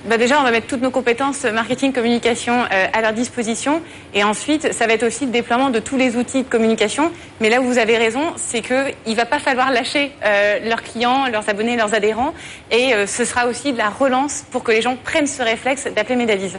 [0.04, 3.82] Bah déjà, on va mettre toutes nos compétences euh, marketing, communication euh, à leur disposition.
[4.14, 7.10] Et ensuite, ça va être aussi le déploiement de tous les outils de communication.
[7.40, 10.84] Mais là où vous avez raison, c'est qu'il ne va pas falloir lâcher euh, leurs
[10.84, 12.32] clients, leurs abonnés, leurs adhérents.
[12.70, 16.16] Et ce sera aussi de la relance pour que les gens prennent ce réflexe d'appeler
[16.16, 16.58] Médavise.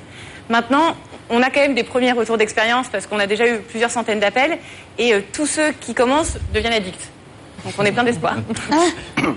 [0.49, 0.97] Maintenant,
[1.29, 4.19] on a quand même des premiers retours d'expérience parce qu'on a déjà eu plusieurs centaines
[4.19, 4.57] d'appels.
[4.97, 7.09] Et tous ceux qui commencent deviennent addicts.
[7.63, 8.35] Donc on est plein d'espoir.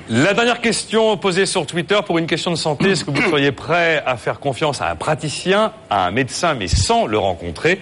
[0.09, 2.91] La dernière question posée sur Twitter pour une question de santé.
[2.91, 6.69] Est-ce que vous seriez prêt à faire confiance à un praticien, à un médecin, mais
[6.69, 7.81] sans le rencontrer?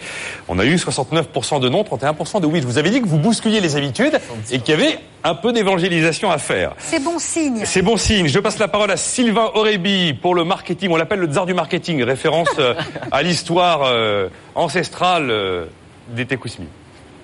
[0.48, 2.60] On a eu 69% de non, 31% de oui.
[2.60, 4.18] Je vous avais dit que vous bousculiez les habitudes
[4.50, 6.74] et qu'il y avait un peu d'évangélisation à faire.
[6.78, 7.62] C'est bon signe.
[7.64, 8.28] C'est bon signe.
[8.28, 10.90] Je passe la parole à Sylvain Aurébi pour le marketing.
[10.90, 12.74] On l'appelle le tsar du marketing, référence euh,
[13.12, 15.66] à l'histoire euh, ancestrale euh,
[16.08, 16.66] des Tekousmi.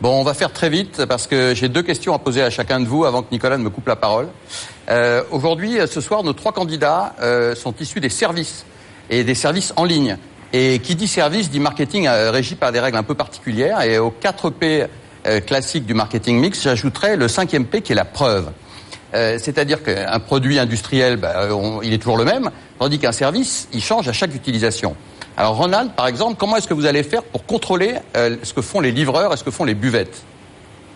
[0.02, 2.80] Bon, on va faire très vite parce que j'ai deux questions à poser à chacun
[2.80, 4.28] de vous avant que Nicolas ne me coupe la parole.
[4.90, 8.66] Euh, Aujourd'hui, euh, ce soir, nos trois candidats euh, sont issus des services
[9.08, 10.18] et des services en ligne.
[10.52, 13.80] Et qui dit service dit marketing régi par des règles un peu particulières.
[13.82, 14.84] Et aux 4 P
[15.44, 18.50] classiques du marketing mix, j'ajouterais le cinquième P qui est la preuve.
[19.12, 21.48] C'est-à-dire qu'un produit industriel, bah,
[21.82, 24.94] il est toujours le même, tandis qu'un service, il change à chaque utilisation.
[25.36, 28.62] Alors Ronald, par exemple, comment est-ce que vous allez faire pour contrôler euh, ce que
[28.62, 30.22] font les livreurs et ce que font les buvettes?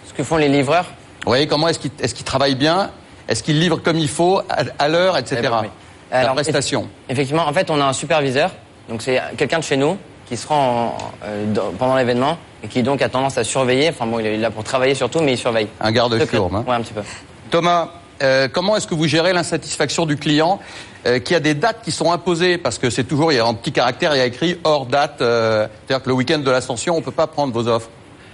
[0.09, 0.86] Ce que font les livreurs?
[1.26, 2.91] Oui, comment est-ce qu'ils est travaillent bien?
[3.28, 5.36] Est-ce qu'ils livrent comme il faut, à, à l'heure, etc.
[5.38, 5.68] Eh ben oui.
[6.11, 6.82] La Alors, prestation.
[6.84, 8.51] eff- Effectivement, en fait, on a un superviseur,
[8.88, 12.68] donc c'est quelqu'un de chez nous qui se rend en- euh, dans- pendant l'événement et
[12.68, 13.91] qui donc a tendance à surveiller.
[13.91, 15.68] Enfin bon, il est là pour travailler surtout, mais il surveille.
[15.80, 16.57] Un garde Secret- fourme.
[16.57, 16.64] Hein.
[16.66, 17.03] Ouais, un petit peu.
[17.51, 17.91] Thomas,
[18.22, 20.59] euh, comment est-ce que vous gérez l'insatisfaction du client?
[21.07, 23.46] Euh, qui a des dates qui sont imposées Parce que c'est toujours, il y a
[23.46, 25.20] en petit caractère, il y a écrit hors date.
[25.20, 27.88] euh, C'est-à-dire que le week-end de l'ascension, on peut pas prendre vos offres.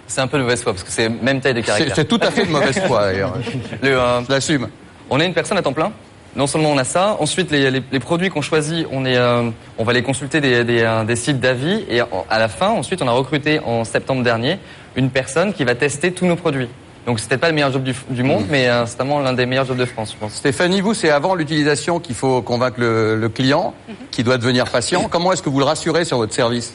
[0.09, 1.95] C'est un peu de mauvaise foi parce que c'est même taille de caractère.
[1.97, 3.35] C'est tout à fait de mauvaise foi, d'ailleurs.
[3.83, 4.69] Le, euh, Je l'assume.
[5.11, 5.93] On est une personne à temps plein.
[6.37, 9.49] Non seulement on a ça, ensuite les, les- les produits qu'on choisit, on, est, euh,
[9.79, 13.09] on va les consulter des, des, des sites d'avis et à la fin, ensuite on
[13.09, 14.59] a recruté en septembre dernier
[14.97, 16.69] une personne qui va tester tous nos produits.
[17.07, 19.47] Donc c'était pas le meilleur job du, du monde, mais euh, c'est vraiment l'un des
[19.47, 20.35] meilleurs jobs de France, je pense.
[20.35, 23.75] Stéphanie, vous, c'est avant l'utilisation qu'il faut convaincre le, le client,
[24.11, 25.07] qui doit devenir patient.
[25.09, 26.75] Comment est-ce que vous le rassurez sur votre service?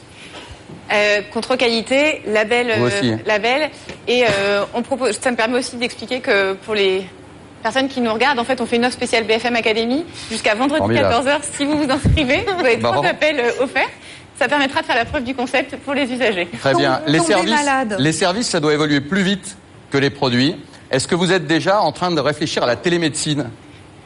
[0.90, 3.14] Euh, contre qualité, label, Vous aussi.
[3.26, 3.70] label.
[4.08, 5.18] Et euh, on propose.
[5.20, 7.06] Ça me permet aussi d'expliquer que pour les
[7.62, 10.78] personnes qui nous regardent, en fait, on fait une offre spéciale BFM Academy jusqu'à vendredi
[10.78, 11.14] Formidable.
[11.14, 11.38] 14h.
[11.56, 12.96] Si vous vous inscrivez, vous avez Marrant.
[12.96, 13.88] trois appels euh, offerts.
[14.38, 16.48] Ça permettra de faire la preuve du concept pour les usagers.
[16.58, 17.00] Très bien.
[17.06, 17.54] Les services,
[17.98, 19.56] les services, ça doit évoluer plus vite
[19.92, 20.56] que les produits.
[20.90, 23.50] Est-ce que vous êtes déjà en train de réfléchir à la télémédecine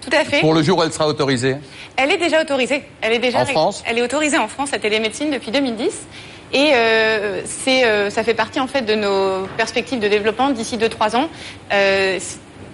[0.03, 0.41] Tout à fait.
[0.41, 1.57] pour le jour où elle sera autorisée
[1.97, 2.82] Elle est déjà autorisée.
[3.01, 6.07] Elle est déjà En France Elle est autorisée en France la télémédecine depuis 2010.
[6.53, 11.16] Et euh, euh, ça fait partie en fait de nos perspectives de développement d'ici 2-3
[11.16, 11.28] ans.
[11.72, 12.18] Euh,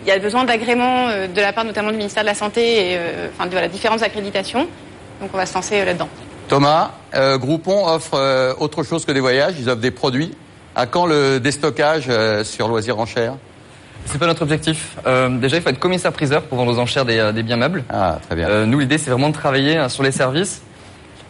[0.04, 2.92] il y a besoin d'agréments euh, de la part notamment du ministère de la Santé
[2.92, 2.98] et
[3.34, 4.66] enfin de voilà, différentes accréditations.
[5.20, 6.08] Donc on va se lancer là-dedans.
[6.48, 10.32] Thomas, Groupon offre autre chose que des voyages, ils offrent des produits.
[10.74, 13.34] À quand le déstockage euh, sur loisirs en chair?
[14.06, 14.96] C'est pas notre objectif.
[15.06, 17.84] Euh, déjà, il faut être commissaire-priseur pour vendre aux enchères des, euh, des biens meubles.
[17.90, 18.48] Ah, très bien.
[18.48, 20.62] Euh, nous, l'idée, c'est vraiment de travailler sur les services.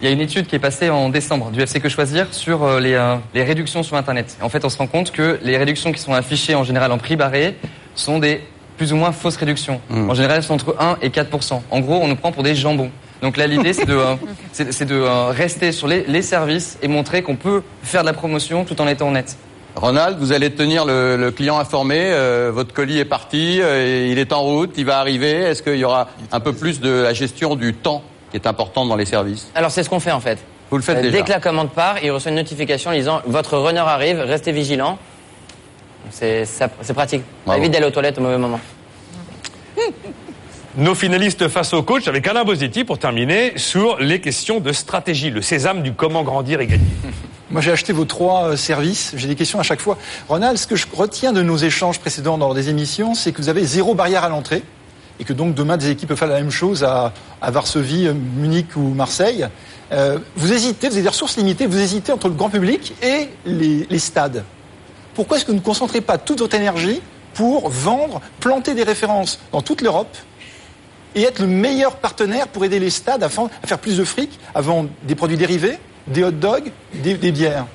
[0.01, 2.80] Il y a une étude qui est passée en décembre du FC Que Choisir sur
[2.80, 4.36] les, euh, les réductions sur Internet.
[4.40, 6.99] En fait, on se rend compte que les réductions qui sont affichées en général en
[6.99, 7.57] prix barré
[7.95, 8.40] sont des
[8.76, 9.80] plus ou moins fausses réductions.
[9.90, 12.57] En général, elles sont entre 1 et 4% En gros, on nous prend pour des
[12.57, 12.90] jambons.
[13.23, 14.16] Donc là, l'idée, c'est de, euh,
[14.53, 18.07] c'est c'est de euh, rester sur les, les services et montrer qu'on peut faire de
[18.07, 19.37] la promotion tout en étant honnête.
[19.77, 21.99] Ronald, vous allez tenir le, le client informé.
[22.01, 25.31] euh, votre colis est parti, euh, il est en route, il va arriver.
[25.31, 28.89] Est-ce qu'il y aura un peu plus de la gestion du temps qui est importante
[28.89, 29.51] dans les services?
[29.55, 30.39] Alors c'est ce qu'on fait en fait.
[30.70, 31.16] Vous le faites Euh, déjà.
[31.18, 34.99] Dès que la commande part, il reçoit une notification disant votre runner arrive, restez vigilant.
[36.11, 37.20] C'est ça- c'est pratique.
[37.23, 37.61] Ça Bravo.
[37.61, 38.61] évite d'aller aux toilettes au mauvais moment.
[40.79, 45.29] Nos finalistes face au coach avec Alain Bosetti pour terminer sur les questions de stratégie,
[45.29, 46.87] le sésame du comment grandir et gagner.
[47.51, 49.12] Moi, j'ai acheté vos trois euh, services.
[49.14, 49.99] J'ai des questions à chaque fois.
[50.31, 53.51] Ronald, ce que je retiens de nos échanges précédents dans des émissions, c'est que vous
[53.51, 54.62] avez zéro barrière à l'entrée
[55.20, 57.12] et que donc demain, des équipes peuvent faire la même chose à,
[57.43, 59.47] Varsovie, euh, Munich ou Marseille.
[59.93, 63.29] Euh, vous hésitez, vous avez des ressources limitées, vous hésitez entre le grand public et
[63.45, 64.43] les stades.
[65.14, 67.03] Pourquoi est-ce que vous ne concentrez pas toute votre énergie
[67.35, 70.16] pour vendre, planter des références dans toute l'Europe
[71.15, 74.89] et être le meilleur partenaire pour aider les stades à, faire plus de fric, vendre
[75.03, 77.67] des produits dérivés, des hot dogs, des, bières.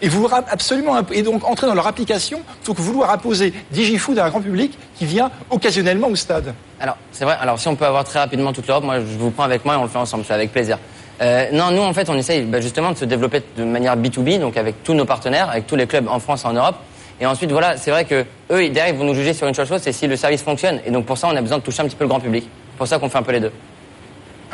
[0.00, 4.26] Et vouloir absolument et donc entrer dans leur application plutôt que vouloir imposer DigiFood à
[4.26, 6.54] un grand public qui vient occasionnellement au stade.
[6.80, 7.36] Alors, c'est vrai.
[7.40, 9.74] Alors, si on peut avoir très rapidement toute l'Europe, moi, je vous prends avec moi
[9.74, 10.24] et on le fait ensemble.
[10.26, 10.78] C'est avec plaisir.
[11.20, 14.40] Euh, non, nous, en fait, on essaye bah, justement de se développer de manière B2B,
[14.40, 16.76] donc avec tous nos partenaires, avec tous les clubs en France et en Europe.
[17.20, 19.68] Et ensuite, voilà, c'est vrai que eux, derrière, ils vont nous juger sur une seule
[19.68, 20.80] chose, c'est si le service fonctionne.
[20.84, 22.48] Et donc, pour ça, on a besoin de toucher un petit peu le grand public.
[22.72, 23.52] C'est pour ça qu'on fait un peu les deux.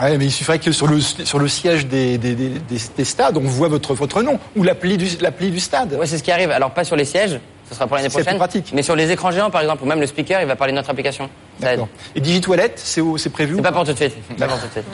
[0.00, 2.80] Ah ouais, mais il suffirait que sur le, sur le siège des, des, des, des-
[2.96, 5.08] des stades, on voit votre, votre nom ou l'appli du,
[5.50, 5.94] du stade.
[5.94, 6.52] Ouais, c'est ce qui arrive.
[6.52, 8.36] Alors, pas sur les sièges, ce sera pour l'année prochaine.
[8.36, 8.70] pratique.
[8.74, 10.76] Mais sur les écrans géants, par exemple, ou même le speaker, il va parler de
[10.76, 11.28] notre application.
[11.64, 11.80] Aide.
[12.14, 14.14] Et DigiToilette, c'est, c'est prévu C'est pas pour tout de suite.
[14.38, 14.84] Pas pour tout de suite.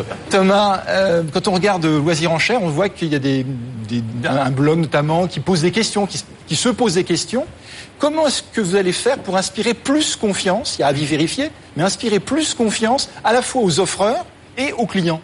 [0.30, 3.44] Thomas, euh, quand on regarde Loisirs en chair, on voit qu'il y a des,
[3.88, 7.44] des- un blog notamment qui pose des questions, qui, qui se pose des questions.
[7.98, 11.50] Comment est-ce que vous allez faire pour inspirer plus confiance, il y a avis vérifié,
[11.76, 14.24] mais inspirer plus confiance à la fois aux offreurs
[14.58, 15.20] et aux clients?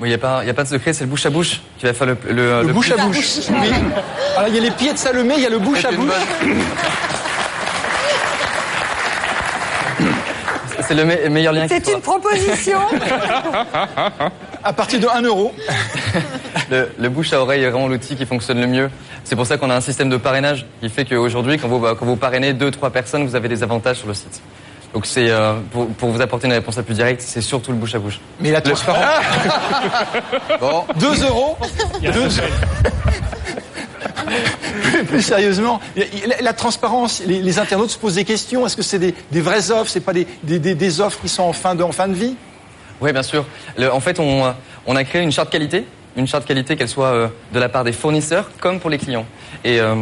[0.00, 1.84] Il n'y a, pas- y a pas de secret, c'est le bouche à bouche qui
[1.84, 3.18] va faire le, le, Le bouche à bouche.
[3.50, 3.68] Oui.
[4.36, 6.12] Alors, il y a les pieds de Salomé, il y a le bouche à bouche.
[10.86, 12.78] C'est le me- meilleur lien C'est une proposition.
[14.64, 15.52] À partir de 1 euro.
[16.70, 18.90] Le, le bouche à oreille est vraiment l'outil qui fonctionne le mieux.
[19.24, 22.04] C'est pour ça qu'on a un système de parrainage qui fait qu'aujourd'hui, quand vous, quand
[22.06, 24.40] vous parrainez deux, trois personnes, vous avez des avantages sur le site.
[24.94, 27.76] Donc c'est euh, pour, pour vous apporter une réponse la plus directe, c'est surtout le
[27.76, 28.20] bouche à bouche.
[28.40, 29.04] Mais la transparence.
[30.60, 31.56] Bon, 2 euros.
[32.02, 32.28] Deux-
[34.82, 38.66] plus, plus sérieusement, la, la transparence, les, les internautes se posent des questions.
[38.66, 39.90] Est-ce que c'est des, des vraies offres?
[39.90, 42.14] C'est pas des, des, des- des offres qui sont en fin de, en fin de
[42.14, 42.34] vie?
[43.00, 43.44] Oui, bien sûr.
[43.76, 44.52] Le- en fait, on,
[44.86, 45.86] on a créé une charte qualité,
[46.18, 49.24] une charte qualité qu'elle soit euh, de la part des fournisseurs comme pour les clients.
[49.64, 49.94] Et euh,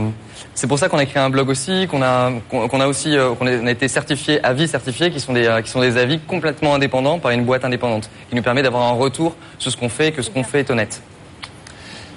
[0.54, 4.66] c'est pour ça qu'on a créé un blog aussi, qu'on a, euh, été certifié, avis
[4.66, 8.84] certifiés, qui sont des, avis complètement indépendants par une boîte indépendante, qui nous permet d'avoir
[8.84, 11.02] un retour sur ce qu'on fait et que ce qu'on fait est honnête.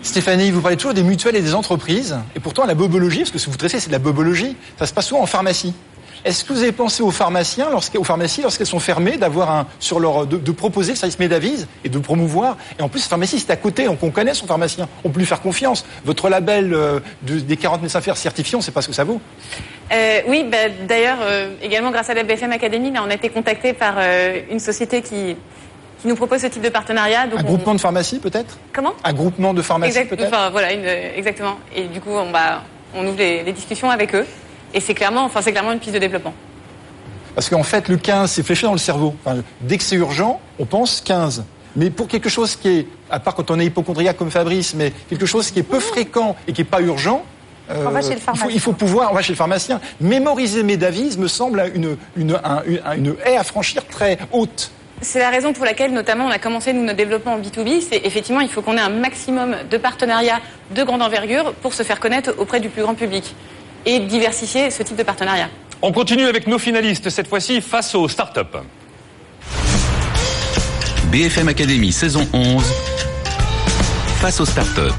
[0.01, 3.37] Stéphanie, vous parlez toujours des mutuelles et des entreprises, et pourtant la bobologie, parce que
[3.37, 5.73] ce que vous traitez, c'est de la bobologie, ça se passe souvent en pharmacie.
[6.26, 9.99] Est-ce que vous avez pensé aux pharmaciens, aux pharmacies, lorsqu'elles sont fermées, d'avoir un sur
[9.99, 13.39] leur de, de proposer le service Médavise et de promouvoir Et en plus, la pharmacie
[13.39, 15.86] c'est à côté, donc on connaît son pharmacien, on peut lui faire confiance.
[16.05, 18.93] Votre label euh, de- des 40 médecins faire certifiés, on ne sait pas ce que
[18.93, 19.22] ça vaut.
[19.91, 20.57] Euh, oui, bah,
[20.88, 23.95] d'ailleurs, euh, également grâce à la BFM Academy, là, on a été contacté par
[24.51, 25.36] une société qui,
[26.01, 27.28] qui nous propose ce type de partenariat.
[27.28, 28.57] Donc Un on- groupement de pharmacie peut-être?
[28.74, 28.93] Comment?
[29.03, 30.28] Un groupement de pharmacie Exact- peut-être?
[30.34, 31.57] enfin, voilà, une- exactement.
[31.76, 32.63] Et du coup, on, va,
[32.95, 34.26] on ouvre les, les discussions avec eux.
[34.74, 36.34] Et c'est clairement, enfin, c'est clairement une piste de développement.
[37.36, 39.15] Parce qu'en fait, le 15, c'est fléché dans le cerveau.
[39.24, 41.43] Enfin, dès que c'est urgent, on pense 15.
[41.76, 44.91] Mais pour quelque chose qui est, à part quand on est hypochondriaque comme Fabrice, mais
[45.09, 47.24] quelque chose qui est peu fréquent et qui n'est pas urgent,
[47.70, 48.49] euh, On va chez le il, faut, pharmacien.
[48.55, 49.80] il faut pouvoir, on va chez le pharmacien.
[50.01, 54.72] Mémoriser mes Davis me semble une, une, un- une, une haie à franchir très haute.
[55.01, 57.80] C'est la raison pour laquelle, notamment, on a commencé nous, notre développement en B2B.
[57.88, 60.39] C'est effectivement, il faut qu'on ait un maximum de partenariats
[60.76, 63.36] de grande envergure pour se faire connaître auprès du plus grand public
[63.86, 65.49] et diversifier ce type de partenariat.
[65.82, 68.57] On continue avec nos finalistes, cette fois-ci face aux startups.
[71.11, 72.63] BFM Academy saison 11.
[74.19, 74.93] Face aux startups.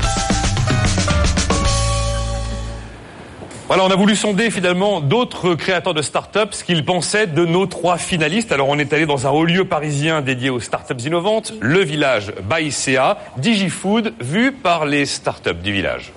[3.68, 7.66] Voilà, on a voulu sonder finalement d'autres créateurs de startups ce qu'ils pensaient de nos
[7.66, 8.50] trois finalistes.
[8.50, 12.32] Alors on est allé dans un haut lieu parisien dédié aux startups innovantes, le village
[12.42, 16.12] Baïséa, DigiFood, vu par les startups du village.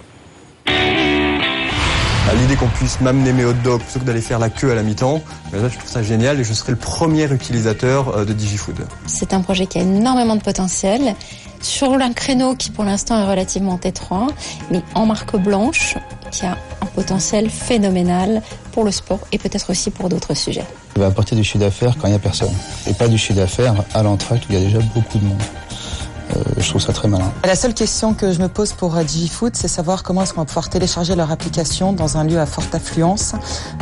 [2.29, 4.75] À L'idée qu'on puisse m'amener mes hot dogs plutôt que d'aller faire la queue à
[4.75, 5.21] la mi-temps,
[5.51, 8.87] ben là, je trouve ça génial et je serai le premier utilisateur euh, de DigiFood.
[9.05, 11.15] C'est un projet qui a énormément de potentiel
[11.61, 14.27] sur un créneau qui pour l'instant est relativement étroit,
[14.71, 15.97] mais en marque blanche
[16.31, 20.65] qui a un potentiel phénoménal pour le sport et peut-être aussi pour d'autres sujets.
[20.95, 22.53] Il va apporter du chiffre d'affaires quand il n'y a personne.
[22.87, 25.41] Et pas du chiffre d'affaires à l'entracte où il y a déjà beaucoup de monde.
[26.35, 27.31] Euh, je trouve ça très malin.
[27.45, 30.41] La seule question que je me pose pour euh, DigiFood, c'est savoir comment est-ce qu'on
[30.41, 33.33] va pouvoir télécharger leur application dans un lieu à forte affluence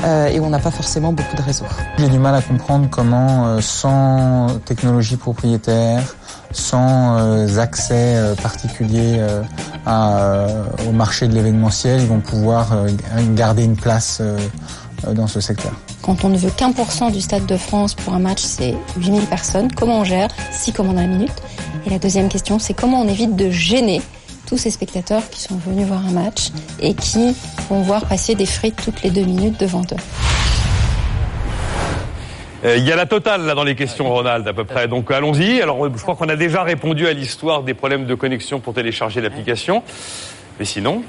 [0.04, 1.66] euh, et où on n'a pas forcément beaucoup de réseaux.
[1.98, 6.16] J'ai du mal à comprendre comment, euh, sans technologie propriétaire,
[6.52, 9.42] sans euh, accès euh, particulier euh,
[9.86, 12.90] à, euh, au marché de l'événementiel, ils vont pouvoir euh,
[13.36, 14.22] garder une place
[15.08, 15.72] dans ce secteur.
[16.02, 18.76] Quand on ne veut qu'un pour cent du Stade de France pour un match, c'est
[18.98, 19.72] 8000 personnes.
[19.72, 20.30] Comment on gère?
[20.52, 21.32] 6 commandes à la minute
[21.86, 24.02] Et la deuxième question, c'est comment on évite de gêner
[24.48, 26.50] tous ces spectateurs qui sont venus voir un match
[26.80, 27.36] et qui
[27.70, 29.96] vont voir passer des frites toutes les deux minutes devant eux.
[32.66, 34.88] Euh, Il y a la totale là dans les questions, Ronald, à peu près.
[34.88, 35.62] Donc allons-y.
[35.62, 39.22] Alors je crois qu'on a déjà répondu à l'histoire des problèmes de connexion pour télécharger
[39.22, 39.84] l'application.
[40.60, 41.04] Mais sinon,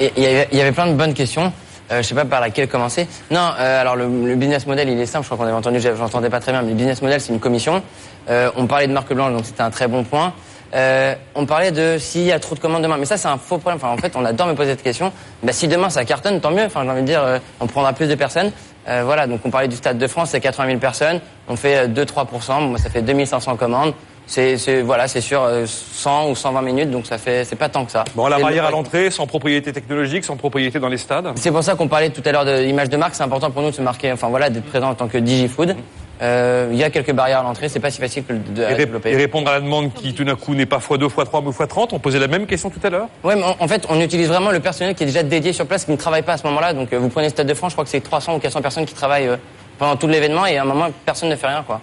[0.00, 1.52] Il y, avait, il y avait plein de bonnes questions.
[1.90, 3.06] Euh, je sais pas par laquelle commencer.
[3.30, 5.24] Non, euh, alors le, le business model, il est simple.
[5.24, 7.40] Je crois qu'on avait entendu, j'entendais pas très bien, mais le business model, c'est une
[7.40, 7.82] commission.
[8.28, 10.32] Euh, on parlait de marque blanche, donc c'était un très bon point.
[10.74, 13.36] Euh, on parlait de s'il y a trop de commandes demain, mais ça c'est un
[13.36, 13.78] faux problème.
[13.82, 15.12] Enfin, en fait, on adore me poser cette question.
[15.42, 16.64] Bah, si demain ça cartonne, tant mieux.
[16.64, 18.52] Enfin, j'ai envie de dire, euh, on prendra plus de personnes.
[18.88, 21.20] Euh, voilà, donc on parlait du Stade de France, c'est 80 000 personnes.
[21.48, 23.92] On fait 2-3%, bon, ça fait 2500 commandes.
[24.26, 27.84] C'est, voilà, c'est sur euh, 100 ou 120 minutes, donc ça fait, c'est pas tant
[27.84, 28.04] que ça.
[28.14, 31.32] bon, la barrière à l'entrée, sans propriété technologique, sans propriété dans les stades.
[31.34, 33.14] c'est pour ça qu'on parlait tout à l'heure de l'image de marque.
[33.14, 35.76] C'est important pour nous de se marquer, enfin voilà, d'être présent en tant que DigiFood.
[36.20, 37.68] Euh, Il y a quelques barrières à l'entrée.
[37.68, 39.10] C'est pas si facile que de Et, développer.
[39.10, 41.88] et répondre à la demande qui tout d'un coup n'est pas x2, x3, mais x30.
[41.92, 43.08] On posait la même question tout à l'heure.
[43.24, 45.66] Ouais, mais en, en fait, on utilise vraiment le personnel qui est déjà dédié sur
[45.66, 46.74] place, qui ne travaille pas à ce moment-là.
[46.74, 48.60] Donc, euh, vous prenez le Stade de France, je crois que c'est 300 ou 400
[48.62, 49.36] personnes qui travaillent euh,
[49.78, 51.80] pendant tout l'événement, et à un moment, personne ne fait rien, quoi.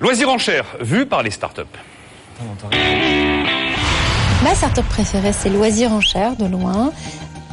[0.00, 1.62] Loisirs en chair, vu par les startups.
[4.42, 6.92] Ma startup préférée, c'est Loisir en chair, de loin,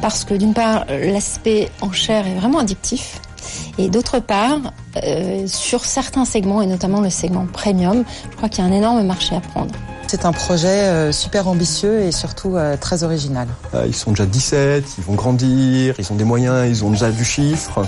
[0.02, 3.20] parce que d'une part, l'aspect en chair est vraiment addictif.
[3.78, 4.60] Et d'autre part,
[5.02, 8.76] euh, sur certains segments, et notamment le segment premium, je crois qu'il y a un
[8.76, 9.74] énorme marché à prendre.
[10.06, 13.48] C'est un projet euh, super ambitieux et surtout euh, très original.
[13.86, 17.24] Ils sont déjà 17, ils vont grandir, ils ont des moyens, ils ont déjà du
[17.24, 17.84] chiffre.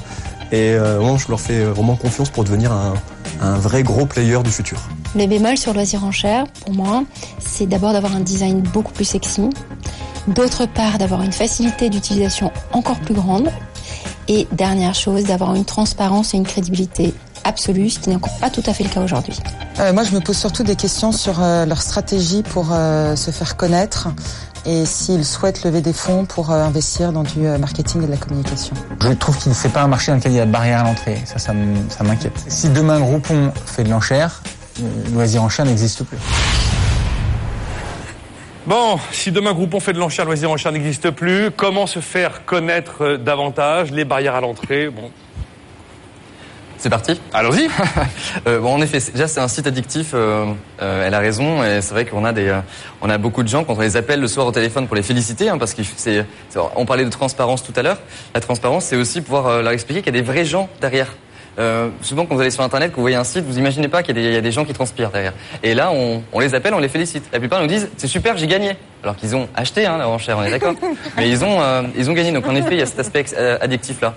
[0.53, 2.95] Et euh, vraiment, je leur fais vraiment confiance pour devenir un,
[3.41, 4.79] un vrai gros player du futur.
[5.15, 7.05] Le bémol sur Loisir en chair, pour moi,
[7.39, 9.49] c'est d'abord d'avoir un design beaucoup plus sexy,
[10.29, 13.51] d'autre part d'avoir une facilité d'utilisation encore plus grande,
[14.29, 17.15] et dernière chose, d'avoir une transparence et une crédibilité
[17.45, 19.39] absolue, ce qui n'est encore pas tout à fait le cas aujourd'hui.
[19.79, 23.31] Euh, moi, je me pose surtout des questions sur euh, leur stratégie pour euh, se
[23.31, 24.09] faire connaître
[24.67, 28.11] et s'ils souhaitent lever des fonds pour euh, investir dans du euh, marketing et de
[28.11, 28.75] la communication.
[29.01, 30.81] Je trouve qu'il ne fait pas un marché dans lequel il y a de barrière
[30.81, 31.23] à l'entrée.
[31.25, 31.53] Ça, ça
[32.03, 32.33] m'inquiète.
[32.49, 34.43] Si demain Groupon fait de l'enchère,
[34.83, 36.19] euh, Loisir en chair n'existe plus.
[38.67, 42.45] Bon, si demain Groupon fait de l'enchère, loisirs en chair n'existe plus, comment se faire
[42.45, 44.89] connaître euh, davantage les barrières à l'entrée?
[44.91, 45.11] Bon,
[46.77, 47.69] C'est parti allons-y.
[48.49, 50.11] Euh, bon, en effet, déjà c'est un site addictif.
[50.15, 50.47] euh,
[50.83, 52.57] euh, elle a raison, et c'est vrai qu'on a des,
[53.03, 55.03] on a beaucoup de gens quand on les appelle le soir au téléphone pour les
[55.03, 57.99] féliciter, hein, parce que c'est, c'est- on parlait de transparence tout à l'heure.
[58.35, 61.09] La transparence, c'est aussi pouvoir leur expliquer qu'il y a des vrais gens derrière.
[61.59, 64.03] Euh, souvent, quand vous allez sur Internet, que vous voyez un site, vous imaginez pas
[64.03, 65.33] qu'il y, a des- il y a des gens qui transpirent derrière.
[65.63, 67.25] Et là, on, on les appelle, on les félicite.
[67.33, 68.77] La plupart nous disent c'est super, j'ai gagné.
[69.03, 70.75] Alors qu'ils ont acheté hein, la enchère, on est d'accord.
[71.17, 72.33] Mais ils ont, euh, ils ont gagné.
[72.33, 74.15] Donc en effet, il y a cet aspect euh, addictif là.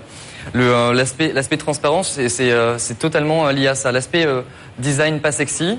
[0.52, 3.92] Le, euh, l'aspect, l'aspect transparence, c'est, totalement lié à ça.
[3.92, 4.26] L'aspect
[4.78, 5.78] design pas sexy.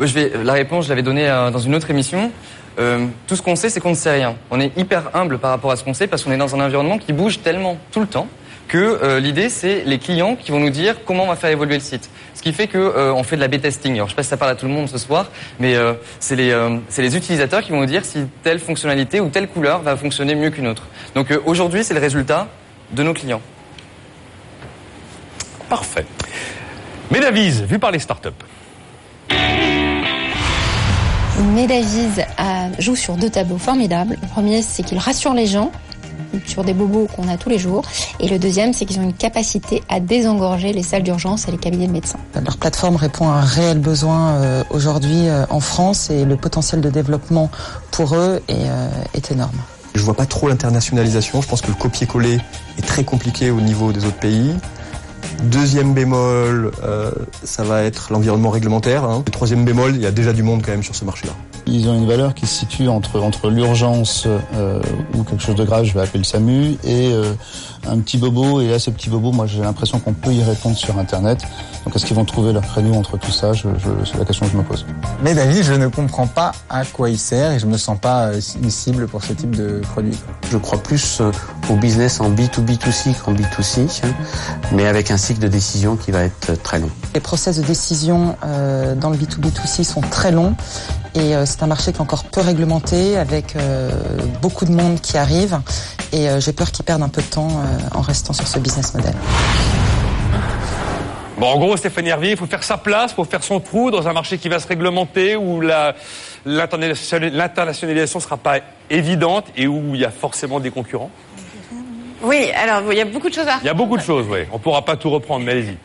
[0.00, 2.30] Je vais, la réponse, je l'avais donnée dans une autre émission.
[2.78, 4.36] Euh, tout ce qu'on sait, c'est qu'on ne sait rien.
[4.50, 6.64] On est hyper humble par rapport à ce qu'on sait parce qu'on est dans un
[6.64, 8.28] environnement qui bouge tellement tout le temps
[8.68, 11.74] que euh, l'idée, c'est les clients qui vont nous dire comment on va faire évoluer
[11.74, 12.08] le site.
[12.34, 13.94] Ce qui fait que euh, on fait de la B-testing.
[13.94, 15.26] Alors, je sais pas si ça parle à tout le monde ce soir,
[15.58, 19.20] mais euh, c'est les, euh, c'est les utilisateurs qui vont nous dire si telle fonctionnalité
[19.20, 20.84] ou telle couleur va fonctionner mieux qu'une autre.
[21.14, 22.46] Donc euh, aujourd'hui, c'est le résultat
[22.92, 23.40] de nos clients.
[25.68, 26.06] Parfait.
[27.10, 28.28] Médavise, vu par les startups.
[31.54, 34.16] Medavise a- joue sur deux tableaux formidables.
[34.20, 35.70] Le premier, c'est qu'il rassure les gens
[36.46, 37.82] sur des bobos qu'on a tous les jours.
[38.20, 41.58] Et le deuxième, c'est qu'ils ont une capacité à désengorger les salles d'urgence et les
[41.58, 42.18] cabinets de médecins.
[42.34, 46.80] Leur plateforme répond à un réel besoin euh, aujourd'hui euh, en France et le potentiel
[46.80, 47.50] de développement
[47.90, 49.56] pour eux est, euh, est énorme.
[49.94, 51.42] Je vois pas trop l'internationalisation.
[51.42, 52.38] Je pense que le copier-coller
[52.78, 54.54] est très compliqué au niveau des autres pays.
[55.44, 57.10] Deuxième bémol, euh,
[57.44, 59.04] ça va être l'environnement réglementaire.
[59.04, 59.22] Hein.
[59.24, 61.32] Le troisième bémol, il y a déjà du monde quand même sur ce marché-là.
[61.70, 64.80] Ils ont une valeur qui se situe entre, entre l'urgence euh,
[65.14, 67.34] ou quelque chose de grave, je vais appeler le SAMU, et euh,
[67.86, 68.62] un petit bobo.
[68.62, 71.40] Et là, ce petit bobo, moi, j'ai l'impression qu'on peut y répondre sur Internet.
[71.84, 73.52] Donc, est-ce qu'ils vont trouver leur créneau entre tout ça?
[73.52, 74.86] Je, je, C'est la question que je me pose.
[75.22, 78.28] Mais David, je ne comprends pas à quoi il sert et je me sens pas
[78.28, 80.16] euh, une cible pour ce type de produit.
[80.50, 81.20] Je crois plus
[81.70, 84.08] au business en B2B2C qu'en B2C, hein,
[84.72, 86.90] mais avec un cycle de décision qui va être très long.
[87.14, 90.54] Les process de décision euh, dans le B2B2C sont très longs
[91.14, 93.90] et euh, c'est un marché qui est encore peu réglementé avec euh,
[94.40, 95.58] beaucoup de monde qui arrive
[96.12, 98.58] et euh, j'ai peur qu'ils perdent un peu de temps euh, en restant sur ce
[98.58, 99.14] business model.
[101.38, 103.92] Bon, en gros, Stéphanie Hervier, il faut faire sa place, il faut faire son trou
[103.92, 105.60] dans un marché qui va se réglementer, où
[106.44, 108.58] l'internationalisation ne sera pas
[108.90, 111.10] évidente et où il y a forcément des concurrents.
[112.22, 114.26] Oui, alors il y a beaucoup de choses à Il y a beaucoup de choses,
[114.28, 114.40] oui.
[114.50, 115.76] On ne pourra pas tout reprendre, mais allez-y.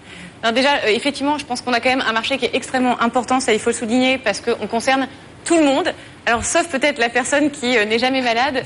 [0.43, 3.01] Non, déjà, euh, effectivement, je pense qu'on a quand même un marché qui est extrêmement
[3.01, 5.07] important, ça il faut le souligner, parce qu'on concerne
[5.45, 5.93] tout le monde.
[6.25, 8.63] Alors, sauf peut-être la personne qui euh, n'est jamais malade.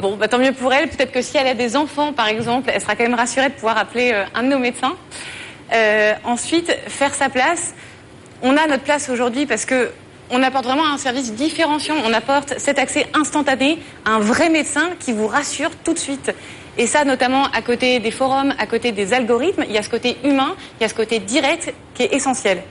[0.00, 0.88] Bon, bah, tant mieux pour elle.
[0.88, 3.54] Peut-être que si elle a des enfants, par exemple, elle sera quand même rassurée de
[3.54, 4.94] pouvoir appeler euh, un de nos médecins.
[6.24, 7.74] Ensuite, faire sa place.
[8.40, 9.90] On a notre place aujourd'hui parce que
[10.30, 11.94] on apporte vraiment un service différenciant.
[12.06, 16.32] On apporte cet accès instantané à un vrai médecin qui vous rassure tout de suite.
[16.78, 19.90] Et ça, notamment à côté des forums, à côté des algorithmes, il y a ce
[19.90, 22.62] côté humain, il y a ce côté direct qui est essentiel.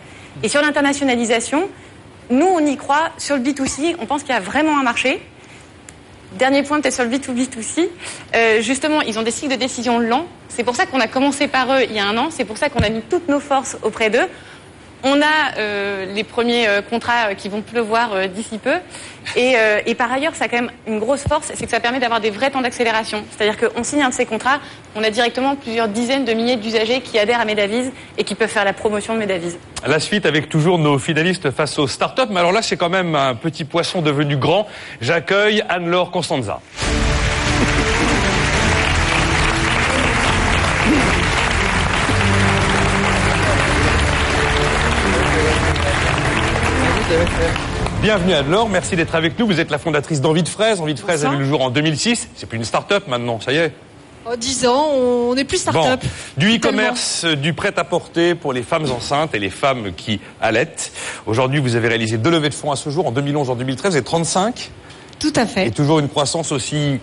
[0.44, 1.70] Et sur l'internationalisation,
[2.30, 3.10] nous, on y croit.
[3.18, 5.22] Sur le B2C, on pense qu'il y a vraiment un marché.
[6.38, 7.90] Dernier point, peut-être sur le B2B2C.
[8.36, 10.28] Euh, justement, ils ont des cycles de décision lents.
[10.50, 12.30] C'est pour ça qu'on a commencé par eux il y a un an.
[12.30, 14.28] C'est pour ça qu'on a mis toutes nos forces auprès d'eux.
[15.04, 18.76] On a euh, les premiers euh, contrats euh, qui vont pleuvoir d'ici peu.
[19.36, 19.56] Et,
[19.96, 22.30] par ailleurs, ça a quand même une grosse force, c'est que ça permet d'avoir des
[22.30, 23.24] vrais temps d'accélération.
[23.30, 24.60] C'est-à-dire qu'on signe un de ces contrats,
[24.96, 28.50] on a directement plusieurs dizaines de milliers d'usagers qui adhèrent à Medavise et qui peuvent
[28.50, 29.58] faire la promotion de Medavise.
[29.86, 32.30] La suite avec toujours nos finalistes face aux startups.
[32.30, 34.68] Mais alors là, c'est quand même un petit poisson devenu grand.
[35.02, 36.62] J'accueille Anne-Laure Constanza.
[48.08, 49.46] Bienvenue Anne-Laure, merci d'être avec nous.
[49.46, 50.80] Vous êtes la fondatrice d'Envie de Fraise.
[50.80, 52.30] Envie de Fraise a vu le jour en 2006.
[52.38, 53.74] C'est plus une start-up maintenant, ça y est.
[54.26, 56.00] Oh, 10 ans, on n'est plus start-up.
[56.02, 60.94] Bon, du e-commerce, euh, du prêt-à-porter pour les femmes enceintes et les femmes qui allaitent.
[61.26, 63.98] Aujourd'hui, vous avez réalisé deux levées de fonds à ce jour, en 2011 en 2013,
[63.98, 64.72] et 35.
[65.20, 65.68] Tout à fait.
[65.68, 67.02] Et toujours une croissance aussi...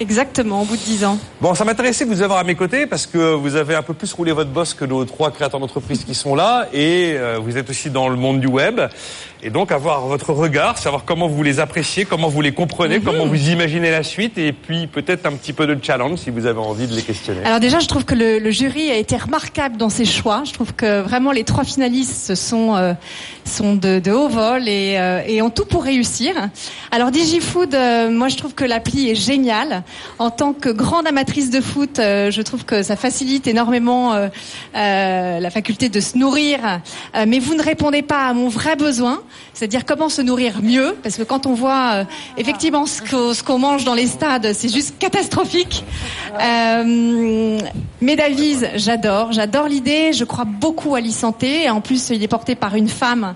[0.00, 1.18] Exactement, au bout de 10 ans.
[1.42, 3.92] Bon, ça m'intéressait de vous avoir à mes côtés parce que vous avez un peu
[3.92, 7.58] plus roulé votre boss que nos trois créateurs d'entreprise qui sont là et euh, vous
[7.58, 8.80] êtes aussi dans le monde du web.
[9.42, 13.04] Et donc avoir votre regard, savoir comment vous les appréciez, comment vous les comprenez, Mhm.
[13.04, 16.46] comment vous imaginez la suite et puis peut-être un petit peu de challenge si vous
[16.46, 17.42] avez envie de les questionner.
[17.44, 20.42] Alors déjà, je trouve que le, le jury a été remarquable dans ses choix.
[20.46, 22.92] Je trouve que vraiment les trois finalistes sont euh,
[23.44, 26.34] sont de, de haut vol et, euh, et ont tout pour réussir.
[26.90, 29.82] Alors DigiFood, euh, moi je trouve que l'appli est géniale.
[30.18, 34.28] En tant que grande amatrice de foot, euh, je trouve que ça facilite énormément euh,
[34.76, 36.58] euh, la faculté de se nourrir.
[37.26, 39.22] Mais vous ne répondez pas à mon vrai besoin,
[39.54, 42.04] c'est-à-dire comment se nourrir mieux, parce que quand on voit
[42.36, 45.84] effectivement ce qu'o- ce qu'on mange dans les stades, c'est juste catastrophique.
[46.40, 47.58] Euh,
[48.00, 50.12] Medavise, j'adore, j'adore l'idée.
[50.12, 51.64] Je crois beaucoup à l'e-santé.
[51.64, 53.34] Et En plus, il est porté par une femme,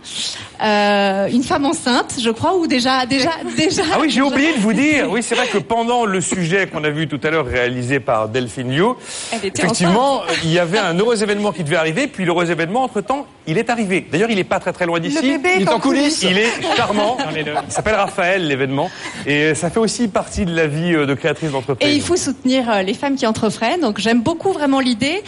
[0.62, 3.82] euh, une femme enceinte, je crois, ou déjà, déjà, déjà.
[3.92, 5.10] Ah oui, j'ai oublié de vous dire.
[5.10, 8.28] Oui, c'est vrai que pendant le sujet qu'on a vu tout à l'heure réalisé par
[8.28, 8.84] Delphine Liu,
[9.32, 10.38] effectivement, enceinte.
[10.44, 13.70] il y avait un heureux événement qui devait arriver, puis l'heureux événement, entre-temps, il est
[13.70, 14.06] arrivé.
[14.10, 15.20] D'ailleurs, il n'est pas très très loin d'ici.
[15.20, 16.22] bébé est il en coulisses.
[16.22, 17.16] Il est charmant.
[17.34, 18.90] Il s'appelle Raphaël, l'événement.
[19.26, 21.88] Et ça fait aussi partie de la vie euh, de créatrice d'entreprise.
[21.88, 23.80] Et il faut soutenir euh, les femmes qui entreprennent.
[23.80, 25.22] Donc j'aime beaucoup vraiment l'idée.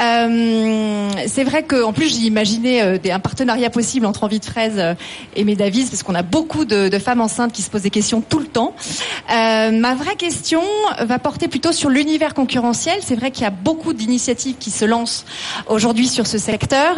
[0.00, 4.74] Euh, c'est vrai qu'en plus j'ai imaginé euh, un partenariat possible entre Envie de Fraise
[4.76, 4.94] euh,
[5.36, 8.20] et Médavis parce qu'on a beaucoup de, de femmes enceintes qui se posent des questions
[8.20, 8.74] tout le temps.
[9.30, 10.59] Euh, ma vraie question
[11.00, 12.98] va porter plutôt sur l'univers concurrentiel.
[13.02, 15.24] C'est vrai qu'il y a beaucoup d'initiatives qui se lancent
[15.68, 16.96] aujourd'hui sur ce secteur,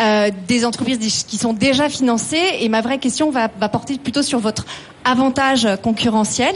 [0.00, 2.58] euh, des entreprises qui sont déjà financées.
[2.60, 4.66] Et ma vraie question va, porter plutôt sur votre
[5.04, 6.54] avantage concurrentiel.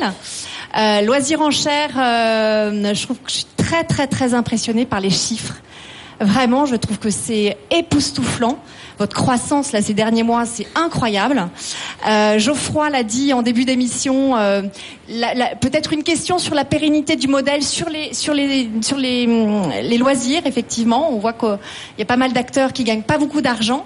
[0.76, 5.00] Euh, loisirs en chair, euh, je trouve que je suis très très très impressionnée par
[5.00, 5.54] les chiffres.
[6.20, 8.58] Vraiment, je trouve que c'est époustouflant.
[8.98, 11.48] Votre croissance là ces derniers mois, c'est incroyable.
[12.06, 14.36] Euh, Geoffroy l'a dit en début d'émission.
[14.36, 14.62] euh,
[15.60, 19.68] Peut-être une question sur la pérennité du modèle sur les sur les sur les hum,
[19.82, 20.42] les loisirs.
[20.46, 21.58] Effectivement, on voit qu'il
[21.98, 23.84] y a pas mal d'acteurs qui gagnent pas beaucoup d'argent.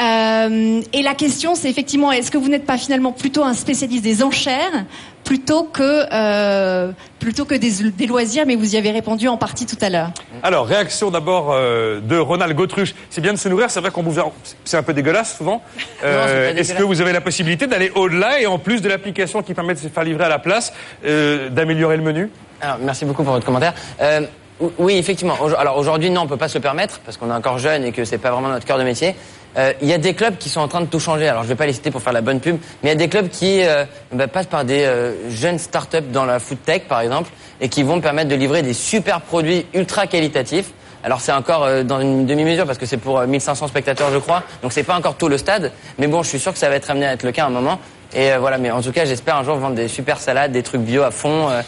[0.00, 4.04] Euh, et la question, c'est effectivement, est-ce que vous n'êtes pas finalement plutôt un spécialiste
[4.04, 4.84] des enchères
[5.24, 9.64] plutôt que euh, plutôt que des, des loisirs Mais vous y avez répondu en partie
[9.66, 10.10] tout à l'heure.
[10.42, 12.94] Alors, réaction d'abord euh, de Ronald Gautruche.
[13.10, 14.20] C'est bien de se nourrir, c'est vrai qu'on vous
[14.64, 15.62] C'est un peu dégueulasse souvent.
[16.04, 19.54] Euh, Est-ce que vous avez la possibilité d'aller au-delà et en plus de l'application qui
[19.54, 20.72] permet de se faire livrer à la place,
[21.06, 22.30] euh, d'améliorer le menu?
[22.60, 23.72] Alors, merci beaucoup pour votre commentaire.
[24.02, 24.20] Euh,
[24.60, 25.34] ou- oui, effectivement.
[25.58, 27.92] Alors aujourd'hui, non, on peut pas se le permettre parce qu'on est encore jeune et
[27.92, 29.14] que c'est pas vraiment notre cœur de métier.
[29.56, 31.28] Euh, Il y a des clubs qui sont en train de tout changer.
[31.28, 32.96] Alors je vais pas les citer pour faire la bonne pub, mais il y a
[32.96, 36.82] des clubs qui euh, bah, passent par des euh, jeunes startups dans la food tech,
[36.88, 37.30] par exemple,
[37.60, 40.70] et qui vont permettre de livrer des super produits ultra qualitatifs.
[41.04, 44.18] Alors c'est encore euh, dans une demi-mesure parce que c'est pour euh, 1500 spectateurs, je
[44.18, 44.42] crois.
[44.62, 46.76] Donc c'est pas encore tout le stade, mais bon, je suis sûr que ça va
[46.76, 47.78] être amené à être le cas à un moment.
[48.14, 50.62] Et euh, voilà, mais en tout cas, j'espère un jour vendre des super salades, des
[50.62, 51.48] trucs bio à fond.
[51.50, 51.62] euh.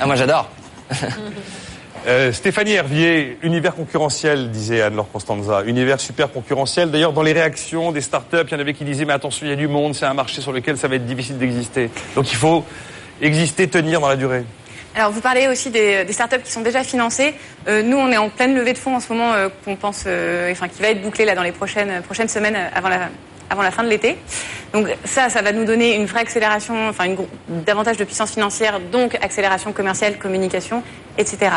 [0.00, 0.48] Ah, moi j'adore.
[2.06, 5.62] Euh, Stéphanie Hervier, univers concurrentiel, disait Anne-Laure Constanza.
[5.66, 6.90] Univers super concurrentiel.
[6.90, 9.50] D'ailleurs, dans les réactions des startups, il y en avait qui disaient, mais attention, il
[9.50, 11.90] y a du monde, c'est un marché sur lequel ça va être difficile d'exister.
[12.14, 12.64] Donc il faut
[13.20, 14.44] exister, tenir dans la durée.
[14.94, 17.34] Alors, vous parlez aussi des, startups qui sont déjà financées.
[17.68, 20.00] Euh, nous, on est en pleine levée de fonds en ce moment, euh, qu'on pense,
[20.00, 23.10] enfin, qui va être bouclée là dans les prochaines prochaines semaines avant la
[23.50, 24.16] avant la fin de l'été.
[24.72, 27.16] Donc ça, ça va nous donner une vraie accélération, enfin une,
[27.48, 30.82] davantage de puissance financière, donc accélération commerciale, communication,
[31.18, 31.50] etc.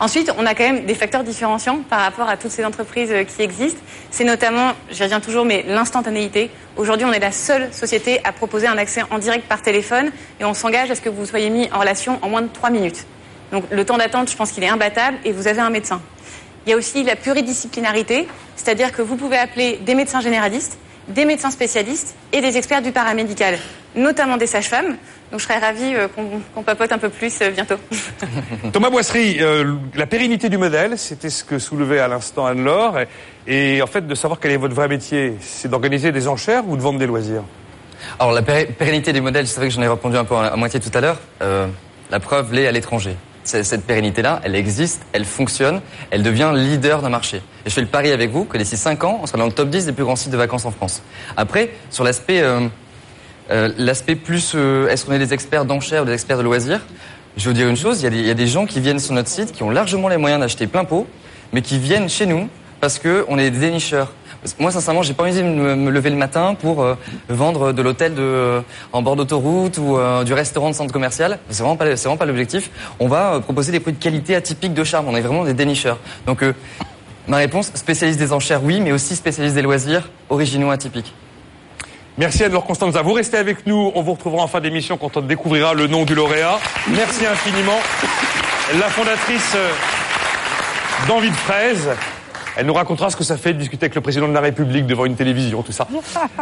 [0.00, 3.22] Ensuite, on a quand même des facteurs différenciants par rapport à toutes ces entreprises euh,
[3.22, 3.80] qui existent.
[4.10, 6.50] C'est notamment, j'y reviens toujours, mais l'instantanéité.
[6.76, 10.10] Aujourd'hui, on est la seule société à proposer un accès en direct par téléphone
[10.40, 12.70] et on s'engage à ce que vous soyez mis en relation en moins de trois
[12.70, 13.06] minutes.
[13.52, 16.00] Donc le temps d'attente, je pense qu'il est imbattable et vous avez un médecin.
[16.66, 18.26] Il y a aussi la pluridisciplinarité,
[18.56, 20.78] c'est-à-dire que vous pouvez appeler des médecins généralistes,
[21.08, 23.58] des médecins spécialistes et des experts du paramédical,
[23.94, 24.96] notamment des sages-femmes.
[25.30, 26.08] Donc je serais ravie euh,
[26.54, 27.76] qu'on papote un peu plus euh, bientôt.
[28.72, 33.00] Thomas Boisserie, euh, la pérennité du modèle, c'était ce que soulevait à l'instant Anne-Laure.
[33.46, 36.76] Et, en fait, de savoir quel est votre vrai métier, c'est d'organiser des enchères ou
[36.76, 37.42] de vendre des loisirs?
[38.18, 40.78] Alors la pérennité du modèle, c'est vrai que j'en ai répondu un peu à moitié
[40.78, 41.18] tout à l'heure.
[42.10, 45.80] la preuve l'est à l'étranger cette pérennité-là, elle existe, elle fonctionne,
[46.10, 47.38] elle devient leader d'un marché.
[47.66, 49.52] Et je fais le pari avec vous que d'ici 5 ans, on sera dans le
[49.52, 51.02] top 10 des plus grands sites de vacances en France.
[51.36, 52.60] Après, sur l'aspect euh,
[53.50, 56.80] euh, plus, euh, est-ce qu'on est des experts d'enchères ou des experts de loisirs
[57.36, 59.28] Je veux dire une chose, il y, y, a des, gens qui viennent sur notre
[59.28, 61.06] site, qui ont largement les moyens d'acheter plein pot,
[61.52, 62.48] mais qui viennent chez nous
[62.80, 64.12] parce qu'on est des dénicheurs.
[64.58, 66.96] Moi, sincèrement, j'ai pas envie de me, lever le matin pour euh,
[67.28, 68.60] vendre de l'hôtel euh,
[68.92, 71.38] en bord d'autoroute ou euh, du restaurant de centre commercial.
[71.48, 72.70] C'est vraiment pas, vraiment pas l'objectif.
[73.00, 75.08] On va proposer des produits de qualité atypiques de charme.
[75.08, 75.98] On est vraiment des dénicheurs.
[76.26, 76.44] Donc,
[77.26, 81.14] ma réponse, spécialiste des enchères, oui, mais aussi spécialiste des loisirs, originaux atypiques.
[82.18, 83.00] Merci Anne-Laure Constanza.
[83.00, 83.92] Vous restez avec nous.
[83.94, 86.58] On vous retrouvera en fin d'émission quand on découvrira le nom du lauréat.
[86.88, 87.80] Merci infiniment.
[88.78, 89.56] La fondatrice
[91.08, 91.90] d'Envie de fraise.
[92.56, 94.86] Elle nous racontera ce que ça fait de discuter avec le président de la République
[94.86, 95.88] devant une télévision, tout ça.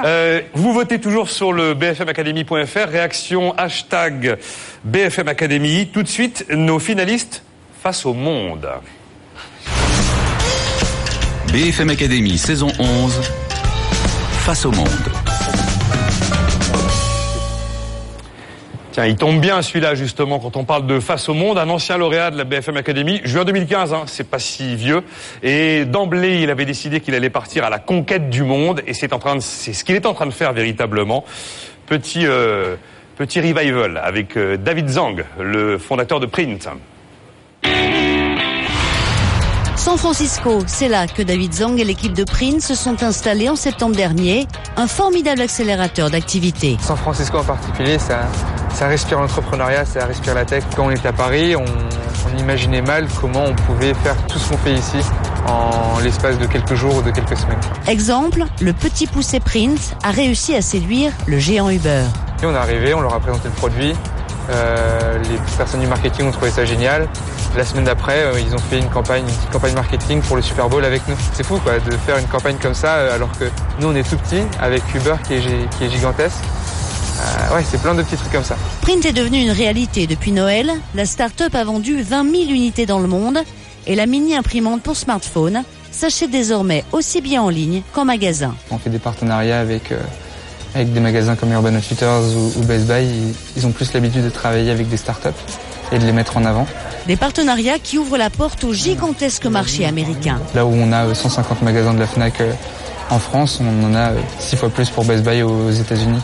[0.05, 4.39] Euh, vous votez toujours sur le bfmacademy.fr, réaction hashtag
[4.85, 5.89] BFM Academy.
[5.93, 7.43] Tout de suite, nos finalistes
[7.83, 8.69] face au monde.
[11.53, 13.21] BFM Academy, saison 11,
[14.45, 15.22] face au monde.
[18.93, 21.97] Tiens, il tombe bien celui-là justement quand on parle de Face au monde, un ancien
[21.97, 25.03] lauréat de la BFM Academy, juin 2015, hein, c'est pas si vieux.
[25.43, 29.09] Et d'emblée, il avait décidé qu'il allait partir à la conquête du monde, et c'est
[29.09, 31.25] ce qu'il est en train de faire véritablement.
[31.87, 32.77] Petit euh,
[33.17, 36.69] petit revival avec euh, David Zhang, le fondateur de Print.
[39.83, 43.57] San Francisco, c'est là que David Zhang et l'équipe de Print se sont installés en
[43.57, 46.77] septembre dernier, un formidable accélérateur d'activité.
[46.81, 48.21] San Francisco en particulier, ça,
[48.73, 50.63] ça respire l'entrepreneuriat, ça respire la tech.
[50.77, 51.65] Quand on était à Paris, on,
[52.39, 54.99] imaginait mal comment on pouvait faire tout ce qu'on fait ici
[55.49, 57.61] en l'espace de quelques jours ou de quelques semaines.
[57.89, 62.05] Exemple, le petit poussé Print a réussi à séduire le géant Uber.
[62.41, 63.95] Et on est arrivé, on leur a présenté le produit.
[64.51, 67.09] Euh, les personnes du marketing ont trouvé ça génial.
[67.57, 70.43] La semaine d'après, euh, ils ont fait une campagne, une petite campagne marketing pour le
[70.43, 71.17] Super Bowl avec nous.
[71.35, 73.45] C'est fou quoi, de faire une campagne comme ça euh, alors que
[73.81, 76.43] nous on est tout petit avec Uber qui est, qui est gigantesque.
[77.23, 78.57] Euh, ouais, c'est plein de petits trucs comme ça.
[78.81, 80.73] Print est devenu une réalité depuis Noël.
[80.95, 83.39] La start-up a vendu 20 000 unités dans le monde
[83.87, 88.55] et la mini-imprimante pour smartphone s'achète désormais aussi bien en ligne qu'en magasin.
[88.71, 90.01] On fait des partenariats avec, euh,
[90.75, 92.23] avec des magasins comme Urban Outfitters
[92.57, 93.07] ou, Best Buy.
[93.57, 95.35] Ils ont plus l'habitude de travailler avec des start-up
[95.91, 96.67] et de les mettre en avant.
[97.07, 100.41] Des partenariats qui ouvrent la porte au gigantesque marché américain.
[100.55, 102.53] Là où on a 150 magasins de la FNAC euh,
[103.11, 106.21] en France, on en a 6 fois plus pour Best Buy aux États-Unis.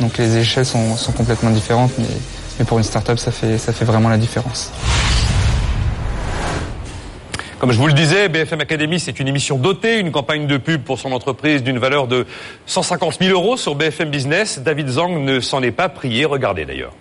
[0.00, 4.08] Donc les échelles sont, complètement différentes, mais, pour une start-up, ça fait, ça fait vraiment
[4.08, 4.70] la différence.
[7.62, 10.82] Comme je vous le disais, BFM Academy, c'est une émission dotée, une campagne de pub
[10.82, 12.26] pour son entreprise d'une valeur de
[12.66, 14.58] 150 000 euros sur BFM Business.
[14.58, 16.24] David Zang ne s'en est pas prié.
[16.24, 16.92] Regardez d'ailleurs.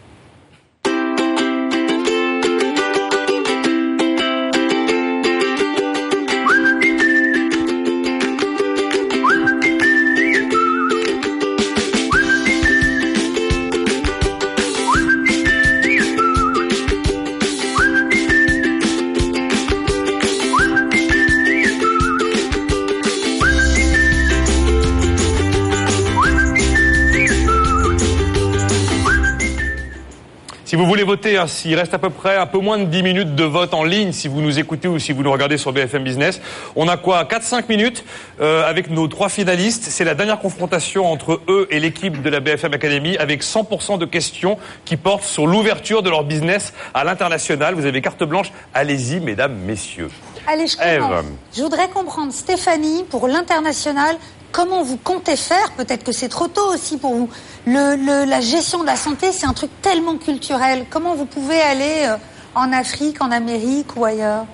[30.72, 33.04] Si vous voulez voter, hein, s'il reste à peu près un peu moins de 10
[33.04, 35.74] minutes de vote en ligne, si vous nous écoutez ou si vous nous regardez sur
[35.74, 36.40] BFM Business,
[36.78, 38.06] on a quoi 4-5 minutes
[38.40, 39.84] euh, avec nos trois finalistes.
[39.90, 44.06] C'est la dernière confrontation entre eux et l'équipe de la BFM Academy avec 100% de
[44.06, 47.76] questions qui portent sur l'ouverture de leur business à l'international.
[47.76, 48.54] Vous avez carte blanche.
[48.74, 50.10] Allez-y, mesdames, messieurs.
[50.48, 51.26] Allez, je commence.
[51.54, 54.16] Je voudrais comprendre, Stéphanie, pour l'international,
[54.52, 57.30] comment vous comptez faire Peut-être que c'est trop tôt aussi pour vous
[57.66, 60.86] la gestion de la santé, c'est un truc tellement culturel.
[60.90, 62.16] Comment vous pouvez aller euh,
[62.56, 64.46] en Afrique, en Amérique ou ailleurs?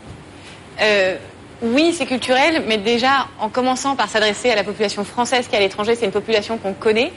[0.81, 1.17] Euh,
[1.61, 5.57] Oui, c'est culturel, mais déjà en commençant par s'adresser à la population française qui est
[5.57, 7.11] à l'étranger, c'est une population qu'on connaît,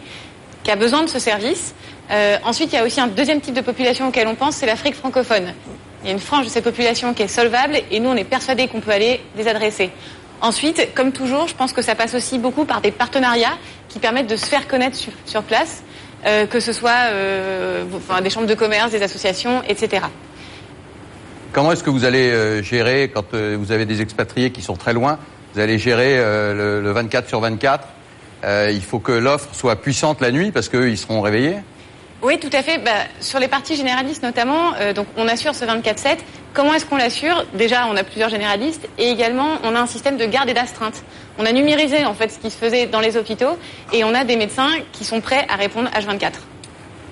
[0.62, 1.74] qui a besoin de ce service.
[2.10, 4.66] Euh, ensuite, il y a aussi un deuxième type de population auquel on pense, c'est
[4.66, 5.52] l'Afrique francophone.
[6.02, 8.24] Il y a une frange de cette population qui est solvable et nous, on est
[8.24, 9.90] persuadés qu'on peut aller les adresser.
[10.40, 13.58] Ensuite, comme toujours, je pense que ça passe aussi beaucoup par des partenariats
[13.88, 14.96] qui permettent de se faire connaître
[15.26, 15.82] sur, place,
[16.26, 17.84] euh, que ce soit euh,
[18.22, 20.02] des chambres de commerce, des associations, etc.
[21.52, 24.92] Comment est-ce que vous allez euh, gérer quand vous avez des expatriés qui sont très
[24.92, 25.18] loin
[25.54, 27.86] Vous allez gérer le, le 24 sur 24
[28.44, 31.56] Euh, Il faut que l'offre soit puissante la nuit parce qu'ils seront réveillés?
[32.22, 32.78] Oui, tout à fait.
[32.78, 32.90] Bah,
[33.20, 36.18] sur les parties généralistes notamment, euh, donc on assure ce 24/7.
[36.52, 37.46] Comment est-ce qu'on l'assure?
[37.54, 41.02] Déjà, on a plusieurs généralistes et également on a un système de garde et d'astreinte.
[41.38, 43.56] On a numérisé en fait ce qui se faisait dans les hôpitaux
[43.92, 46.32] et on a des médecins qui sont prêts à répondre H24.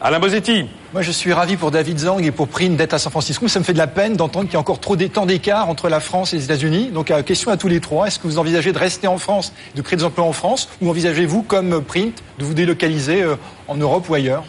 [0.01, 0.67] Alain Bosetti.
[0.93, 3.49] Moi, je suis ravi pour David Zang et pour Prine d'être à San Francisco.
[3.49, 5.69] Ça me fait de la peine d'entendre qu'il y a encore trop des temps d'écart
[5.69, 6.91] entre la France et les États-Unis.
[6.93, 8.07] Donc, euh, question à tous les trois.
[8.07, 10.89] Est-ce que vous envisagez de rester en France, de créer des emplois en France, ou
[10.89, 13.35] envisagez-vous, comme Print, de vous délocaliser euh,
[13.67, 14.45] en Europe ou ailleurs?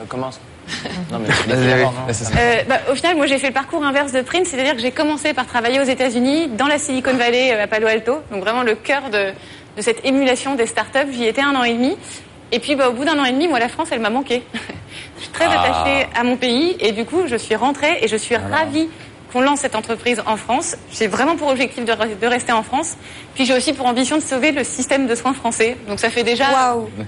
[0.00, 0.40] Euh, commence.
[1.12, 1.28] non, mais
[2.38, 4.92] Euh, bah, au final, moi j'ai fait le parcours inverse de Prince, c'est-à-dire que j'ai
[4.92, 8.62] commencé par travailler aux États-Unis, dans la Silicon Valley, euh, à Palo Alto, donc vraiment
[8.62, 9.32] le cœur de,
[9.76, 11.12] de cette émulation des startups.
[11.12, 11.96] J'y étais un an et demi.
[12.52, 14.42] Et puis bah, au bout d'un an et demi, moi la France, elle m'a manqué.
[15.18, 15.60] je suis très Ah.
[15.62, 18.88] attachée à mon pays et du coup, je suis rentrée et je suis ravie
[19.32, 20.76] qu'on lance cette entreprise en France.
[20.92, 22.96] J'ai vraiment pour objectif de, re- de rester en France.
[23.36, 25.76] Puis j'ai aussi pour ambition de sauver le système de soins français.
[25.88, 26.46] Donc ça fait déjà,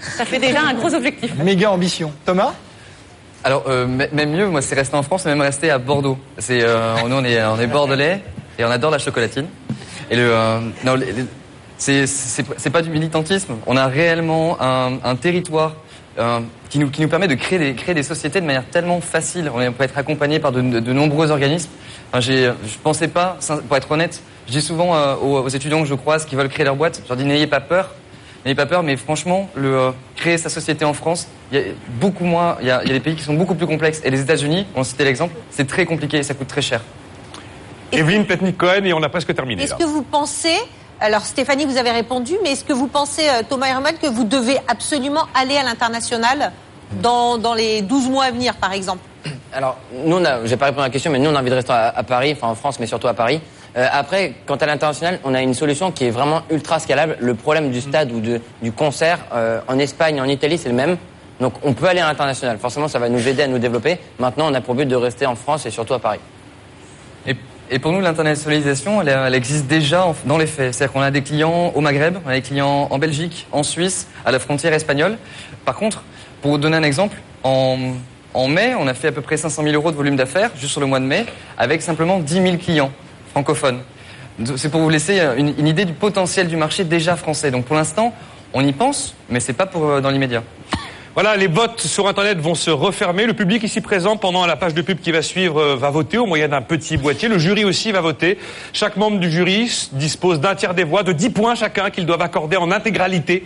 [0.01, 1.33] ça fait déjà un gros objectif.
[1.37, 2.13] Méga ambition.
[2.25, 2.53] Thomas?
[3.45, 6.19] Alors, euh, même mieux, moi, c'est rester en France, même rester à Bordeaux.
[6.39, 8.23] C'est, euh, nous, on est, on est bordelais
[8.59, 9.47] et on adore la chocolatine.
[10.11, 10.95] Et le, euh, non,
[11.79, 13.55] c'est, pas du militantisme.
[13.67, 15.75] On a réellement un, un territoire
[16.19, 19.01] euh, qui, nous, qui nous permet de créer des, créer des sociétés de manière tellement
[19.01, 19.51] facile.
[19.53, 21.71] On, peut être accompagné par de, nombreux organismes.
[22.13, 22.53] Enfin, je
[22.83, 26.27] pensais pas, pour être honnête, je dis souvent euh, aux, aux étudiants que je croise
[26.27, 27.95] qui veulent créer leur boîte, je leur dis n'ayez pas peur.
[28.45, 31.65] N'ayez pas peur, mais franchement, le, euh, créer sa société en France, il y a
[32.01, 34.01] beaucoup moins, il y a, il y a des pays qui sont beaucoup plus complexes.
[34.05, 36.81] Et les États-Unis, on citait l'exemple, c'est très compliqué et ça coûte très cher.
[37.93, 39.63] Evelyne Petnik-Cohen et on a presque terminé.
[39.63, 40.57] Est-ce que vous pensez,
[40.99, 44.25] alors Stéphanie, vous avez répondu, mais est-ce que vous pensez, euh, Thomas Herman, que vous
[44.25, 46.53] devez absolument aller à l'international
[47.01, 49.03] dans, dans les 12 mois à venir, par exemple?
[49.53, 51.51] Alors, nous, on a, j'ai pas répondu à la question, mais nous, on a envie
[51.51, 53.41] de rester à, à Paris, enfin en France, mais surtout à Paris.
[53.77, 57.17] Euh, après, quant à l'international, on a une solution qui est vraiment ultra scalable.
[57.21, 60.75] Le problème du stade ou de, du concert euh, en Espagne, en Italie, c'est le
[60.75, 60.97] même.
[61.41, 62.59] Donc, on peut aller à l'international.
[62.59, 63.99] Forcément, ça va nous aider à nous développer.
[64.19, 66.21] Maintenant, on a pour but de rester en France et surtout à Paris.
[67.27, 67.35] Et,
[67.71, 70.75] et pour nous, l'internationalisation, elle, elle existe déjà en- dans les faits.
[70.75, 74.07] C'est-à-dire qu'on a des clients au Maghreb, on a des clients en Belgique, en Suisse,
[74.27, 75.17] à la frontière espagnole.
[75.65, 76.03] Par contre,
[76.43, 77.77] pour vous donner un exemple, en,
[78.35, 80.73] en mai, on a fait à peu près 500 000 euros de volume d'affaires, juste
[80.73, 81.25] sur le mois de mai,
[81.57, 82.93] avec simplement 10 000 clients
[83.33, 83.81] francophones.
[84.57, 87.51] C'est pour vous laisser une, une idée du potentiel du marché déjà français.
[87.51, 88.15] Donc pour l'instant,
[88.55, 90.43] on y pense, mais c'est pas pour euh, dans l'immédiat.
[91.15, 93.27] Voilà, les votes sur Internet vont se refermer.
[93.27, 96.17] Le public ici présent, pendant la page de pub qui va suivre, euh, va voter
[96.17, 97.29] au moyen d'un petit boîtier.
[97.29, 98.39] Le jury aussi va voter.
[98.73, 102.23] Chaque membre du jury dispose d'un tiers des voix, de 10 points chacun qu'ils doivent
[102.23, 103.45] accorder en intégralité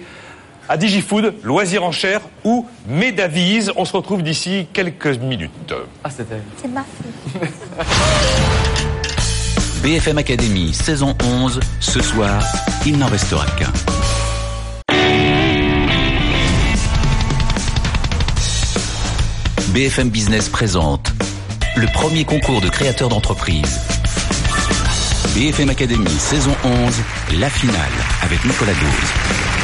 [0.69, 3.73] à DigiFood, Loisirs en chair ou Medavise.
[3.77, 5.75] On se retrouve d'ici quelques minutes.
[6.05, 6.41] Ah, c'était...
[6.57, 6.85] C'est ma
[9.87, 11.61] BFM Academy, saison 11.
[11.79, 12.43] Ce soir,
[12.87, 13.73] il n'en restera qu'un.
[19.69, 21.13] BFM Business présente
[21.77, 23.81] le premier concours de créateurs d'entreprise.
[25.37, 26.95] BFM Academy, saison 11,
[27.39, 27.93] la finale
[28.23, 29.56] avec Nicolas Dose.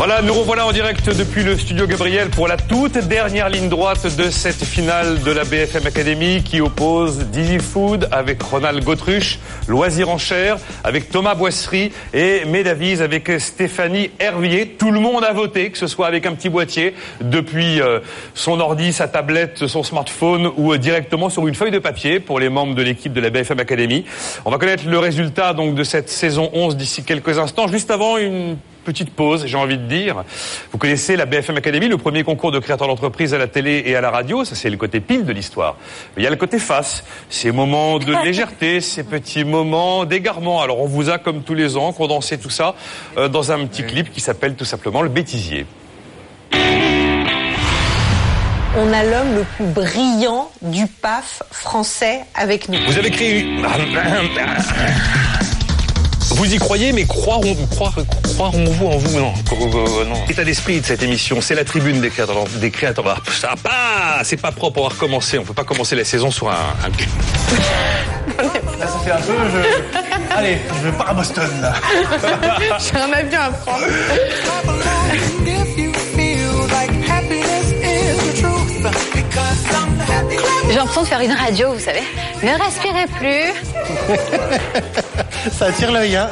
[0.00, 4.16] Voilà, nous revoilà en direct depuis le studio Gabriel pour la toute dernière ligne droite
[4.16, 10.16] de cette finale de la BFM Academy qui oppose DigiFood avec Ronald Gautruche, Loisirs en
[10.16, 14.68] chair avec Thomas Boisserie et Médavise avec Stéphanie Hervier.
[14.68, 18.00] Tout le monde a voté, que ce soit avec un petit boîtier depuis euh,
[18.32, 22.40] son ordi, sa tablette, son smartphone ou euh, directement sur une feuille de papier pour
[22.40, 24.06] les membres de l'équipe de la BFM Academy.
[24.46, 27.68] On va connaître le résultat donc de cette saison 11 d'ici quelques instants.
[27.68, 30.24] Juste avant une petite pause, j'ai envie de dire.
[30.72, 33.96] Vous connaissez la BFM Academy, le premier concours de créateurs d'entreprise à la télé et
[33.96, 34.44] à la radio.
[34.44, 35.76] Ça, c'est le côté pile de l'histoire.
[36.16, 37.04] Mais il y a le côté face.
[37.28, 40.60] Ces moments de légèreté, ces petits moments d'égarement.
[40.62, 42.74] Alors, on vous a, comme tous les ans, condensé tout ça
[43.16, 45.66] euh, dans un petit clip qui s'appelle tout simplement Le Bêtisier.
[48.76, 52.78] On a l'homme le plus brillant du PAF français avec nous.
[52.86, 53.66] Vous avez créé une...
[56.28, 57.56] Vous y croyez, mais croirons,
[58.34, 60.14] croirons-vous en vous Non, euh, non.
[60.28, 62.44] L'état d'esprit de cette émission, c'est la tribune des créateurs.
[62.60, 63.04] Des créateurs.
[63.08, 64.78] Ah, ça pas, c'est pas propre.
[64.80, 65.38] On va recommencer.
[65.38, 66.52] On peut pas commencer la saison sur un.
[66.52, 66.90] un-
[68.78, 69.32] Là, ça fait un peu.
[69.52, 70.34] Je...
[70.34, 71.72] Allez, je pars à Boston, là.
[72.78, 73.84] J'ai un avion à prendre.
[80.68, 82.02] J'ai l'impression de faire une radio, vous savez.
[82.42, 83.52] Ne respirez plus.
[85.58, 86.30] Ça attire l'œil, hein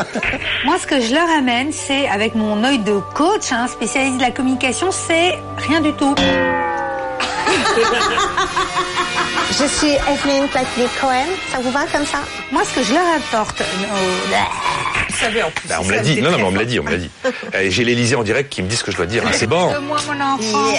[0.64, 4.22] Moi, ce que je leur amène, c'est, avec mon œil de coach, hein, spécialiste de
[4.22, 6.14] la communication, c'est rien du tout.
[9.50, 11.26] Je suis Evelyne Platnik-Cohen.
[11.50, 12.18] Ça vous va comme ça?
[12.52, 13.60] Moi, ce que je leur apporte...
[13.60, 13.64] euh,
[15.07, 15.68] Vous savez, en plus.
[15.68, 16.20] Bah, on me l'a dit.
[16.20, 17.10] Non, non, mais on me l'a dit, on me l'a dit.
[17.54, 19.22] Euh, J'ai l'Élysée en direct qui me dit ce que je dois dire.
[19.26, 19.72] hein, C'est bon.
[19.86, 20.72] Moi, mon enfant.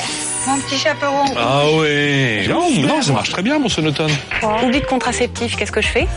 [0.48, 1.26] Mon petit chaperon.
[1.38, 2.48] Ah oui.
[2.48, 4.12] Non, non, ça marche très bien, mon sonotone.
[4.64, 6.08] Oubli de contraceptif, qu'est-ce que je fais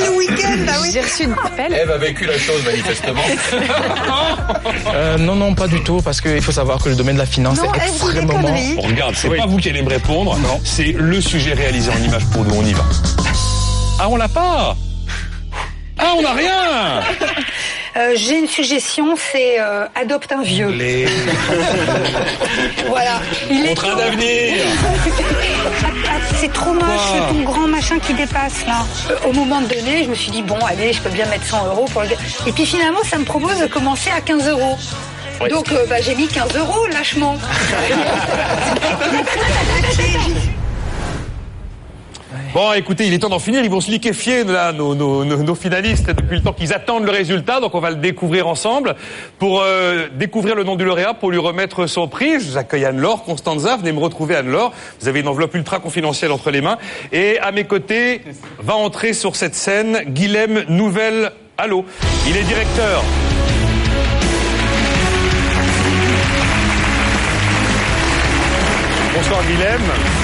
[0.00, 0.90] Le week-end, bah oui.
[0.92, 1.72] J'ai reçu une appel.
[1.72, 3.22] Eve a vécu la chose, manifestement.
[4.92, 7.26] Euh, Non, non, pas du tout, parce qu'il faut savoir que le domaine de la
[7.26, 8.38] finance Non, est extrêmement...
[8.40, 9.38] Bon, regarde, c'est Oui.
[9.38, 10.36] pas vous qui allez me répondre.
[10.64, 12.54] C'est le sujet réalisé en image pour nous.
[12.54, 12.84] On y va.
[13.98, 14.76] Ah, on l'a pas
[16.00, 17.02] Ah, on n'a rien
[17.96, 20.68] Euh, J'ai une suggestion, c'est euh, adopte un vieux.
[20.68, 21.06] Les...
[22.86, 23.20] Voilà.
[23.50, 24.54] Il est Contrat d'avenir
[26.08, 26.84] Ah, C'est trop moche,
[27.30, 28.86] ton grand machin qui dépasse là.
[29.10, 31.66] Euh, Au moment donné, je me suis dit, bon, allez, je peux bien mettre 100
[31.66, 32.10] euros pour le...
[32.46, 34.78] Et puis finalement, ça me propose de commencer à 15 euros.
[35.48, 37.36] Donc euh, bah, j'ai mis 15 euros, lâchement.
[42.52, 43.62] Bon, écoutez, il est temps d'en finir.
[43.62, 47.60] Ils vont se liquéfier, là, nos, finalistes, depuis le temps qu'ils attendent le résultat.
[47.60, 48.96] Donc, on va le découvrir ensemble.
[49.38, 52.84] Pour euh, découvrir le nom du lauréat, pour lui remettre son prix, je vous accueille
[52.84, 53.76] Anne-Laure Constanza.
[53.76, 54.72] Venez me retrouver, Anne-Laure.
[55.00, 56.78] Vous avez une enveloppe ultra confidentielle entre les mains.
[57.12, 58.22] Et à mes côtés,
[58.58, 61.84] va entrer sur cette scène Guilhem Nouvelle Allo.
[62.28, 63.04] Il est directeur
[69.14, 70.19] Bonsoir Guilhem.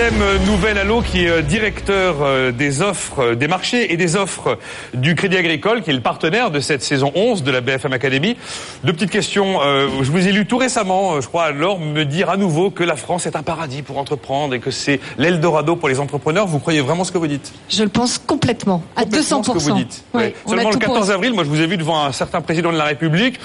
[0.00, 4.16] Guilhem Nouvel Allo, qui est euh, directeur euh, des offres, euh, des marchés et des
[4.16, 4.56] offres
[4.94, 8.38] du Crédit Agricole, qui est le partenaire de cette saison 11 de la BFM Academy.
[8.82, 9.58] Deux petites questions.
[9.60, 12.96] Je vous ai lu tout récemment, je crois, alors me dire à nouveau que la
[12.96, 16.46] France est un paradis pour entreprendre et que c'est l'Eldorado pour les entrepreneurs.
[16.46, 17.52] Vous croyez vraiment ce que vous dites?
[17.68, 19.44] Je le pense complètement, à 200%.
[19.44, 20.04] ce que vous dites.
[20.14, 20.34] Ouais.
[20.46, 22.72] Seulement le tout pour 14 avril, moi je vous ai vu devant un certain président
[22.72, 23.38] de la République.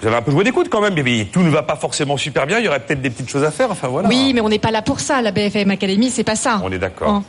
[0.00, 2.16] Vous avez un peu joué des coudes quand même, mais tout ne va pas forcément
[2.16, 2.58] super bien.
[2.58, 3.70] Il y aurait peut-être des petites choses à faire.
[3.70, 4.08] Enfin voilà.
[4.08, 6.60] Oui, mais on n'est pas là pour ça, la BFM Academy, c'est pas ça.
[6.62, 7.08] On est d'accord.
[7.10, 7.24] Hein.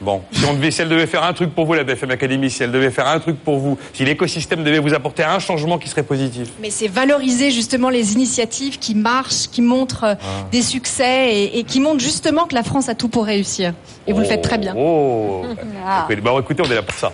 [0.00, 2.48] Bon, si, on devait, si elle devait faire un truc pour vous, la BFM Academy,
[2.50, 5.76] si elle devait faire un truc pour vous, si l'écosystème devait vous apporter un changement
[5.76, 6.50] qui serait positif.
[6.62, 10.14] Mais c'est valoriser justement les initiatives qui marchent, qui montrent euh,
[10.52, 13.74] des succès et, et qui montrent justement que la France a tout pour réussir.
[14.06, 14.72] Et vous le faites très bien.
[14.78, 15.42] Oh
[15.84, 16.06] Ah.
[16.08, 17.10] Écoutez, bah, écoutez, on est là pour ça.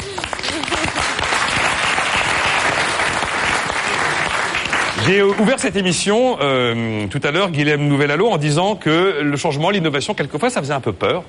[5.07, 9.37] J'ai ouvert cette émission euh, tout à l'heure, Guilhem Nouvel Allo, en disant que le
[9.37, 11.25] changement, l'innovation, quelquefois, ça faisait un peu peur.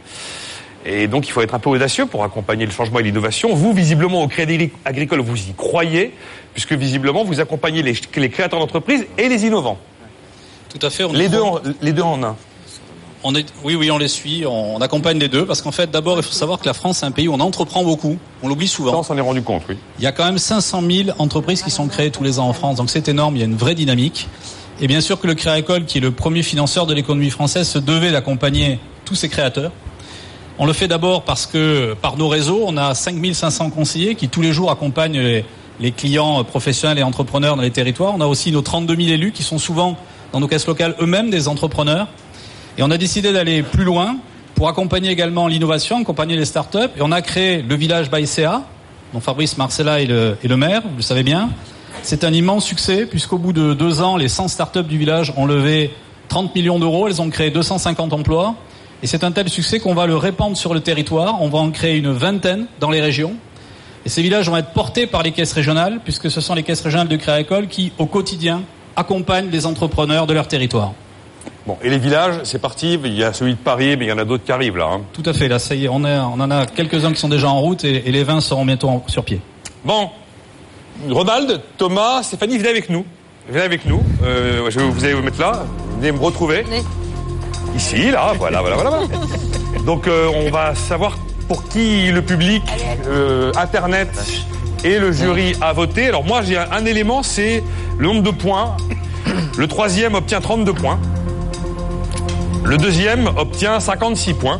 [0.86, 3.54] Et donc, il faut être un peu audacieux pour accompagner le changement et l'innovation.
[3.54, 6.14] Vous, visiblement, au Crédit Agricole, vous y croyez,
[6.54, 9.80] puisque visiblement, vous accompagnez les, les créateurs d'entreprises et les innovants.
[10.70, 11.04] Tout à fait.
[11.04, 12.36] on Les deux, en, les deux en un.
[13.28, 14.46] On est, oui, oui, on les suit.
[14.46, 17.02] On, on accompagne les deux parce qu'en fait, d'abord, il faut savoir que la France
[17.02, 18.20] est un pays où on entreprend beaucoup.
[18.44, 18.92] On l'oublie souvent.
[18.92, 19.78] Ça, on s'en est rendu compte, oui.
[19.98, 22.54] Il y a quand même 500 000 entreprises qui sont créées tous les ans en
[22.54, 23.36] France, donc c'est énorme.
[23.36, 24.28] Il y a une vraie dynamique.
[24.80, 27.68] Et bien sûr que le Crédit Agricole, qui est le premier financeur de l'économie française,
[27.68, 29.72] se devait d'accompagner tous ces créateurs.
[30.60, 34.42] On le fait d'abord parce que par nos réseaux, on a 5500 conseillers qui tous
[34.42, 35.46] les jours accompagnent les,
[35.80, 38.14] les clients professionnels et entrepreneurs dans les territoires.
[38.16, 39.98] On a aussi nos 32 000 élus qui sont souvent
[40.32, 42.08] dans nos caisses locales eux-mêmes des entrepreneurs.
[42.78, 44.18] Et on a décidé d'aller plus loin
[44.54, 46.92] pour accompagner également l'innovation, accompagner les startups.
[46.98, 48.64] Et on a créé le village Baïséa,
[49.14, 51.50] dont Fabrice Marcella est le, maire, vous le savez bien.
[52.04, 55.46] C'est un immense succès puisqu'au bout de deux ans, les 100 startups du village ont
[55.46, 55.92] levé
[56.28, 57.08] 30 millions d'euros.
[57.08, 58.56] Elles ont créé 250 emplois.
[59.02, 61.42] Et c'est un tel succès qu'on va le répandre sur le territoire.
[61.42, 63.36] On va en créer une vingtaine dans les régions.
[64.06, 66.82] Et ces villages vont être portés par les caisses régionales, puisque ce sont les caisses
[66.82, 68.64] régionales de Crédit Agricole qui, au quotidien,
[68.96, 70.94] accompagnent les entrepreneurs de leur territoire.
[71.68, 73.00] Bon, et les villages, c'est parti.
[73.04, 74.88] Il y a celui de Paris, mais il y en a d'autres qui arrivent là.
[74.94, 75.02] hein.
[75.14, 77.60] Tout à fait, là, ça y est, on, en a quelques-uns qui sont déjà en
[77.60, 79.42] route et, et les 20 seront bientôt en- sur pied.
[79.84, 80.10] Bon,
[81.10, 83.04] Ronald, Thomas, Stéphanie, venez avec nous.
[83.50, 84.02] Venez avec nous.
[84.24, 85.66] Euh, je vais vous allez vous mettre là.
[86.00, 86.66] Venez me retrouver.
[87.76, 88.90] Ici, là, voilà, voilà, voilà.
[88.92, 89.26] voilà.
[89.86, 91.18] Donc, euh, on va savoir
[91.48, 92.64] pour qui le public,
[93.08, 94.10] euh, Internet
[94.84, 96.08] et le jury a voté.
[96.08, 97.64] Alors moi, j'ai un, un élément, c'est
[97.98, 98.78] le nombre de points.
[99.58, 101.00] Le troisième obtient 32 points.
[102.66, 104.60] Le deuxième obtient 56 points.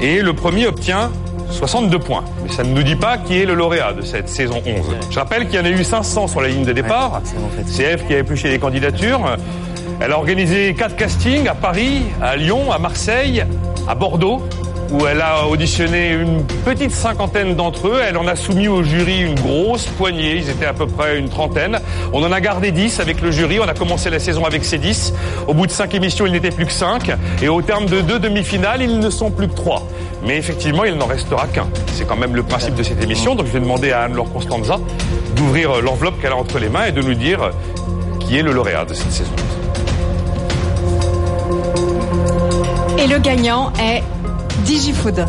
[0.00, 1.10] Et le premier obtient
[1.50, 2.24] 62 points.
[2.42, 4.96] Mais ça ne nous dit pas qui est le lauréat de cette saison 11.
[5.10, 7.20] Je rappelle qu'il y en a eu 500 sur la ligne de départ.
[7.66, 9.36] C'est Eve qui a épluché les candidatures.
[10.00, 13.44] Elle a organisé quatre castings à Paris, à Lyon, à Marseille,
[13.86, 14.42] à Bordeaux
[14.90, 18.00] où elle a auditionné une petite cinquantaine d'entre eux.
[18.06, 20.36] Elle en a soumis au jury une grosse poignée.
[20.36, 21.78] Ils étaient à peu près une trentaine.
[22.12, 23.60] On en a gardé 10 avec le jury.
[23.60, 25.12] On a commencé la saison avec ces 10.
[25.46, 27.12] Au bout de cinq émissions, il n'était plus que 5.
[27.42, 29.86] Et au terme de deux demi-finales, ils ne sont plus que 3.
[30.24, 31.68] Mais effectivement, il n'en restera qu'un.
[31.92, 33.34] C'est quand même le principe de cette émission.
[33.34, 34.78] Donc je vais demander à Anne-Laure Constanza
[35.36, 37.50] d'ouvrir l'enveloppe qu'elle a entre les mains et de nous dire
[38.20, 39.32] qui est le lauréat de cette saison.
[42.98, 44.02] Et le gagnant est
[44.68, 45.18] DigiFood.
[45.18, 45.28] Alors.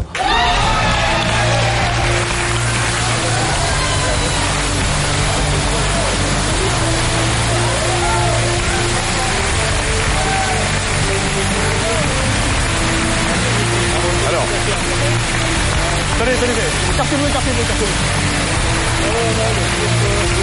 [16.15, 16.51] Attendez, attendez,
[16.91, 17.95] écartez-vous, écartez-vous, écartez-vous.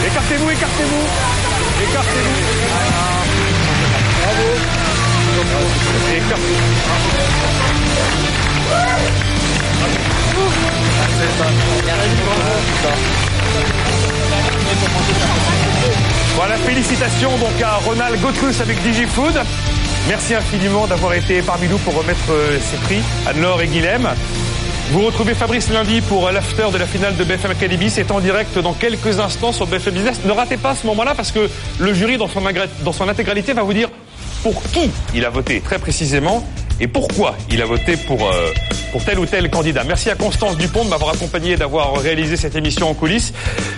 [0.06, 1.04] Écartez-vous, écartez-vous.
[1.82, 2.36] Écartez-vous.
[4.22, 4.66] Bravo.
[16.36, 19.40] Voilà, félicitations donc à Ronald Gautrus avec DigiFood.
[20.08, 24.08] Merci infiniment d'avoir été parmi nous pour remettre euh, ces prix, Anne-Laure et Guilhem.
[24.92, 27.90] Vous retrouvez Fabrice lundi pour l'after de la finale de BFM Academy.
[27.90, 30.20] C'est en direct dans quelques instants sur BFM Business.
[30.24, 33.88] Ne ratez pas ce moment-là parce que le jury, dans son intégralité, va vous dire
[34.42, 36.46] pour qui il a voté très précisément
[36.80, 38.52] et pourquoi il a voté pour, euh,
[38.92, 39.84] pour tel ou tel candidat.
[39.84, 43.32] Merci à Constance Dupont de m'avoir accompagné d'avoir réalisé cette émission en coulisses.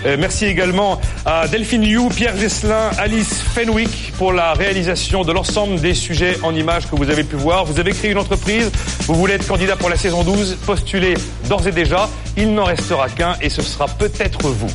[0.05, 5.79] Euh, merci également à Delphine Liu, Pierre Gesselin, Alice Fenwick pour la réalisation de l'ensemble
[5.79, 7.65] des sujets en images que vous avez pu voir.
[7.65, 8.71] Vous avez créé une entreprise,
[9.07, 11.13] vous voulez être candidat pour la saison 12, postulez
[11.47, 12.09] d'ores et déjà.
[12.37, 14.69] Il n'en restera qu'un et ce sera peut-être vous.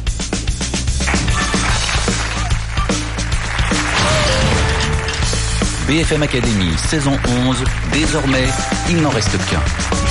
[5.86, 7.12] BFM Academy, saison
[7.46, 7.62] 11.
[7.92, 8.48] Désormais,
[8.88, 10.03] il n'en reste qu'un.